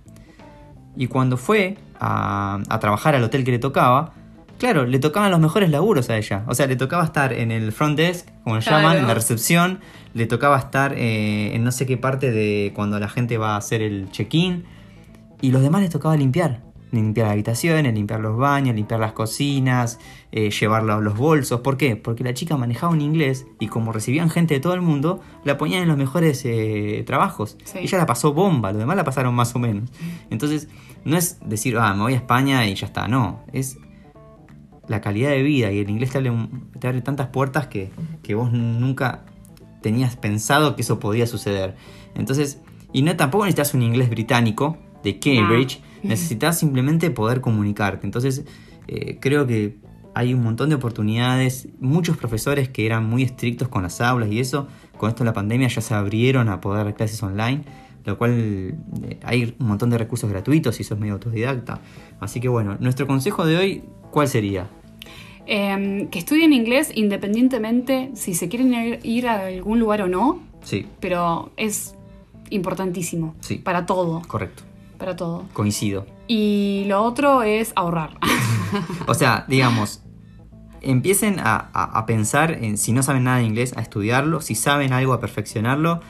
Y 0.96 1.06
cuando 1.08 1.36
fue 1.36 1.76
a, 2.00 2.60
a 2.68 2.78
trabajar 2.80 3.14
al 3.14 3.22
hotel 3.24 3.44
que 3.44 3.50
le 3.50 3.58
tocaba, 3.58 4.12
claro, 4.58 4.86
le 4.86 4.98
tocaban 4.98 5.30
los 5.30 5.40
mejores 5.40 5.70
laburos 5.70 6.08
a 6.10 6.16
ella. 6.16 6.44
O 6.46 6.54
sea, 6.54 6.66
le 6.66 6.76
tocaba 6.76 7.04
estar 7.04 7.32
en 7.32 7.50
el 7.50 7.72
front 7.72 7.96
desk, 7.98 8.28
como 8.44 8.56
le 8.56 8.62
Claro. 8.62 8.78
llaman, 8.82 8.98
en 8.98 9.06
la 9.06 9.14
recepción. 9.14 9.80
Le 10.14 10.26
tocaba 10.26 10.58
estar 10.58 10.94
eh, 10.96 11.54
en 11.54 11.64
no 11.64 11.72
sé 11.72 11.84
qué 11.86 11.96
parte 11.96 12.30
de 12.30 12.72
cuando 12.74 12.98
la 13.00 13.08
gente 13.08 13.36
va 13.38 13.54
a 13.54 13.56
hacer 13.58 13.82
el 13.82 14.10
check-in. 14.10 14.64
Y 15.44 15.50
los 15.50 15.60
demás 15.60 15.82
les 15.82 15.90
tocaba 15.90 16.16
limpiar. 16.16 16.62
Limpiar 16.90 17.26
las 17.26 17.32
habitaciones, 17.34 17.92
limpiar 17.92 18.20
los 18.20 18.34
baños, 18.34 18.74
limpiar 18.74 18.98
las 18.98 19.12
cocinas, 19.12 19.98
eh, 20.32 20.48
llevar 20.48 20.84
los, 20.84 21.14
bolsos. 21.18 21.60
¿Por 21.60 21.76
qué? 21.76 21.96
Porque 21.96 22.24
la 22.24 22.32
chica 22.32 22.56
manejaba 22.56 22.94
un 22.94 23.02
inglés 23.02 23.46
y 23.60 23.66
como 23.66 23.92
recibían 23.92 24.30
gente 24.30 24.54
de 24.54 24.60
todo 24.60 24.72
el 24.72 24.80
mundo, 24.80 25.20
la 25.44 25.58
ponían 25.58 25.82
en 25.82 25.88
los 25.88 25.98
mejores 25.98 26.40
eh, 26.46 27.04
trabajos. 27.06 27.58
Sí. 27.64 27.80
Ella 27.82 27.98
la 27.98 28.06
pasó 28.06 28.32
bomba, 28.32 28.72
los 28.72 28.78
demás 28.78 28.96
la 28.96 29.04
pasaron 29.04 29.34
más 29.34 29.54
o 29.54 29.58
menos. 29.58 29.90
Entonces, 30.30 30.70
no 31.04 31.18
es 31.18 31.38
decir, 31.46 31.76
ah, 31.76 31.92
me 31.92 32.04
voy 32.04 32.14
a 32.14 32.16
España 32.16 32.66
y 32.66 32.74
ya 32.74 32.86
está. 32.86 33.06
No, 33.06 33.44
es 33.52 33.76
la 34.88 35.02
calidad 35.02 35.28
de 35.28 35.42
vida 35.42 35.70
y 35.72 35.80
el 35.80 35.90
inglés 35.90 36.10
te 36.10 36.16
abre, 36.16 36.32
te 36.80 36.88
abre 36.88 37.02
tantas 37.02 37.26
puertas 37.26 37.66
que, 37.66 37.90
que 38.22 38.34
vos 38.34 38.50
nunca 38.50 39.26
tenías 39.82 40.16
pensado 40.16 40.74
que 40.74 40.80
eso 40.80 40.98
podía 40.98 41.26
suceder. 41.26 41.76
Entonces, 42.14 42.62
y 42.94 43.02
no 43.02 43.14
tampoco 43.14 43.44
necesitas 43.44 43.74
un 43.74 43.82
inglés 43.82 44.08
británico 44.08 44.78
de 45.04 45.18
Cambridge, 45.20 45.80
necesitas 46.02 46.58
simplemente 46.58 47.10
poder 47.10 47.40
comunicarte. 47.40 48.06
Entonces, 48.06 48.44
eh, 48.88 49.18
creo 49.20 49.46
que 49.46 49.76
hay 50.14 50.34
un 50.34 50.42
montón 50.42 50.68
de 50.70 50.74
oportunidades, 50.76 51.68
muchos 51.80 52.16
profesores 52.16 52.68
que 52.68 52.86
eran 52.86 53.04
muy 53.08 53.22
estrictos 53.22 53.68
con 53.68 53.82
las 53.82 54.00
aulas 54.00 54.30
y 54.30 54.40
eso, 54.40 54.66
con 54.96 55.08
esto 55.10 55.24
de 55.24 55.30
la 55.30 55.32
pandemia 55.34 55.68
ya 55.68 55.80
se 55.80 55.94
abrieron 55.94 56.48
a 56.48 56.60
poder 56.60 56.84
dar 56.84 56.94
clases 56.94 57.22
online, 57.22 57.62
lo 58.04 58.16
cual 58.18 58.32
eh, 58.36 59.18
hay 59.24 59.54
un 59.58 59.66
montón 59.66 59.90
de 59.90 59.98
recursos 59.98 60.28
gratuitos 60.30 60.76
si 60.76 60.84
sos 60.84 60.98
medio 60.98 61.14
autodidacta. 61.14 61.80
Así 62.20 62.40
que 62.40 62.48
bueno, 62.48 62.76
nuestro 62.80 63.06
consejo 63.06 63.44
de 63.46 63.56
hoy, 63.56 63.82
¿cuál 64.10 64.28
sería? 64.28 64.68
Eh, 65.46 66.08
que 66.10 66.18
estudien 66.18 66.52
inglés 66.54 66.90
independientemente 66.94 68.10
si 68.14 68.34
se 68.34 68.48
quieren 68.48 68.72
ir, 68.72 69.00
ir 69.02 69.28
a 69.28 69.46
algún 69.46 69.78
lugar 69.80 70.00
o 70.02 70.06
no, 70.08 70.40
Sí, 70.62 70.86
pero 71.00 71.50
es 71.58 71.94
importantísimo 72.50 73.34
Sí. 73.40 73.56
para 73.56 73.84
todo, 73.84 74.22
correcto, 74.26 74.62
para 75.04 75.16
todo. 75.16 75.44
coincido. 75.52 76.06
Y 76.28 76.84
lo 76.88 77.02
otro 77.02 77.42
es 77.42 77.72
ahorrar. 77.76 78.10
O 79.06 79.14
sea, 79.14 79.44
digamos, 79.46 80.02
empiecen 80.80 81.38
a, 81.38 81.70
a- 81.72 81.98
a 81.98 82.06
pensar 82.06 82.50
en 82.52 82.76
si 82.76 82.92
no 82.92 83.02
saben 83.04 83.24
nada 83.24 83.36
de 83.38 83.44
inglés, 83.44 83.72
a 83.76 83.80
estudiarlo, 83.82 84.40
si 84.40 84.54
saben 84.56 84.92
algo, 84.92 85.12
a 85.12 85.20
perfeccionarlo, 85.20 86.00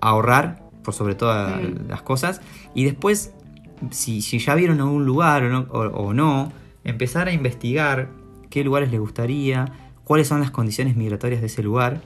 a 0.00 0.08
ahorrar 0.10 0.62
por 0.84 0.92
sobre 0.94 1.14
todas 1.14 1.58
Mm. 1.62 1.88
las 1.88 2.02
cosas, 2.02 2.40
y 2.74 2.84
después, 2.84 3.32
si, 3.90 4.20
si 4.20 4.38
ya 4.40 4.54
vieron 4.56 4.80
algún 4.80 5.06
lugar 5.06 5.44
o 5.44 5.48
no, 5.48 5.60
o- 5.70 6.08
o 6.08 6.12
no, 6.12 6.52
empezar 6.84 7.28
a 7.28 7.32
investigar 7.32 8.10
qué 8.50 8.62
lugares 8.64 8.90
les 8.90 9.00
gustaría, 9.00 9.72
cuáles 10.04 10.28
son 10.28 10.40
las 10.40 10.50
condiciones 10.50 10.96
migratorias 10.96 11.40
de 11.40 11.46
ese 11.46 11.62
lugar. 11.62 12.00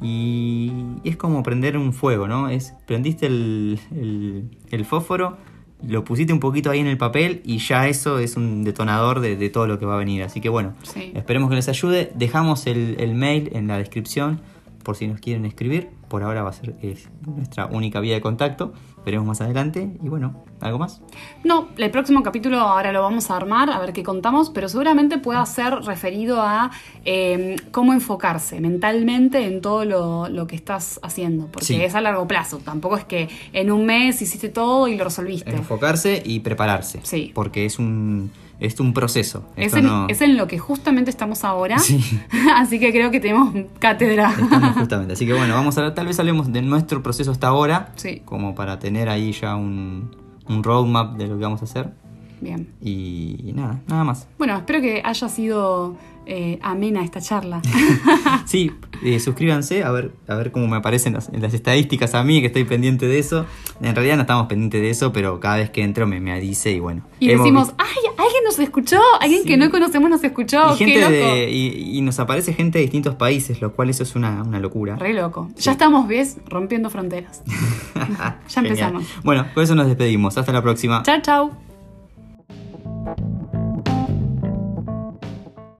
Y 0.00 0.72
es 1.04 1.16
como 1.16 1.42
prender 1.42 1.76
un 1.78 1.92
fuego, 1.92 2.28
¿no? 2.28 2.48
Es 2.50 2.74
prendiste 2.86 3.26
el, 3.26 3.80
el- 3.92 4.50
el 4.70 4.84
fósforo, 4.84 5.38
lo 5.86 6.04
pusiste 6.04 6.32
un 6.32 6.40
poquito 6.40 6.70
ahí 6.70 6.80
en 6.80 6.86
el 6.88 6.98
papel 6.98 7.40
y 7.44 7.58
ya 7.58 7.86
eso 7.88 8.18
es 8.18 8.36
un 8.36 8.64
detonador 8.64 9.20
de, 9.20 9.36
de 9.36 9.48
todo 9.50 9.66
lo 9.66 9.78
que 9.78 9.86
va 9.86 9.94
a 9.94 9.98
venir. 9.98 10.22
Así 10.22 10.40
que 10.40 10.48
bueno, 10.48 10.74
Sí. 10.82 11.12
esperemos 11.14 11.48
que 11.50 11.56
les 11.56 11.68
ayude. 11.68 12.10
Dejamos 12.14 12.66
el, 12.66 12.96
el 12.98 13.14
mail 13.14 13.50
en 13.52 13.68
la 13.68 13.78
descripción 13.78 14.40
por 14.88 14.96
si 14.96 15.06
nos 15.06 15.20
quieren 15.20 15.44
escribir. 15.44 15.90
Por 16.08 16.22
ahora 16.22 16.42
va 16.42 16.48
a 16.48 16.52
ser 16.54 16.74
es 16.80 17.10
nuestra 17.26 17.66
única 17.66 18.00
vía 18.00 18.14
de 18.14 18.22
contacto. 18.22 18.72
Veremos 19.04 19.26
más 19.26 19.38
adelante. 19.42 19.90
Y 20.02 20.08
bueno, 20.08 20.44
¿algo 20.62 20.78
más? 20.78 21.02
No, 21.44 21.68
el 21.76 21.90
próximo 21.90 22.22
capítulo 22.22 22.58
ahora 22.58 22.90
lo 22.90 23.02
vamos 23.02 23.30
a 23.30 23.36
armar, 23.36 23.68
a 23.68 23.78
ver 23.80 23.92
qué 23.92 24.02
contamos, 24.02 24.48
pero 24.48 24.66
seguramente 24.66 25.18
pueda 25.18 25.44
ser 25.44 25.74
referido 25.82 26.40
a 26.40 26.70
eh, 27.04 27.56
cómo 27.70 27.92
enfocarse 27.92 28.62
mentalmente 28.62 29.44
en 29.44 29.60
todo 29.60 29.84
lo, 29.84 30.30
lo 30.30 30.46
que 30.46 30.56
estás 30.56 30.98
haciendo, 31.02 31.48
porque 31.48 31.66
Sí. 31.66 31.74
es 31.82 31.94
a 31.94 32.00
largo 32.00 32.26
plazo, 32.26 32.56
tampoco 32.64 32.96
es 32.96 33.04
que 33.04 33.28
en 33.52 33.70
un 33.70 33.84
mes 33.84 34.22
hiciste 34.22 34.48
todo 34.48 34.88
y 34.88 34.96
lo 34.96 35.04
resolviste. 35.04 35.50
Enfocarse 35.50 36.22
y 36.24 36.40
prepararse. 36.40 37.00
Sí. 37.02 37.30
Porque 37.34 37.66
es 37.66 37.78
un, 37.78 38.30
es 38.60 38.80
un 38.80 38.92
proceso. 38.92 39.44
Es 39.56 39.72
en, 39.74 39.86
no- 39.86 40.06
es 40.08 40.20
en 40.20 40.36
lo 40.36 40.46
que 40.46 40.58
justamente 40.58 41.10
estamos 41.10 41.44
ahora, 41.44 41.78
Sí. 41.78 42.00
así 42.56 42.78
que 42.80 42.90
creo 42.92 43.10
que 43.10 43.20
tenemos 43.20 43.54
cátedra. 43.78 44.30
Estamos 44.30 44.72
justamente. 44.78 45.12
Así 45.14 45.26
que 45.26 45.32
bueno, 45.32 45.54
vamos 45.54 45.78
a 45.78 45.94
tal 45.94 46.06
vez 46.06 46.18
hablemos 46.18 46.52
de 46.52 46.62
nuestro 46.62 47.02
proceso 47.02 47.30
hasta 47.30 47.48
ahora. 47.48 47.92
Sí. 47.96 48.22
Como 48.24 48.54
para 48.54 48.78
tener 48.78 49.08
ahí 49.08 49.32
ya 49.32 49.54
un, 49.56 50.10
un 50.48 50.62
roadmap 50.64 51.16
de 51.16 51.26
lo 51.28 51.36
que 51.38 51.42
vamos 51.44 51.62
a 51.62 51.64
hacer. 51.64 51.92
Bien. 52.40 52.68
Y 52.82 53.52
nada, 53.54 53.80
nada 53.88 54.04
más. 54.04 54.26
Bueno, 54.38 54.56
espero 54.56 54.80
que 54.80 55.02
haya 55.04 55.28
sido 55.28 55.96
eh, 56.26 56.58
amena 56.62 57.02
esta 57.04 57.20
charla. 57.20 57.60
Sí, 58.46 58.70
eh, 59.04 59.20
suscríbanse 59.20 59.84
a 59.84 59.90
ver, 59.90 60.12
a 60.26 60.34
ver 60.34 60.52
cómo 60.52 60.66
me 60.68 60.76
aparecen 60.78 61.12
las, 61.12 61.28
estadísticas 61.52 62.14
a 62.14 62.24
mí, 62.24 62.40
que 62.40 62.46
estoy 62.46 62.64
pendiente 62.64 63.06
de 63.06 63.18
eso. 63.18 63.44
En 63.82 63.94
realidad 63.94 64.16
no 64.16 64.22
estamos 64.22 64.46
pendientes 64.46 64.80
de 64.80 64.88
eso, 64.88 65.12
pero 65.12 65.38
cada 65.38 65.56
vez 65.56 65.68
que 65.68 65.82
entro 65.82 66.06
me, 66.06 66.18
me 66.18 66.38
dice 66.40 66.72
y 66.72 66.80
bueno. 66.80 67.02
Y 67.20 67.28
decimos, 67.28 67.68
visto- 67.68 67.82
¡ay! 67.82 68.10
Alguien 68.16 68.44
nos 68.44 68.58
escuchó, 68.58 69.00
alguien 69.20 69.42
Sí. 69.42 69.48
que 69.48 69.56
no 69.58 69.70
conocemos 69.70 70.08
nos 70.08 70.24
escuchó, 70.24 70.74
y, 70.74 70.78
qué 70.78 70.84
gente 70.86 71.00
loco. 71.02 71.34
de- 71.34 71.50
y, 71.50 71.98
y 71.98 72.00
nos 72.00 72.18
aparece 72.20 72.54
gente 72.54 72.78
de 72.78 72.82
distintos 72.84 73.16
países, 73.16 73.60
lo 73.60 73.74
cual 73.74 73.90
eso 73.90 74.02
es 74.02 74.14
una, 74.16 74.42
una 74.42 74.60
locura. 74.60 74.96
Re 74.96 75.12
loco. 75.12 75.50
Sí. 75.56 75.64
Ya 75.64 75.72
estamos, 75.72 76.08
¿ves? 76.08 76.38
Rompiendo 76.46 76.88
fronteras. 76.90 77.42
Ya 78.48 78.60
empezamos. 78.60 79.04
Bueno, 79.24 79.46
con 79.52 79.62
eso 79.62 79.74
nos 79.74 79.86
despedimos. 79.86 80.38
Hasta 80.38 80.52
la 80.52 80.62
próxima. 80.62 81.02
Chao, 81.02 81.20
chao. 81.20 81.67